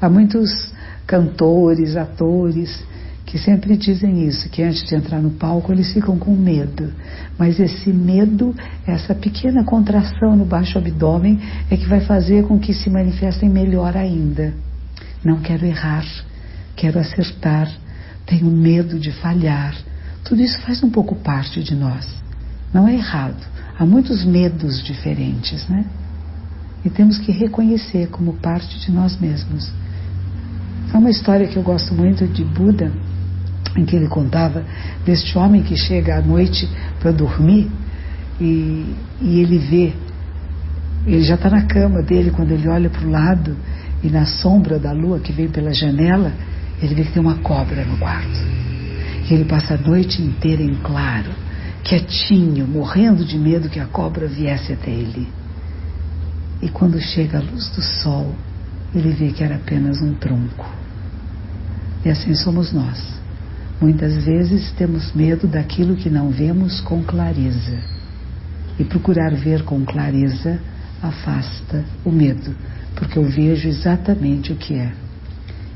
Há 0.00 0.08
muitos 0.08 0.70
cantores, 1.06 1.96
atores, 1.96 2.82
que 3.24 3.38
sempre 3.38 3.76
dizem 3.76 4.26
isso, 4.26 4.48
que 4.48 4.62
antes 4.62 4.84
de 4.84 4.94
entrar 4.94 5.20
no 5.20 5.30
palco 5.30 5.72
eles 5.72 5.92
ficam 5.92 6.18
com 6.18 6.34
medo. 6.34 6.92
Mas 7.38 7.58
esse 7.60 7.92
medo, 7.92 8.54
essa 8.86 9.14
pequena 9.14 9.64
contração 9.64 10.36
no 10.36 10.44
baixo 10.44 10.78
abdômen, 10.78 11.38
é 11.70 11.76
que 11.76 11.86
vai 11.86 12.00
fazer 12.00 12.44
com 12.44 12.58
que 12.58 12.72
se 12.72 12.88
manifestem 12.88 13.48
melhor 13.48 13.96
ainda. 13.96 14.54
Não 15.24 15.40
quero 15.40 15.66
errar, 15.66 16.04
quero 16.76 16.98
acertar, 16.98 17.70
tenho 18.26 18.46
medo 18.46 18.98
de 18.98 19.10
falhar. 19.10 19.74
Tudo 20.24 20.42
isso 20.42 20.60
faz 20.60 20.82
um 20.82 20.90
pouco 20.90 21.14
parte 21.16 21.62
de 21.62 21.74
nós. 21.74 22.06
Não 22.72 22.86
é 22.86 22.94
errado. 22.94 23.44
Há 23.78 23.86
muitos 23.86 24.24
medos 24.24 24.82
diferentes, 24.82 25.66
né? 25.68 25.84
E 26.84 26.90
temos 26.90 27.18
que 27.18 27.32
reconhecer 27.32 28.08
como 28.08 28.34
parte 28.34 28.78
de 28.80 28.92
nós 28.92 29.18
mesmos. 29.18 29.72
Há 30.92 30.98
uma 30.98 31.10
história 31.10 31.46
que 31.46 31.56
eu 31.56 31.62
gosto 31.62 31.94
muito 31.94 32.26
de 32.26 32.44
Buda, 32.44 32.92
em 33.76 33.84
que 33.84 33.96
ele 33.96 34.08
contava 34.08 34.64
deste 35.04 35.36
homem 35.36 35.62
que 35.62 35.76
chega 35.76 36.18
à 36.18 36.22
noite 36.22 36.68
para 37.00 37.10
dormir 37.10 37.70
e, 38.40 38.94
e 39.20 39.40
ele 39.40 39.58
vê, 39.58 39.92
ele 41.06 41.22
já 41.22 41.34
está 41.34 41.50
na 41.50 41.62
cama 41.62 42.02
dele 42.02 42.30
quando 42.30 42.52
ele 42.52 42.68
olha 42.68 42.88
para 42.88 43.06
o 43.06 43.10
lado 43.10 43.56
e 44.02 44.08
na 44.08 44.24
sombra 44.24 44.78
da 44.78 44.92
lua 44.92 45.20
que 45.20 45.32
vem 45.32 45.48
pela 45.48 45.72
janela, 45.72 46.32
ele 46.80 46.94
vê 46.94 47.04
que 47.04 47.12
tem 47.12 47.22
uma 47.22 47.38
cobra 47.38 47.84
no 47.84 47.96
quarto. 47.98 48.38
E 49.28 49.34
ele 49.34 49.44
passa 49.44 49.74
a 49.74 49.78
noite 49.78 50.22
inteira 50.22 50.62
em 50.62 50.74
claro 50.76 51.48
quietinho, 51.88 52.66
morrendo 52.66 53.24
de 53.24 53.38
medo 53.38 53.70
que 53.70 53.80
a 53.80 53.86
cobra 53.86 54.26
viesse 54.26 54.72
até 54.72 54.90
ele. 54.90 55.26
E 56.60 56.68
quando 56.68 57.00
chega 57.00 57.38
a 57.38 57.40
luz 57.40 57.70
do 57.70 57.82
sol, 57.82 58.34
ele 58.94 59.10
vê 59.10 59.30
que 59.30 59.42
era 59.42 59.56
apenas 59.56 60.00
um 60.02 60.12
tronco. 60.14 60.66
E 62.04 62.10
assim 62.10 62.34
somos 62.34 62.72
nós. 62.72 63.18
Muitas 63.80 64.24
vezes 64.24 64.72
temos 64.72 65.14
medo 65.14 65.46
daquilo 65.46 65.96
que 65.96 66.10
não 66.10 66.30
vemos 66.30 66.80
com 66.80 67.02
clareza. 67.02 67.78
E 68.78 68.84
procurar 68.84 69.34
ver 69.34 69.62
com 69.62 69.84
clareza 69.84 70.60
afasta 71.00 71.84
o 72.04 72.10
medo, 72.10 72.54
porque 72.98 73.16
eu 73.16 73.24
vejo 73.24 73.68
exatamente 73.68 74.52
o 74.52 74.56
que 74.56 74.74
é. 74.74 74.92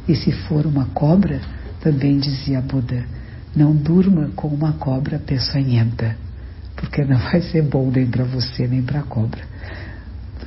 E 0.09 0.17
se 0.17 0.33
for 0.33 0.67
uma 0.67 0.87
cobra, 0.87 1.41
também 1.81 2.19
dizia 2.19 2.61
Buda, 2.61 3.05
não 3.55 3.73
durma 3.73 4.31
com 4.35 4.49
uma 4.49 4.73
cobra 4.73 5.21
peçonhenta, 5.21 6.17
porque 6.75 7.05
não 7.05 7.19
vai 7.19 7.41
ser 7.41 7.63
bom 7.63 7.89
nem 7.95 8.07
para 8.07 8.25
você 8.25 8.67
nem 8.67 8.83
para 8.83 9.01
a 9.01 9.05
cobra. 9.05 9.41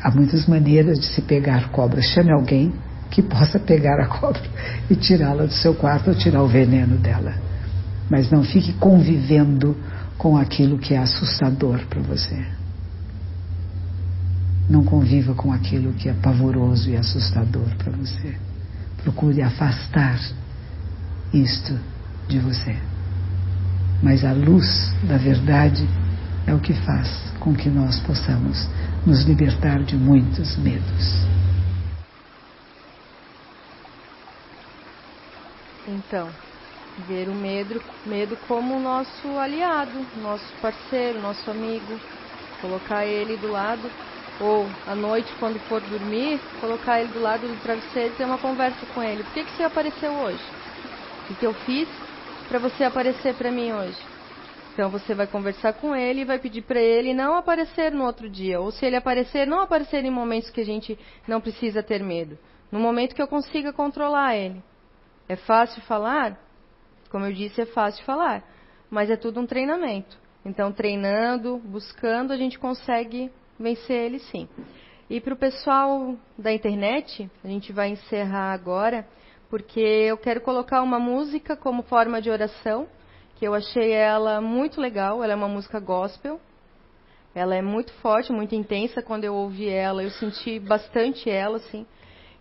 Há 0.03 0.11
muitas 0.11 0.45
maneiras 0.47 0.99
de 0.99 1.05
se 1.05 1.21
pegar 1.21 1.69
cobra. 1.69 2.01
Chame 2.01 2.31
alguém 2.31 2.73
que 3.09 3.21
possa 3.21 3.57
pegar 3.57 3.97
a 4.01 4.07
cobra 4.07 4.43
e 4.89 4.95
tirá-la 4.95 5.45
do 5.45 5.53
seu 5.53 5.73
quarto 5.75 6.09
ou 6.09 6.15
tirar 6.15 6.43
o 6.43 6.47
veneno 6.47 6.97
dela. 6.97 7.35
Mas 8.09 8.29
não 8.29 8.43
fique 8.43 8.73
convivendo 8.73 9.77
com 10.17 10.35
aquilo 10.35 10.77
que 10.77 10.93
é 10.93 10.97
assustador 10.97 11.85
para 11.87 12.01
você. 12.01 12.54
Não 14.69 14.83
conviva 14.83 15.33
com 15.35 15.51
aquilo 15.51 15.93
que 15.93 16.09
é 16.09 16.13
pavoroso 16.13 16.89
e 16.89 16.97
assustador 16.97 17.67
para 17.77 17.91
você. 17.91 18.35
Procure 19.03 19.41
afastar 19.41 20.19
isto 21.33 21.79
de 22.27 22.39
você. 22.39 22.75
Mas 24.01 24.25
a 24.25 24.31
luz 24.31 24.93
da 25.03 25.17
verdade 25.17 25.87
é 26.47 26.53
o 26.53 26.59
que 26.59 26.73
faz 26.73 27.09
com 27.39 27.53
que 27.53 27.69
nós 27.69 27.99
possamos 27.99 28.67
nos 29.05 29.23
libertar 29.23 29.83
de 29.83 29.95
muitos 29.95 30.57
medos. 30.57 31.25
Então, 35.87 36.27
ver 37.07 37.29
o 37.29 37.35
medo, 37.35 37.81
medo 38.05 38.35
como 38.47 38.79
nosso 38.79 39.27
aliado, 39.37 40.05
nosso 40.21 40.45
parceiro, 40.61 41.21
nosso 41.21 41.49
amigo, 41.51 41.99
colocar 42.61 43.05
ele 43.05 43.37
do 43.37 43.51
lado, 43.51 43.89
ou 44.39 44.67
à 44.85 44.95
noite, 44.95 45.33
quando 45.39 45.59
for 45.61 45.81
dormir, 45.81 46.39
colocar 46.59 46.99
ele 46.99 47.11
do 47.13 47.19
lado 47.19 47.47
do 47.47 47.61
travesseiro 47.61 48.13
e 48.13 48.17
ter 48.17 48.25
uma 48.25 48.37
conversa 48.37 48.85
com 48.93 49.01
ele. 49.01 49.23
Por 49.23 49.33
que, 49.33 49.43
que 49.45 49.51
você 49.51 49.63
apareceu 49.63 50.11
hoje? 50.11 50.43
O 51.29 51.35
que 51.35 51.45
eu 51.45 51.53
fiz 51.53 51.87
para 52.47 52.59
você 52.59 52.83
aparecer 52.83 53.33
para 53.35 53.51
mim 53.51 53.71
hoje. 53.71 53.97
Então 54.73 54.89
você 54.89 55.15
vai 55.15 55.25
conversar 55.25 55.73
com 55.73 55.95
ele 55.95 56.21
e 56.21 56.25
vai 56.25 56.37
pedir 56.37 56.61
para 56.61 56.79
ele 56.79 57.13
não 57.13 57.35
aparecer 57.35 57.91
no 57.91 58.03
outro 58.03 58.29
dia. 58.29 58.59
Ou 58.59 58.71
se 58.71 58.85
ele 58.85 58.97
aparecer, 58.97 59.47
não 59.47 59.61
aparecer 59.61 60.03
em 60.03 60.11
momentos 60.11 60.49
que 60.49 60.59
a 60.59 60.65
gente 60.65 60.99
não 61.27 61.39
precisa 61.39 61.81
ter 61.81 62.03
medo. 62.03 62.37
No 62.71 62.79
momento 62.79 63.15
que 63.15 63.21
eu 63.21 63.27
consiga 63.27 63.71
controlar 63.71 64.35
ele. 64.35 64.61
É 65.29 65.37
fácil 65.37 65.81
falar? 65.83 66.37
Como 67.09 67.25
eu 67.25 67.31
disse, 67.31 67.61
é 67.61 67.65
fácil 67.65 68.03
falar. 68.03 68.43
Mas 68.89 69.09
é 69.09 69.15
tudo 69.15 69.39
um 69.39 69.45
treinamento. 69.45 70.17
Então, 70.43 70.71
treinando, 70.71 71.57
buscando, 71.57 72.33
a 72.33 72.37
gente 72.37 72.59
consegue 72.59 73.31
vencer 73.59 74.05
ele 74.05 74.19
sim. 74.19 74.47
E 75.09 75.21
para 75.21 75.33
o 75.33 75.37
pessoal 75.37 76.15
da 76.37 76.51
internet, 76.51 77.29
a 77.43 77.47
gente 77.47 77.71
vai 77.71 77.89
encerrar 77.89 78.53
agora 78.53 79.07
porque 79.49 79.79
eu 79.79 80.17
quero 80.17 80.41
colocar 80.41 80.81
uma 80.81 80.99
música 80.99 81.55
como 81.55 81.83
forma 81.83 82.21
de 82.21 82.29
oração, 82.29 82.87
que 83.35 83.47
eu 83.47 83.53
achei 83.53 83.91
ela 83.91 84.41
muito 84.41 84.81
legal. 84.81 85.23
Ela 85.23 85.33
é 85.33 85.35
uma 85.35 85.47
música 85.47 85.79
gospel. 85.79 86.39
Ela 87.33 87.55
é 87.55 87.61
muito 87.61 87.93
forte, 87.95 88.31
muito 88.31 88.55
intensa. 88.55 89.01
Quando 89.01 89.25
eu 89.25 89.35
ouvi 89.35 89.69
ela, 89.69 90.01
eu 90.01 90.09
senti 90.09 90.59
bastante 90.59 91.29
ela, 91.29 91.57
assim. 91.57 91.85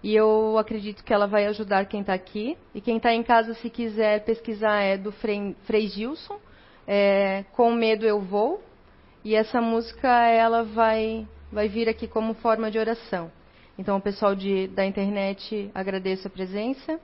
E 0.02 0.14
eu 0.14 0.56
acredito 0.58 1.04
que 1.04 1.12
ela 1.12 1.26
vai 1.26 1.46
ajudar 1.46 1.86
quem 1.86 2.00
está 2.00 2.14
aqui. 2.14 2.56
E 2.74 2.80
quem 2.80 2.96
está 2.96 3.12
em 3.12 3.22
casa, 3.22 3.54
se 3.54 3.68
quiser 3.68 4.24
pesquisar, 4.24 4.82
é 4.82 4.96
do 4.96 5.12
Frei, 5.12 5.54
Frei 5.64 5.88
Gilson. 5.88 6.38
É, 6.86 7.44
Com 7.52 7.72
Medo 7.72 8.06
Eu 8.06 8.20
Vou. 8.20 8.62
E 9.24 9.34
essa 9.34 9.58
música, 9.60 10.08
ela 10.28 10.62
vai, 10.62 11.26
vai 11.50 11.66
vir 11.66 11.88
aqui 11.88 12.06
como 12.06 12.34
forma 12.34 12.70
de 12.70 12.78
oração. 12.78 13.32
Então, 13.78 13.96
o 13.96 14.00
pessoal 14.00 14.34
de, 14.34 14.68
da 14.68 14.84
internet, 14.84 15.70
agradeço 15.74 16.28
a 16.28 16.30
presença. 16.30 17.00